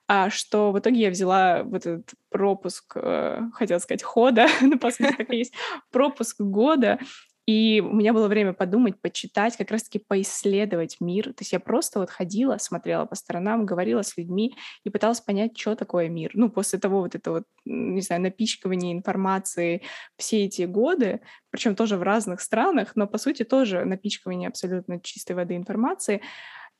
а, 0.07 0.29
что 0.29 0.71
в 0.71 0.79
итоге 0.79 1.01
я 1.01 1.09
взяла 1.09 1.63
вот 1.63 1.85
этот 1.85 2.11
пропуск, 2.29 2.93
э, 2.95 3.41
хотела 3.53 3.79
сказать, 3.79 4.03
хода, 4.03 4.47
но 4.61 4.77
по 4.77 4.91
сути 4.91 5.13
так 5.17 5.31
и 5.33 5.37
есть, 5.37 5.53
пропуск 5.91 6.39
года, 6.39 6.99
И 7.47 7.81
у 7.81 7.93
меня 7.93 8.13
было 8.13 8.27
время 8.27 8.53
подумать, 8.53 9.01
почитать, 9.01 9.57
как 9.57 9.71
раз-таки 9.71 9.99
поисследовать 9.99 10.97
мир. 10.99 11.25
То 11.33 11.41
есть 11.41 11.51
я 11.51 11.59
просто 11.59 11.99
вот 11.99 12.09
ходила, 12.11 12.57
смотрела 12.57 13.05
по 13.05 13.15
сторонам, 13.15 13.65
говорила 13.65 14.03
с 14.03 14.15
людьми 14.15 14.55
и 14.83 14.89
пыталась 14.89 15.21
понять, 15.21 15.57
что 15.57 15.75
такое 15.75 16.07
мир. 16.07 16.31
Ну, 16.35 16.49
после 16.49 16.77
того 16.77 17.01
вот 17.01 17.15
это 17.15 17.31
вот, 17.31 17.43
не 17.65 18.01
знаю, 18.01 18.21
напичкивания 18.21 18.93
информации 18.93 19.81
все 20.17 20.45
эти 20.45 20.63
годы, 20.63 21.21
причем 21.49 21.75
тоже 21.75 21.97
в 21.97 22.03
разных 22.03 22.41
странах, 22.41 22.91
но, 22.95 23.07
по 23.07 23.17
сути, 23.17 23.43
тоже 23.43 23.85
напичкивание 23.85 24.47
абсолютно 24.47 24.99
чистой 24.99 25.33
воды 25.33 25.55
информации, 25.55 26.21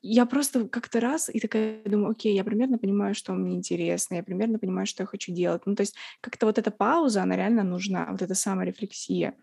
я 0.04 0.26
просто 0.26 0.68
как-то 0.68 1.00
раз 1.00 1.30
и 1.30 1.40
такая 1.40 1.84
думаю, 1.86 2.12
окей, 2.12 2.36
я 2.36 2.44
примерно 2.44 2.78
понимаю, 2.80 3.14
что 3.14 3.34
мне 3.34 3.56
интересно, 3.56 4.16
я 4.16 4.24
примерно 4.24 4.58
понимаю, 4.58 4.88
что 4.88 5.04
я 5.04 5.08
хочу 5.08 5.32
делать. 5.32 5.64
Ну, 5.66 5.76
то 5.76 5.82
есть 5.82 5.96
как-то 6.22 6.48
вот 6.48 6.58
эта 6.58 6.72
пауза, 6.72 7.22
она 7.22 7.36
реально 7.36 7.64
нужна, 7.64 8.08
вот 8.10 8.22
эта 8.22 8.34
саморефлексия. 8.34 9.36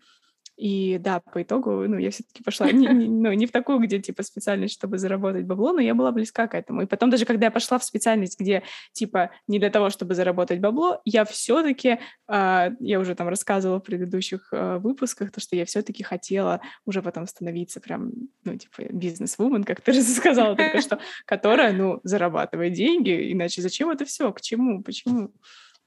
И 0.59 0.97
да, 0.97 1.21
по 1.21 1.41
итогу, 1.41 1.87
ну, 1.87 1.97
я 1.97 2.11
все-таки 2.11 2.43
пошла 2.43 2.69
не, 2.69 2.85
не, 2.87 3.07
ну, 3.07 3.31
не 3.31 3.45
в 3.45 3.51
такую, 3.51 3.79
где, 3.79 3.97
типа, 3.99 4.23
специальность, 4.23 4.73
чтобы 4.73 4.97
заработать 4.97 5.45
бабло, 5.45 5.71
но 5.71 5.79
я 5.79 5.95
была 5.95 6.11
близка 6.11 6.49
к 6.49 6.53
этому. 6.53 6.81
И 6.81 6.85
потом 6.85 7.09
даже, 7.09 7.23
когда 7.23 7.45
я 7.45 7.51
пошла 7.51 7.79
в 7.79 7.83
специальность, 7.85 8.37
где, 8.37 8.63
типа, 8.91 9.31
не 9.47 9.57
для 9.57 9.69
того, 9.69 9.89
чтобы 9.89 10.15
заработать 10.15 10.59
бабло, 10.59 11.01
я 11.05 11.23
все-таки, 11.23 11.87
э, 11.87 11.97
а, 12.27 12.71
я 12.81 12.99
уже 12.99 13.15
там 13.15 13.29
рассказывала 13.29 13.79
в 13.79 13.83
предыдущих 13.83 14.49
э, 14.51 14.79
выпусках, 14.79 15.31
то, 15.31 15.39
что 15.39 15.55
я 15.55 15.63
все-таки 15.63 16.03
хотела 16.03 16.59
уже 16.85 17.01
потом 17.01 17.25
становиться 17.25 17.79
прям, 17.79 18.11
ну, 18.43 18.57
типа, 18.57 18.91
бизнес-вумен, 18.91 19.63
как 19.63 19.79
ты 19.79 19.93
же 19.93 20.01
сказала 20.03 20.57
только 20.57 20.81
что, 20.81 20.99
которая, 21.25 21.71
ну, 21.71 22.01
зарабатывает 22.03 22.73
деньги, 22.73 23.31
иначе 23.31 23.61
зачем 23.61 23.91
это 23.91 24.03
все, 24.03 24.33
к 24.33 24.41
чему, 24.41 24.83
почему? 24.83 25.31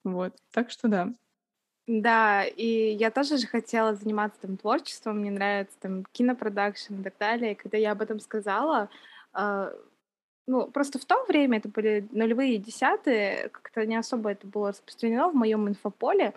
Вот, 0.02 0.34
так 0.50 0.70
что 0.70 0.88
да. 0.88 1.12
Да, 1.88 2.44
и 2.44 2.94
я 2.94 3.10
тоже 3.10 3.38
же 3.38 3.46
хотела 3.46 3.94
заниматься 3.94 4.40
там 4.40 4.56
творчеством, 4.56 5.18
мне 5.18 5.30
нравится 5.32 5.76
там 5.80 6.04
кинопродакшн 6.12 7.00
и 7.00 7.02
так 7.02 7.14
далее. 7.18 7.56
Когда 7.56 7.76
я 7.76 7.92
об 7.92 8.02
этом 8.02 8.20
сказала, 8.20 8.88
э, 9.34 9.72
ну, 10.46 10.68
просто 10.70 10.98
в 10.98 11.04
то 11.04 11.24
время, 11.24 11.58
это 11.58 11.68
были 11.68 12.08
нулевые 12.12 12.54
и 12.54 12.58
десятые, 12.58 13.48
как-то 13.48 13.84
не 13.86 13.96
особо 13.96 14.30
это 14.30 14.46
было 14.46 14.68
распространено 14.70 15.28
в 15.28 15.34
моем 15.34 15.68
инфополе, 15.68 16.34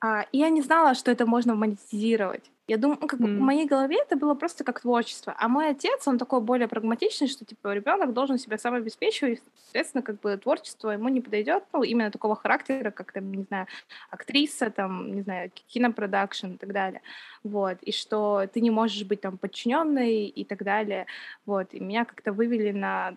а, 0.00 0.22
и 0.32 0.38
я 0.38 0.50
не 0.50 0.62
знала, 0.62 0.94
что 0.94 1.10
это 1.10 1.26
можно 1.26 1.54
монетизировать. 1.54 2.50
Я 2.68 2.78
думаю, 2.78 2.98
как 2.98 3.20
бы 3.20 3.28
в 3.28 3.40
моей 3.40 3.64
голове 3.64 3.96
это 4.02 4.16
было 4.16 4.34
просто 4.34 4.64
как 4.64 4.80
творчество. 4.80 5.32
А 5.38 5.46
мой 5.46 5.68
отец, 5.68 6.08
он 6.08 6.18
такой 6.18 6.40
более 6.40 6.66
прагматичный, 6.66 7.28
что 7.28 7.44
типа 7.44 7.72
ребенок 7.72 8.12
должен 8.12 8.38
себя 8.38 8.58
сам 8.58 8.74
обеспечивать, 8.74 9.38
и, 9.38 9.42
соответственно, 9.62 10.02
как 10.02 10.18
бы 10.20 10.36
творчество 10.36 10.90
ему 10.90 11.08
не 11.08 11.20
подойдет, 11.20 11.62
ну, 11.72 11.84
именно 11.84 12.10
такого 12.10 12.34
характера, 12.34 12.90
как 12.90 13.12
там, 13.12 13.32
не 13.32 13.44
знаю, 13.44 13.68
актриса, 14.10 14.70
там, 14.70 15.14
не 15.14 15.22
знаю, 15.22 15.52
кинопродакшн 15.68 16.54
и 16.54 16.56
так 16.56 16.72
далее. 16.72 17.02
Вот. 17.44 17.78
И 17.82 17.92
что 17.92 18.48
ты 18.52 18.60
не 18.60 18.70
можешь 18.70 19.04
быть 19.04 19.20
там 19.20 19.38
подчиненной 19.38 20.26
и 20.26 20.44
так 20.44 20.64
далее. 20.64 21.06
Вот. 21.44 21.72
И 21.72 21.78
меня 21.78 22.04
как-то 22.04 22.32
вывели 22.32 22.72
на 22.72 23.14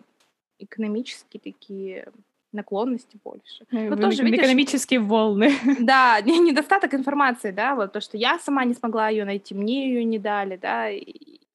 экономические 0.60 1.40
такие 1.40 2.06
наклонности 2.52 3.18
больше. 3.22 3.66
Ну, 3.70 3.96
тоже, 3.96 4.22
видишь, 4.22 4.40
экономические 4.40 5.00
волны. 5.00 5.52
Да, 5.80 6.20
недостаток 6.20 6.94
информации, 6.94 7.50
да, 7.50 7.74
вот 7.74 7.92
то, 7.92 8.00
что 8.00 8.16
я 8.16 8.38
сама 8.38 8.64
не 8.64 8.74
смогла 8.74 9.08
ее 9.08 9.24
найти, 9.24 9.54
мне 9.54 9.88
ее 9.88 10.04
не 10.04 10.18
дали, 10.18 10.56
да, 10.56 10.90
и, 10.90 11.00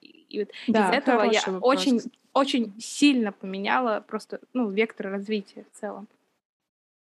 и 0.01 0.39
вот 0.39 0.49
да, 0.67 0.89
из 0.89 0.97
этого 0.97 1.23
я 1.23 1.41
вопрос. 1.45 1.61
очень, 1.61 2.01
очень 2.33 2.73
сильно 2.79 3.31
поменяла 3.31 4.03
просто, 4.07 4.39
ну, 4.53 4.69
вектор 4.69 5.11
развития 5.11 5.65
в 5.71 5.79
целом. 5.79 6.07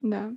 Да, 0.01 0.31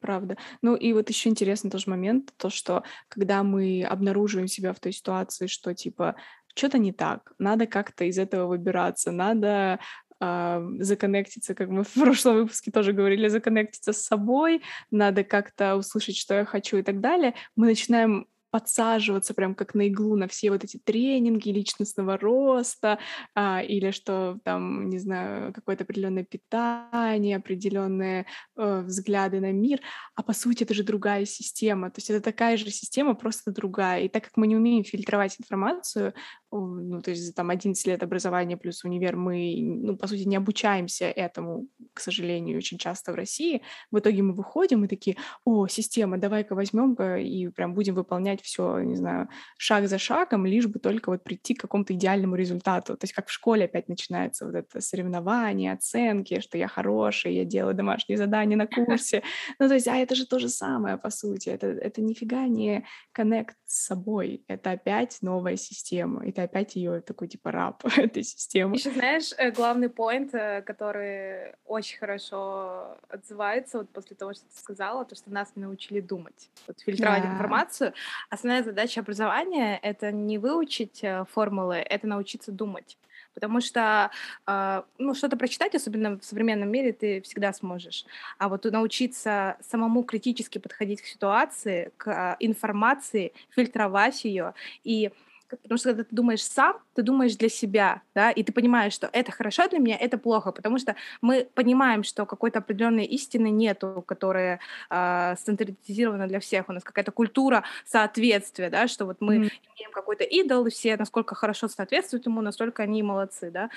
правда. 0.00 0.36
Ну 0.62 0.74
и 0.74 0.92
вот 0.92 1.08
еще 1.08 1.28
интересный 1.28 1.70
тоже 1.70 1.90
момент, 1.90 2.32
то, 2.36 2.50
что 2.50 2.82
когда 3.08 3.42
мы 3.42 3.84
обнаруживаем 3.84 4.48
себя 4.48 4.72
в 4.72 4.80
той 4.80 4.92
ситуации, 4.92 5.46
что 5.46 5.74
типа 5.74 6.16
что-то 6.54 6.78
не 6.78 6.92
так, 6.92 7.32
надо 7.38 7.66
как-то 7.66 8.04
из 8.04 8.18
этого 8.18 8.48
выбираться, 8.48 9.12
надо 9.12 9.78
э, 10.20 10.68
законнектиться, 10.80 11.54
как 11.54 11.68
мы 11.68 11.84
в 11.84 11.94
прошлом 11.94 12.36
выпуске 12.36 12.70
тоже 12.70 12.92
говорили, 12.92 13.28
законнектиться 13.28 13.92
с 13.92 14.02
собой, 14.02 14.62
надо 14.90 15.24
как-то 15.24 15.76
услышать, 15.76 16.16
что 16.16 16.34
я 16.34 16.44
хочу 16.44 16.78
и 16.78 16.82
так 16.82 17.00
далее, 17.00 17.34
мы 17.56 17.66
начинаем 17.66 18.26
подсаживаться 18.50 19.32
прям 19.34 19.54
как 19.54 19.74
на 19.74 19.88
иглу 19.88 20.16
на 20.16 20.28
все 20.28 20.50
вот 20.50 20.64
эти 20.64 20.78
тренинги 20.78 21.50
личностного 21.50 22.18
роста 22.18 22.98
а, 23.34 23.62
или 23.62 23.90
что 23.90 24.38
там, 24.44 24.90
не 24.90 24.98
знаю, 24.98 25.52
какое-то 25.52 25.84
определенное 25.84 26.24
питание, 26.24 27.36
определенные 27.36 28.26
э, 28.56 28.80
взгляды 28.82 29.40
на 29.40 29.52
мир, 29.52 29.80
а 30.14 30.22
по 30.22 30.32
сути 30.32 30.64
это 30.64 30.74
же 30.74 30.82
другая 30.82 31.24
система, 31.24 31.90
то 31.90 31.98
есть 31.98 32.10
это 32.10 32.20
такая 32.20 32.56
же 32.56 32.70
система, 32.70 33.14
просто 33.14 33.52
другая. 33.52 34.02
И 34.02 34.08
так 34.08 34.24
как 34.24 34.36
мы 34.36 34.46
не 34.46 34.56
умеем 34.56 34.84
фильтровать 34.84 35.36
информацию, 35.38 36.14
ну, 36.52 37.00
то 37.00 37.10
есть 37.10 37.34
там 37.34 37.50
11 37.50 37.86
лет 37.86 38.02
образования 38.02 38.56
плюс 38.56 38.84
универ, 38.84 39.16
мы, 39.16 39.56
ну, 39.60 39.96
по 39.96 40.06
сути, 40.06 40.22
не 40.22 40.36
обучаемся 40.36 41.06
этому, 41.06 41.68
к 41.94 42.00
сожалению, 42.00 42.58
очень 42.58 42.78
часто 42.78 43.12
в 43.12 43.14
России. 43.14 43.62
В 43.90 43.98
итоге 43.98 44.22
мы 44.22 44.34
выходим 44.34 44.84
и 44.84 44.88
такие, 44.88 45.16
о, 45.44 45.66
система, 45.68 46.18
давай-ка 46.18 46.54
возьмем 46.54 46.94
и 46.94 47.48
прям 47.48 47.74
будем 47.74 47.94
выполнять 47.94 48.42
все, 48.42 48.80
не 48.80 48.96
знаю, 48.96 49.28
шаг 49.58 49.88
за 49.88 49.98
шагом, 49.98 50.46
лишь 50.46 50.66
бы 50.66 50.78
только 50.78 51.10
вот 51.10 51.22
прийти 51.22 51.54
к 51.54 51.60
какому-то 51.60 51.94
идеальному 51.94 52.34
результату. 52.34 52.96
То 52.96 53.04
есть 53.04 53.14
как 53.14 53.28
в 53.28 53.32
школе 53.32 53.66
опять 53.66 53.88
начинается 53.88 54.46
вот 54.46 54.54
это 54.54 54.80
соревнование, 54.80 55.72
оценки, 55.72 56.40
что 56.40 56.58
я 56.58 56.68
хороший, 56.68 57.34
я 57.34 57.44
делаю 57.44 57.74
домашние 57.74 58.18
задания 58.18 58.56
на 58.56 58.66
курсе. 58.66 59.22
Ну, 59.58 59.68
то 59.68 59.74
есть, 59.74 59.88
а 59.88 59.96
это 59.96 60.14
же 60.14 60.26
то 60.26 60.38
же 60.38 60.48
самое, 60.48 60.96
по 60.96 61.10
сути. 61.10 61.50
Это, 61.50 61.66
это 61.66 62.00
нифига 62.02 62.46
не 62.46 62.84
коннект 63.12 63.56
с 63.66 63.86
собой. 63.86 64.44
Это 64.48 64.72
опять 64.72 65.18
новая 65.22 65.56
система. 65.56 66.26
И 66.26 66.32
ты 66.40 66.44
опять 66.44 66.76
ее 66.76 67.00
такой 67.00 67.28
типа 67.28 67.52
раб 67.52 67.84
этой 67.96 68.22
системы. 68.22 68.76
Еще 68.76 68.90
знаешь, 68.90 69.32
э, 69.36 69.50
главный 69.50 69.88
поинт, 69.88 70.34
э, 70.34 70.62
который 70.62 71.54
очень 71.66 71.98
хорошо 71.98 72.96
отзывается 73.08 73.78
вот 73.78 73.90
после 73.90 74.16
того, 74.16 74.32
что 74.32 74.44
ты 74.44 74.58
сказала, 74.58 75.04
то, 75.04 75.14
что 75.14 75.30
нас 75.30 75.52
научили 75.54 76.00
думать, 76.00 76.50
вот, 76.66 76.80
фильтровать 76.80 77.24
yeah. 77.24 77.32
информацию. 77.32 77.92
Основная 78.30 78.62
задача 78.62 79.00
образования— 79.00 79.78
это 79.82 80.12
не 80.12 80.38
выучить 80.38 81.00
э, 81.02 81.24
формулы, 81.30 81.76
это 81.76 82.06
научиться 82.06 82.52
думать. 82.52 82.96
Потому 83.34 83.60
что, 83.60 84.10
э, 84.46 84.82
ну, 84.98 85.14
что-то 85.14 85.36
прочитать, 85.36 85.74
особенно 85.74 86.18
в 86.18 86.24
современном 86.24 86.70
мире, 86.70 86.92
ты 86.92 87.20
всегда 87.20 87.52
сможешь. 87.52 88.04
А 88.38 88.48
вот 88.48 88.64
научиться 88.64 89.56
самому 89.60 90.02
критически 90.02 90.58
подходить 90.58 91.02
к 91.02 91.06
ситуации, 91.06 91.92
к 91.96 92.36
информации, 92.40 93.32
фильтровать 93.50 94.24
ее 94.24 94.54
и 94.84 95.12
потому 95.56 95.78
что 95.78 95.90
когда 95.90 96.04
ты 96.04 96.14
думаешь 96.14 96.42
сам, 96.42 96.76
ты 96.94 97.02
думаешь 97.02 97.36
для 97.36 97.48
себя, 97.48 98.02
да, 98.14 98.30
и 98.30 98.42
ты 98.42 98.52
понимаешь, 98.52 98.92
что 98.92 99.08
это 99.12 99.32
хорошо 99.32 99.68
для 99.68 99.78
меня, 99.78 99.96
это 99.96 100.18
плохо, 100.18 100.52
потому 100.52 100.78
что 100.78 100.96
мы 101.20 101.48
понимаем, 101.54 102.02
что 102.02 102.26
какой-то 102.26 102.58
определенной 102.58 103.04
истины 103.04 103.50
нету, 103.50 104.04
которая 104.06 104.60
э, 104.90 105.34
стандартизирована 105.38 106.26
для 106.26 106.40
всех. 106.40 106.68
У 106.68 106.72
нас 106.72 106.84
какая-то 106.84 107.12
культура 107.12 107.64
соответствия, 107.84 108.70
да, 108.70 108.88
что 108.88 109.06
вот 109.06 109.20
мы 109.20 109.34
mm-hmm. 109.34 109.38
имеем 109.38 109.92
какой-то 109.92 110.24
идол, 110.24 110.66
и 110.66 110.70
все 110.70 110.96
насколько 110.96 111.34
хорошо 111.34 111.68
соответствуют 111.68 112.26
ему, 112.26 112.40
настолько 112.40 112.82
они 112.82 113.02
молодцы, 113.02 113.50
да. 113.50 113.70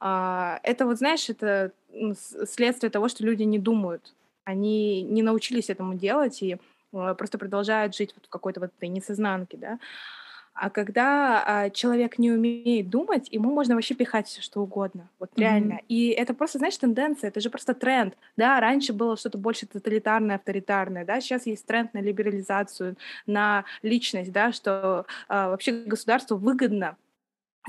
А, 0.00 0.60
это 0.62 0.86
вот, 0.86 0.98
знаешь, 0.98 1.28
это 1.28 1.72
следствие 2.48 2.90
того, 2.90 3.08
что 3.08 3.24
люди 3.24 3.42
не 3.42 3.58
думают, 3.58 4.14
они 4.44 5.02
не 5.02 5.22
научились 5.22 5.70
этому 5.70 5.94
делать 5.94 6.42
и 6.42 6.58
э, 6.92 7.14
просто 7.16 7.38
продолжают 7.38 7.94
жить 7.94 8.12
вот 8.14 8.26
в 8.26 8.28
какой-то 8.28 8.60
вот 8.60 8.70
этой 8.76 8.88
несознанке, 8.88 9.56
да. 9.56 9.78
А 10.52 10.68
когда 10.68 11.42
а, 11.46 11.70
человек 11.70 12.18
не 12.18 12.30
умеет 12.30 12.90
думать, 12.90 13.28
ему 13.30 13.50
можно 13.50 13.74
вообще 13.74 13.94
пихать 13.94 14.26
все 14.26 14.42
что 14.42 14.60
угодно. 14.60 15.08
Вот 15.18 15.30
mm-hmm. 15.30 15.40
реально. 15.40 15.80
И 15.88 16.08
это 16.08 16.34
просто, 16.34 16.58
знаешь, 16.58 16.76
тенденция, 16.76 17.28
это 17.28 17.40
же 17.40 17.50
просто 17.50 17.72
тренд. 17.72 18.16
Да, 18.36 18.60
раньше 18.60 18.92
было 18.92 19.16
что-то 19.16 19.38
больше 19.38 19.66
тоталитарное, 19.66 20.36
авторитарное, 20.36 21.04
да, 21.04 21.20
сейчас 21.20 21.46
есть 21.46 21.64
тренд 21.66 21.94
на 21.94 22.00
либерализацию, 22.00 22.96
на 23.26 23.64
личность, 23.82 24.32
да, 24.32 24.52
что 24.52 25.06
а, 25.28 25.50
вообще 25.50 25.72
государству 25.72 26.36
выгодно 26.36 26.96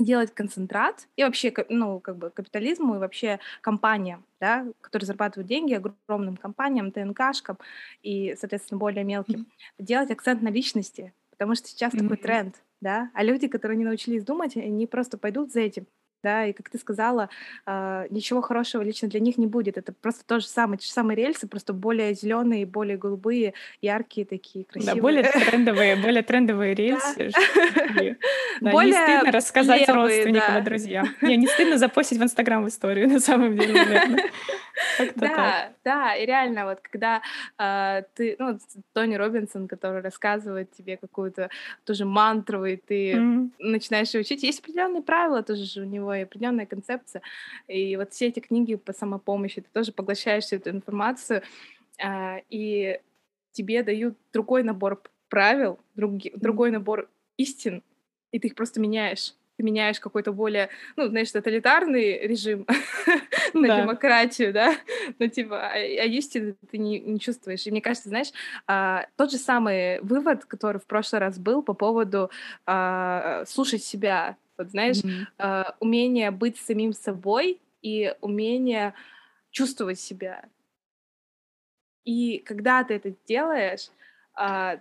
делать 0.00 0.34
концентрат 0.34 1.06
и 1.16 1.22
вообще, 1.22 1.52
ну, 1.68 2.00
как 2.00 2.16
бы 2.16 2.30
капитализму 2.30 2.96
и 2.96 2.98
вообще 2.98 3.38
компаниям, 3.60 4.24
да, 4.40 4.66
которые 4.80 5.06
зарабатывают 5.06 5.48
деньги 5.48 5.74
огромным 5.74 6.36
компаниям, 6.36 6.90
ТНКшкам 6.90 7.58
и, 8.02 8.34
соответственно, 8.38 8.78
более 8.78 9.04
мелким, 9.04 9.40
mm-hmm. 9.40 9.84
делать 9.84 10.10
акцент 10.10 10.42
на 10.42 10.48
личности, 10.48 11.12
потому 11.42 11.56
что 11.56 11.66
сейчас 11.66 11.92
mm-hmm. 11.92 11.98
такой 11.98 12.16
тренд, 12.18 12.54
да, 12.80 13.10
а 13.14 13.24
люди, 13.24 13.48
которые 13.48 13.76
не 13.76 13.84
научились 13.84 14.22
думать, 14.22 14.56
они 14.56 14.86
просто 14.86 15.18
пойдут 15.18 15.50
за 15.50 15.60
этим, 15.60 15.86
да, 16.22 16.46
и 16.46 16.52
как 16.52 16.70
ты 16.70 16.78
сказала, 16.78 17.28
э, 17.66 18.06
ничего 18.10 18.40
хорошего 18.42 18.82
лично 18.82 19.08
для 19.08 19.18
них 19.18 19.38
не 19.38 19.46
будет. 19.48 19.76
Это 19.76 19.92
просто 19.92 20.24
то 20.24 20.38
же 20.38 20.46
самое, 20.46 20.78
те 20.78 20.86
же 20.86 20.92
самые 20.92 21.16
рельсы, 21.16 21.48
просто 21.48 21.72
более 21.72 22.14
зеленые, 22.14 22.64
более 22.64 22.96
голубые, 22.96 23.54
яркие 23.80 24.24
такие, 24.24 24.64
красивые. 24.64 24.94
Да, 24.94 25.02
более 25.02 25.22
трендовые, 25.50 25.96
более 25.96 26.22
трендовые 26.22 26.74
рельсы. 26.74 27.32
не 28.84 28.92
стыдно 28.92 29.32
рассказать 29.32 29.88
родственникам 29.88 30.58
и 30.58 30.60
друзьям. 30.62 31.08
Не, 31.22 31.36
не 31.36 31.48
стыдно 31.48 31.76
запостить 31.76 32.18
в 32.18 32.22
Инстаграм 32.22 32.64
в 32.64 32.68
историю, 32.68 33.08
на 33.12 33.18
самом 33.18 33.56
деле, 33.56 33.72
наверное. 33.74 34.24
Да, 35.16 35.72
да, 35.84 36.14
и 36.14 36.26
реально, 36.26 36.66
вот 36.66 36.80
когда 36.80 37.22
э, 37.58 38.02
ты, 38.14 38.36
ну, 38.38 38.58
Тони 38.92 39.14
Робинсон, 39.16 39.68
который 39.68 40.00
рассказывает 40.00 40.70
тебе 40.72 40.96
какую-то 40.96 41.50
тоже 41.84 42.04
мантру, 42.04 42.64
и 42.64 42.76
ты 42.76 43.12
mm-hmm. 43.12 43.50
начинаешь 43.58 44.14
ее 44.14 44.20
учить, 44.20 44.42
есть 44.42 44.60
определенные 44.60 45.02
правила 45.02 45.42
тоже 45.42 45.64
же 45.64 45.82
у 45.82 45.84
него, 45.84 46.14
и 46.14 46.22
определенная 46.22 46.66
концепция. 46.66 47.22
И 47.68 47.96
вот 47.96 48.12
все 48.12 48.28
эти 48.28 48.40
книги 48.40 48.76
по 48.76 48.92
самопомощи, 48.92 49.60
ты 49.60 49.68
тоже 49.72 49.92
поглощаешь 49.92 50.44
всю 50.44 50.56
эту 50.56 50.70
информацию, 50.70 51.42
э, 51.98 52.40
и 52.50 53.00
тебе 53.52 53.82
дают 53.82 54.16
другой 54.32 54.62
набор 54.62 55.02
правил, 55.28 55.78
друг, 55.94 56.20
другой 56.34 56.70
набор 56.70 57.08
истин, 57.36 57.82
и 58.30 58.38
ты 58.38 58.48
их 58.48 58.54
просто 58.54 58.80
меняешь 58.80 59.34
ты 59.56 59.62
меняешь 59.62 60.00
какой-то 60.00 60.32
более, 60.32 60.70
ну, 60.96 61.08
знаешь, 61.08 61.30
тоталитарный 61.30 62.26
режим 62.26 62.66
на 63.54 63.68
да. 63.68 63.82
демократию, 63.82 64.52
да, 64.52 64.74
но 65.18 65.26
типа, 65.26 65.68
а, 65.68 65.74
а 65.74 65.78
истины 65.78 66.54
ты 66.70 66.78
не, 66.78 67.00
не 67.00 67.20
чувствуешь. 67.20 67.66
И 67.66 67.70
мне 67.70 67.80
кажется, 67.80 68.08
знаешь, 68.08 68.32
а, 68.66 69.06
тот 69.16 69.30
же 69.30 69.38
самый 69.38 70.00
вывод, 70.00 70.44
который 70.44 70.80
в 70.80 70.86
прошлый 70.86 71.20
раз 71.20 71.38
был 71.38 71.62
по 71.62 71.74
поводу 71.74 72.30
а, 72.66 73.44
слушать 73.46 73.84
себя, 73.84 74.36
вот 74.56 74.70
знаешь, 74.70 74.98
mm-hmm. 74.98 75.26
а, 75.38 75.74
умение 75.80 76.30
быть 76.30 76.56
самим 76.58 76.92
собой 76.92 77.60
и 77.82 78.14
умение 78.20 78.94
чувствовать 79.50 80.00
себя. 80.00 80.44
И 82.04 82.38
когда 82.38 82.82
ты 82.84 82.94
это 82.94 83.14
делаешь, 83.26 83.90
а, 84.34 84.78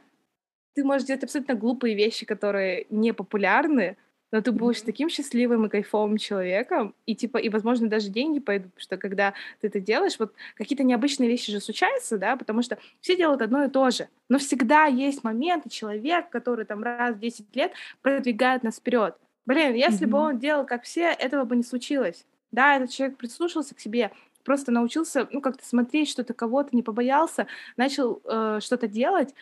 ты 0.74 0.84
можешь 0.84 1.08
делать 1.08 1.24
абсолютно 1.24 1.56
глупые 1.56 1.96
вещи, 1.96 2.26
которые 2.26 2.86
не 2.90 3.14
популярны, 3.14 3.98
но 4.32 4.42
ты 4.42 4.52
будешь 4.52 4.82
таким 4.82 5.10
счастливым 5.10 5.66
и 5.66 5.70
кайфовым 5.70 6.18
человеком, 6.18 6.96
и 7.06 7.16
типа, 7.16 7.38
и, 7.38 7.50
возможно, 7.50 7.88
даже 7.88 8.10
деньги 8.10 8.40
пойдут, 8.40 8.74
потому 8.74 8.82
что 8.82 8.98
когда 8.98 9.34
ты 9.60 9.68
это 9.68 9.80
делаешь, 9.80 10.18
вот 10.20 10.34
какие-то 10.56 10.84
необычные 10.84 11.30
вещи 11.30 11.52
же 11.52 11.60
случаются, 11.60 12.18
да, 12.18 12.36
потому 12.36 12.62
что 12.62 12.78
все 13.02 13.16
делают 13.16 13.42
одно 13.42 13.64
и 13.66 13.70
то 13.70 13.90
же, 13.90 14.08
но 14.30 14.38
всегда 14.40 14.86
есть 14.86 15.24
момент, 15.24 15.66
и 15.66 15.70
человек, 15.70 16.30
который 16.30 16.66
там 16.66 16.84
раз 16.84 17.16
в 17.16 17.20
10 17.20 17.56
лет 17.56 17.74
продвигает 18.02 18.64
нас 18.64 18.78
вперед. 18.78 19.16
Блин, 19.46 19.74
если 19.74 20.08
mm-hmm. 20.08 20.10
бы 20.10 20.18
он 20.18 20.40
делал 20.40 20.66
как 20.66 20.84
все, 20.84 21.08
этого 21.12 21.46
бы 21.46 21.56
не 21.56 21.64
случилось. 21.64 22.26
Да, 22.52 22.76
этот 22.76 22.92
человек 22.92 23.18
прислушался 23.18 23.76
к 23.76 23.80
себе, 23.80 24.12
просто 24.44 24.72
научился, 24.72 25.28
ну, 25.32 25.42
как-то 25.42 25.66
смотреть 25.66 26.10
что-то 26.10 26.34
кого-то, 26.34 26.70
не 26.76 26.84
побоялся, 26.84 27.48
начал 27.78 28.22
э, 28.26 28.60
что-то 28.62 28.88
делать 28.88 29.34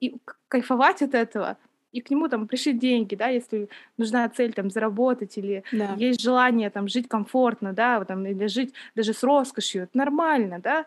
и 0.00 0.16
кайфовать 0.48 1.02
от 1.02 1.14
этого 1.14 1.58
и 1.94 2.00
к 2.00 2.10
нему 2.10 2.28
там 2.28 2.48
пришли 2.48 2.72
деньги, 2.72 3.14
да, 3.14 3.28
если 3.28 3.68
нужна 3.96 4.28
цель 4.28 4.52
там 4.52 4.70
заработать 4.70 5.38
или 5.38 5.62
да. 5.72 5.94
есть 5.96 6.20
желание 6.20 6.70
там 6.70 6.88
жить 6.88 7.08
комфортно, 7.08 7.72
да, 7.72 8.04
там, 8.04 8.26
или 8.26 8.46
жить 8.48 8.74
даже 8.96 9.14
с 9.14 9.22
роскошью, 9.22 9.84
это 9.84 9.96
нормально, 9.96 10.58
да. 10.58 10.86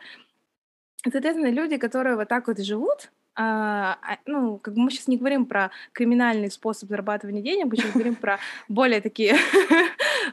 Соответственно, 1.09 1.49
люди, 1.49 1.77
которые 1.77 2.17
вот 2.17 2.27
так 2.27 2.47
вот 2.47 2.59
живут, 2.59 3.09
а, 3.39 3.99
а, 4.01 4.17
ну, 4.25 4.57
как 4.57 4.73
бы 4.73 4.81
мы 4.81 4.91
сейчас 4.91 5.07
не 5.07 5.17
говорим 5.17 5.45
про 5.45 5.69
криминальный 5.93 6.49
способ 6.49 6.89
зарабатывания 6.89 7.43
денег, 7.43 7.67
мы 7.67 7.77
сейчас 7.77 7.91
говорим 7.91 8.15
про 8.15 8.39
более 8.67 9.01
такие... 9.01 9.35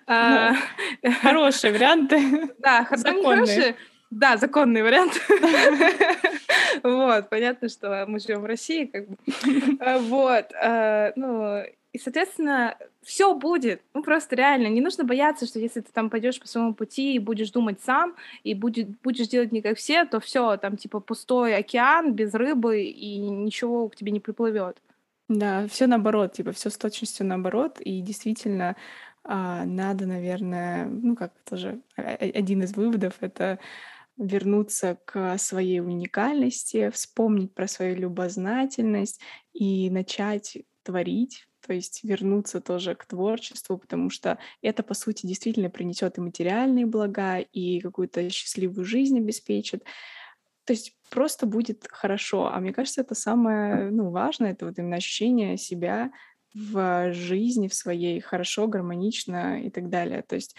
А, 0.07 0.55
хорошие 1.23 1.73
варианты. 1.73 2.51
Да, 2.59 2.87
законные. 2.91 3.77
Да, 4.11 4.37
законный 4.37 4.83
вариант. 4.83 5.13
Вот, 6.83 7.29
понятно, 7.29 7.69
что 7.69 8.05
мы 8.09 8.19
живем 8.19 8.41
в 8.43 8.47
России, 8.47 8.85
как 8.85 9.09
бы. 9.09 9.17
А, 9.81 9.99
вот, 9.99 10.53
а, 10.61 11.13
ну, 11.17 11.63
и, 11.93 11.99
соответственно, 11.99 12.77
все 13.03 13.35
будет. 13.35 13.81
Ну, 13.95 14.03
просто 14.03 14.35
реально, 14.35 14.67
не 14.67 14.81
нужно 14.81 15.05
бояться, 15.05 15.47
что 15.47 15.61
если 15.61 15.81
ты 15.81 15.93
там 15.93 16.11
пойдешь 16.11 16.41
по 16.41 16.49
своему 16.49 16.75
пути 16.75 17.15
и 17.15 17.21
будешь 17.21 17.51
думать 17.51 17.81
сам, 17.83 18.17
и 18.43 18.55
будет, 18.55 19.01
будешь 19.03 19.29
делать 19.29 19.53
не 19.53 19.63
как 19.63 19.79
все, 19.79 20.05
то 20.05 20.19
все, 20.19 20.57
там, 20.57 20.77
типа, 20.77 21.01
пустой 21.01 21.55
океан 21.57 22.13
без 22.13 22.35
рыбы, 22.35 22.83
и 22.83 23.19
ничего 23.19 23.89
к 23.89 23.97
тебе 23.97 24.11
не 24.11 24.21
приплывет. 24.21 24.77
Да, 25.29 25.69
все 25.69 25.87
наоборот, 25.87 26.33
типа, 26.33 26.53
все 26.53 26.69
с 26.69 26.77
точностью 26.77 27.27
наоборот, 27.27 27.81
и 27.81 28.01
действительно 28.01 28.77
а, 29.23 29.65
надо, 29.65 30.07
наверное, 30.07 30.87
ну, 30.87 31.17
как 31.17 31.33
тоже 31.49 31.81
один 31.97 32.63
из 32.63 32.75
выводов, 32.75 33.15
это 33.21 33.59
вернуться 34.17 34.99
к 35.05 35.37
своей 35.39 35.81
уникальности, 35.81 36.91
вспомнить 36.91 37.55
про 37.55 37.67
свою 37.67 37.97
любознательность 37.97 39.21
и 39.53 39.91
начать 39.91 40.59
творить, 40.83 41.49
то 41.67 41.73
есть 41.73 42.05
вернуться 42.05 42.61
тоже 42.61 42.95
к 42.95 43.07
творчеству, 43.07 43.79
потому 43.79 44.11
что 44.11 44.39
это, 44.61 44.83
по 44.83 44.95
сути, 44.95 45.27
действительно 45.27 45.71
принесет 45.71 46.19
и 46.19 46.21
материальные 46.21 46.87
блага, 46.87 47.39
и 47.39 47.81
какую-то 47.81 48.29
счастливую 48.31 48.85
жизнь 48.85 49.19
обеспечит. 49.19 49.83
То 50.65 50.75
есть 50.75 50.97
просто 51.11 51.47
будет 51.47 51.87
хорошо. 51.89 52.51
А 52.53 52.61
мне 52.61 52.73
кажется, 52.73 53.01
это 53.01 53.15
самое 53.15 53.91
ну, 53.91 54.11
важное, 54.11 54.53
это 54.53 54.67
вот 54.67 54.79
именно 54.79 54.97
ощущение 54.97 55.57
себя 55.57 56.13
в 56.55 57.13
жизни, 57.13 57.69
в 57.69 57.75
своей 57.75 58.21
хорошо, 58.21 58.69
гармонично 58.69 59.63
и 59.63 59.71
так 59.71 59.89
далее. 59.89 60.23
То 60.23 60.37
есть 60.37 60.55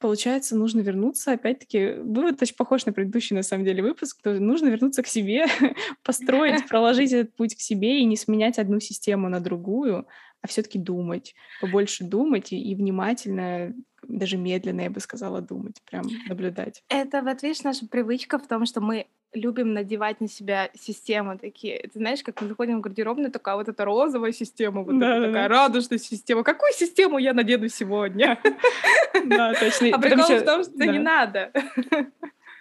Получается, 0.00 0.56
нужно 0.56 0.80
вернуться, 0.80 1.32
опять-таки, 1.32 1.92
вывод 1.98 2.40
очень 2.40 2.56
похож 2.56 2.86
на 2.86 2.92
предыдущий, 2.92 3.36
на 3.36 3.42
самом 3.42 3.66
деле, 3.66 3.82
выпуск, 3.82 4.18
то 4.22 4.32
нужно 4.32 4.68
вернуться 4.68 5.02
к 5.02 5.06
себе, 5.06 5.44
построить, 6.02 6.66
проложить 6.66 7.12
этот 7.12 7.36
путь 7.36 7.54
к 7.54 7.60
себе 7.60 8.00
и 8.00 8.06
не 8.06 8.16
сменять 8.16 8.58
одну 8.58 8.80
систему 8.80 9.28
на 9.28 9.40
другую, 9.40 10.06
а 10.40 10.48
все-таки 10.48 10.78
думать, 10.78 11.34
побольше 11.60 12.04
думать 12.04 12.50
и, 12.50 12.58
и 12.58 12.74
внимательно, 12.74 13.74
даже 14.02 14.38
медленно, 14.38 14.80
я 14.80 14.90
бы 14.90 15.00
сказала, 15.00 15.42
думать, 15.42 15.82
прям 15.84 16.06
наблюдать. 16.28 16.82
Это 16.88 17.20
вот, 17.20 17.42
видишь, 17.42 17.62
наша 17.62 17.86
привычка 17.86 18.38
в 18.38 18.46
том, 18.48 18.64
что 18.64 18.80
мы 18.80 19.06
любим 19.32 19.72
надевать 19.74 20.20
на 20.20 20.28
себя 20.28 20.70
системы 20.74 21.38
такие. 21.38 21.78
Ты 21.92 21.98
знаешь, 21.98 22.22
как 22.22 22.40
мы 22.40 22.48
заходим 22.48 22.78
в 22.78 22.80
гардеробную, 22.80 23.30
такая 23.30 23.56
вот 23.56 23.68
эта 23.68 23.84
розовая 23.84 24.32
система, 24.32 24.82
вот 24.82 24.98
да, 24.98 25.20
такая 25.20 25.32
да. 25.32 25.48
радужная 25.48 25.98
система. 25.98 26.42
Какую 26.42 26.72
систему 26.72 27.18
я 27.18 27.32
надену 27.32 27.68
сегодня? 27.68 28.38
Да, 29.26 29.52
точно. 29.52 29.88
А 29.92 29.98
прикол 29.98 30.24
в 30.24 30.44
том, 30.44 30.64
что 30.64 30.86
не 30.86 30.98
надо. 30.98 31.52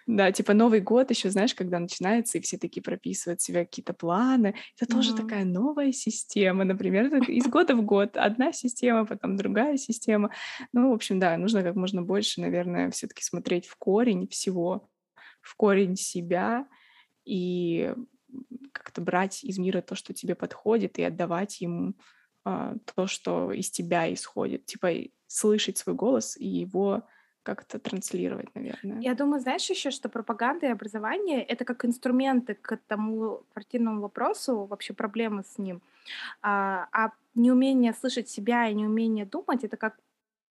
Да, 0.08 0.32
типа 0.32 0.56
Новый 0.56 0.82
год 0.82 1.12
еще, 1.12 1.30
знаешь, 1.30 1.54
когда 1.54 1.78
начинается, 1.78 2.40
и 2.40 2.42
все 2.42 2.58
такие 2.58 2.82
прописывают 2.82 3.42
себе 3.42 3.64
какие-то 3.64 3.94
планы. 3.94 4.56
Это 4.76 4.92
тоже 4.92 5.16
такая 5.16 5.46
новая 5.46 5.92
система, 5.92 6.64
например, 6.64 7.16
из 7.30 7.46
года 7.46 7.76
в 7.76 7.84
год 7.84 8.18
одна 8.18 8.52
система, 8.52 9.06
потом 9.06 9.38
другая 9.38 9.78
система. 9.78 10.32
Ну, 10.74 10.90
в 10.90 10.94
общем, 10.94 11.20
да, 11.20 11.38
нужно 11.38 11.62
как 11.62 11.76
можно 11.76 12.02
больше, 12.02 12.42
наверное, 12.42 12.90
все-таки 12.90 13.24
смотреть 13.24 13.68
в 13.68 13.76
корень 13.78 14.28
всего 14.28 14.90
в 15.42 15.56
корень 15.56 15.96
себя 15.96 16.68
и 17.26 17.94
как-то 18.72 19.02
брать 19.02 19.44
из 19.44 19.58
мира 19.58 19.82
то, 19.82 19.96
что 19.96 20.14
тебе 20.14 20.36
подходит, 20.36 21.00
и 21.00 21.04
отдавать 21.04 21.62
ему 21.62 21.94
а, 22.44 22.76
то, 22.96 23.08
что 23.08 23.52
из 23.52 23.70
тебя 23.70 24.12
исходит. 24.14 24.66
Типа 24.66 24.90
слышать 25.28 25.78
свой 25.78 25.96
голос 25.96 26.38
и 26.38 26.48
его 26.48 27.04
как-то 27.44 27.80
транслировать, 27.80 28.54
наверное. 28.54 29.02
Я 29.02 29.16
думаю, 29.16 29.40
знаешь 29.40 29.70
еще, 29.70 29.92
что 29.92 30.10
пропаганда 30.10 30.68
и 30.68 30.70
образование— 30.70 31.42
это 31.50 31.66
как 31.66 31.86
инструменты 31.86 32.54
к 32.54 32.78
тому 32.88 33.44
квартирному 33.54 34.02
вопросу, 34.02 34.66
вообще 34.66 34.94
проблемы 34.94 35.44
с 35.44 35.58
ним. 35.58 35.82
А, 36.42 36.88
а 36.92 37.12
неумение 37.36 37.94
слышать 37.94 38.30
себя 38.30 38.68
и 38.68 38.74
неумение 38.74 39.26
думать— 39.26 39.64
это 39.64 39.78
как 39.78 39.98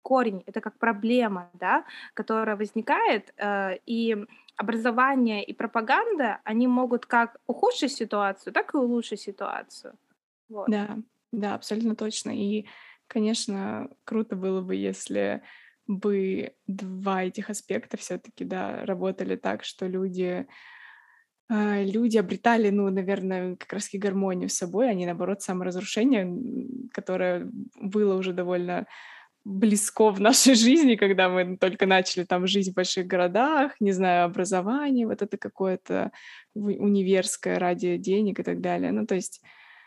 корень, 0.03 0.43
это 0.47 0.61
как 0.61 0.79
проблема, 0.79 1.51
да, 1.55 1.85
которая 2.15 2.57
возникает, 2.57 3.35
э, 3.37 3.79
и 3.87 4.17
образование 4.57 5.45
и 5.45 5.53
пропаганда, 5.53 6.41
они 6.45 6.67
могут 6.67 7.07
как 7.07 7.37
ухудшить 7.47 7.93
ситуацию, 7.93 8.53
так 8.53 8.75
и 8.75 8.79
улучшить 8.79 9.21
ситуацию. 9.21 9.95
Вот. 10.49 10.69
Да, 10.69 10.99
да, 11.33 11.55
абсолютно 11.55 11.95
точно. 11.95 12.31
И, 12.31 12.67
конечно, 13.07 13.89
круто 14.05 14.37
было 14.37 14.63
бы, 14.63 14.75
если 14.75 15.43
бы 15.87 16.55
два 16.67 17.25
этих 17.25 17.51
аспекта 17.51 17.97
все-таки, 17.97 18.45
да, 18.45 18.85
работали 18.87 19.37
так, 19.37 19.63
что 19.65 19.87
люди 19.87 20.47
э, 21.49 21.85
люди 21.85 22.17
обретали, 22.17 22.71
ну, 22.71 22.91
наверное, 22.91 23.57
как 23.57 23.73
раз 23.75 23.93
и 23.93 23.99
гармонию 23.99 24.49
с 24.49 24.55
собой, 24.55 24.91
а 24.91 24.95
не, 24.95 25.07
наоборот, 25.07 25.43
саморазрушение, 25.43 26.91
которое 26.93 27.49
было 27.81 28.17
уже 28.17 28.33
довольно 28.33 28.87
близко 29.47 30.11
в 30.11 30.21
нашей 30.21 30.55
жизни, 30.57 30.97
когда 30.97 31.29
мы 31.29 31.57
только 31.57 31.87
начали 31.87 32.25
там 32.25 32.49
жить 32.49 32.71
в 32.71 32.75
больших 32.75 33.07
городах, 33.07 33.73
не 33.79 33.93
знаю, 33.93 34.25
образование, 34.25 35.07
вот 35.07 35.23
это 35.23 35.39
какое-то 35.39 36.11
универское 36.55 37.59
ради 37.61 37.97
денег 37.97 38.41
и 38.41 38.43
так 38.43 38.61
далее. 38.61 38.91
Ну, 38.91 39.07
то 39.07 39.15
есть 39.15 39.41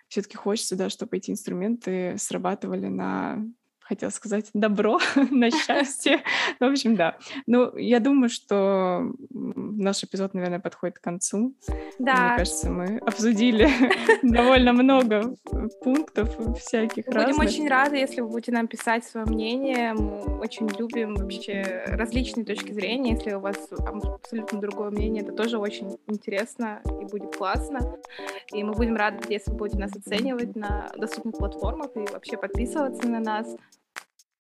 все-таки 0.08 0.38
хочется, 0.38 0.78
да, 0.78 0.90
чтобы 0.90 1.18
эти 1.18 1.32
инструменты 1.32 2.16
срабатывали 2.18 2.88
на 2.88 3.46
хотела 3.90 4.12
сказать, 4.12 4.52
добро, 4.54 5.00
на 5.32 5.50
счастье. 5.50 6.22
В 6.60 6.64
общем, 6.64 6.96
да. 6.96 7.18
Ну, 7.48 7.76
я 7.76 8.00
думаю, 8.00 8.30
что 8.30 9.12
наш 9.32 10.04
эпизод, 10.04 10.36
наверное, 10.36 10.60
подходит 10.60 11.00
к 11.00 11.02
концу. 11.02 11.56
Да. 11.98 12.14
Мне 12.14 12.38
кажется, 12.38 12.70
мы 12.70 12.98
обсудили 13.00 13.68
довольно 14.22 14.74
много 14.74 15.36
пунктов 15.82 16.30
всяких 16.60 17.08
разных. 17.08 17.36
Будем 17.36 17.50
очень 17.50 17.68
рады, 17.68 17.98
если 17.98 18.22
вы 18.22 18.30
будете 18.30 18.52
нам 18.52 18.68
писать 18.68 19.04
свое 19.06 19.26
мнение. 19.26 19.94
Мы 19.94 20.40
очень 20.40 20.70
любим 20.78 21.16
вообще 21.16 21.84
различные 21.88 22.46
точки 22.46 22.72
зрения. 22.72 23.14
Если 23.14 23.34
у 23.34 23.40
вас 23.40 23.58
абсолютно 23.72 24.62
другое 24.62 24.92
мнение, 24.92 25.24
это 25.24 25.34
тоже 25.34 25.58
очень 25.58 25.98
интересно 26.08 26.82
и 27.02 27.06
будет 27.06 27.36
классно. 27.36 27.98
И 28.54 28.64
мы 28.64 28.74
будем 28.74 28.96
рады, 28.96 29.18
если 29.30 29.50
вы 29.52 29.58
будете 29.58 29.80
нас 29.80 29.96
оценивать 29.96 30.56
на 30.56 30.92
доступных 30.96 31.38
платформах 31.38 31.90
и 31.96 32.02
вообще 32.12 32.38
подписываться 32.38 33.08
на 33.08 33.20
нас. 33.20 33.48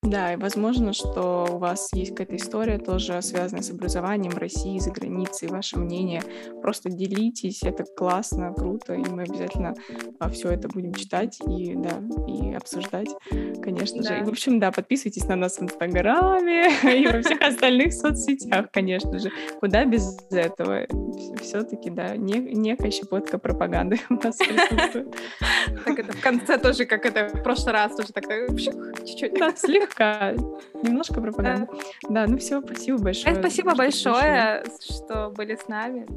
Да, 0.01 0.33
и 0.33 0.37
возможно, 0.37 0.93
что 0.93 1.45
у 1.51 1.57
вас 1.57 1.89
есть 1.93 2.11
какая-то 2.11 2.37
история 2.37 2.77
тоже 2.77 3.21
связанная 3.21 3.61
с 3.61 3.69
образованием 3.69 4.31
России, 4.37 4.79
за 4.79 4.91
границей, 4.91 5.49
ваше 5.49 5.77
мнение. 5.77 6.23
Просто 6.61 6.89
делитесь, 6.89 7.63
это 7.63 7.83
классно, 7.83 8.53
круто, 8.53 8.93
и 8.93 9.03
мы 9.03 9.23
обязательно 9.23 9.75
а, 10.19 10.29
все 10.29 10.51
это 10.51 10.69
будем 10.69 10.93
читать 10.93 11.37
и, 11.45 11.75
да, 11.75 12.01
и 12.27 12.53
обсуждать, 12.53 13.09
конечно 13.61 14.01
да. 14.01 14.09
же. 14.09 14.19
И, 14.21 14.23
в 14.23 14.29
общем, 14.29 14.59
да, 14.59 14.71
подписывайтесь 14.71 15.25
на 15.25 15.35
нас 15.35 15.57
в 15.57 15.63
Инстаграме 15.63 16.69
и 16.83 17.05
во 17.05 17.21
всех 17.21 17.41
остальных 17.41 17.93
соцсетях, 17.93 18.71
конечно 18.71 19.19
же. 19.19 19.29
Куда 19.59 19.83
без 19.83 20.17
этого? 20.31 20.87
Все-таки, 21.41 21.89
да, 21.89 22.15
некая 22.15 22.89
щепотка 22.89 23.37
пропаганды 23.37 23.99
у 24.09 24.13
нас 24.13 24.37
присутствует. 24.37 25.13
Так 25.85 25.99
это 25.99 26.13
в 26.13 26.21
конце 26.21 26.57
тоже, 26.57 26.85
как 26.85 27.05
это 27.05 27.27
в 27.37 27.43
прошлый 27.43 27.73
раз, 27.73 27.95
тоже 27.95 28.13
так 28.13 28.23
чуть-чуть. 28.25 29.33
Да, 29.33 29.53
слегка 29.55 29.88
слегка, 29.89 30.33
немножко 30.83 31.21
пропаганда. 31.21 31.67
Да, 32.09 32.25
ну 32.27 32.37
все, 32.37 32.61
спасибо 32.61 32.99
большое. 32.99 33.35
Спасибо 33.35 33.75
большое, 33.75 34.63
что 34.81 35.29
были 35.29 35.55
с 35.55 35.67
нами. 35.67 36.07